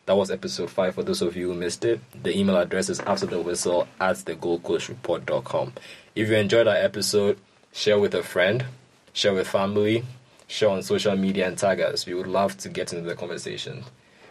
That 0.07 0.17
was 0.17 0.31
episode 0.31 0.71
5 0.71 0.95
for 0.95 1.03
those 1.03 1.23
of 1.23 1.37
you 1.37 1.49
who 1.49 1.55
missed 1.55 1.85
it. 1.85 2.01
The 2.23 2.37
email 2.37 2.57
address 2.57 2.89
is 2.89 3.01
after 3.01 3.27
the 3.27 3.41
whistle 3.41 3.87
at 4.01 4.17
the 4.19 4.35
goldcoastreport.com. 4.37 5.75
If 6.15 6.29
you 6.29 6.37
enjoyed 6.37 6.67
our 6.67 6.77
episode, 6.77 7.39
share 7.73 7.99
with 7.99 8.15
a 8.15 8.23
friend, 8.23 8.65
share 9.13 9.35
with 9.35 9.49
family, 9.49 10.05
share 10.49 10.71
on 10.71 10.83
social 10.83 11.15
media 11.17 11.47
and 11.47 11.57
tag 11.57 11.81
us. 11.81 12.07
We 12.07 12.15
would 12.15 12.27
love 12.27 12.57
to 12.59 12.69
get 12.69 12.93
into 12.93 13.09
the 13.09 13.15
conversation. 13.15 13.85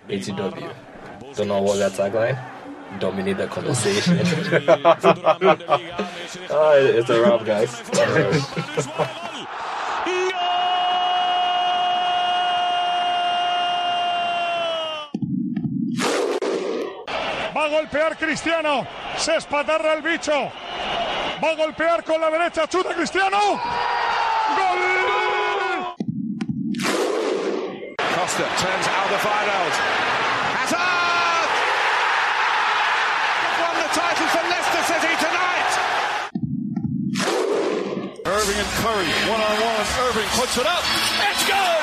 ATW. 0.10 0.74
Don't 1.36 1.48
know 1.48 1.62
what 1.62 1.78
that 1.78 1.94
tagline? 1.94 2.38
Dominate 3.00 3.38
the 3.38 3.48
conversation. 3.48 4.18
Ah, 6.50 6.74
it's 6.76 7.10
a 7.10 7.22
wrap, 7.22 7.46
guys. 7.46 7.72
Va 17.54 17.66
a 17.66 17.70
golpear 17.70 18.18
Cristiano. 18.18 18.86
Se 19.18 19.36
espatarra 19.36 19.94
el 19.94 20.02
bicho. 20.02 20.52
Va 21.44 21.50
a 21.52 21.56
golpear 21.56 22.04
con 22.04 22.20
la 22.22 22.30
derecha. 22.30 22.68
Chuta 22.68 22.94
Cristiano. 22.94 23.60
Costa 28.18 28.50
turns 28.58 28.88
Alderweireld. 28.88 29.74
Hazard! 30.58 31.50
Won 33.62 33.76
the 33.78 33.90
title 33.94 34.28
for 34.34 34.42
Leicester 34.50 34.84
City 34.90 35.14
tonight! 35.22 35.72
Irving 38.26 38.58
and 38.58 38.72
Curry, 38.82 39.12
one 39.30 39.40
on 39.40 39.58
one. 39.62 39.86
Irving 40.10 40.30
puts 40.34 40.58
it 40.58 40.66
up. 40.66 40.84
It's 41.30 41.48
goal! 41.48 41.77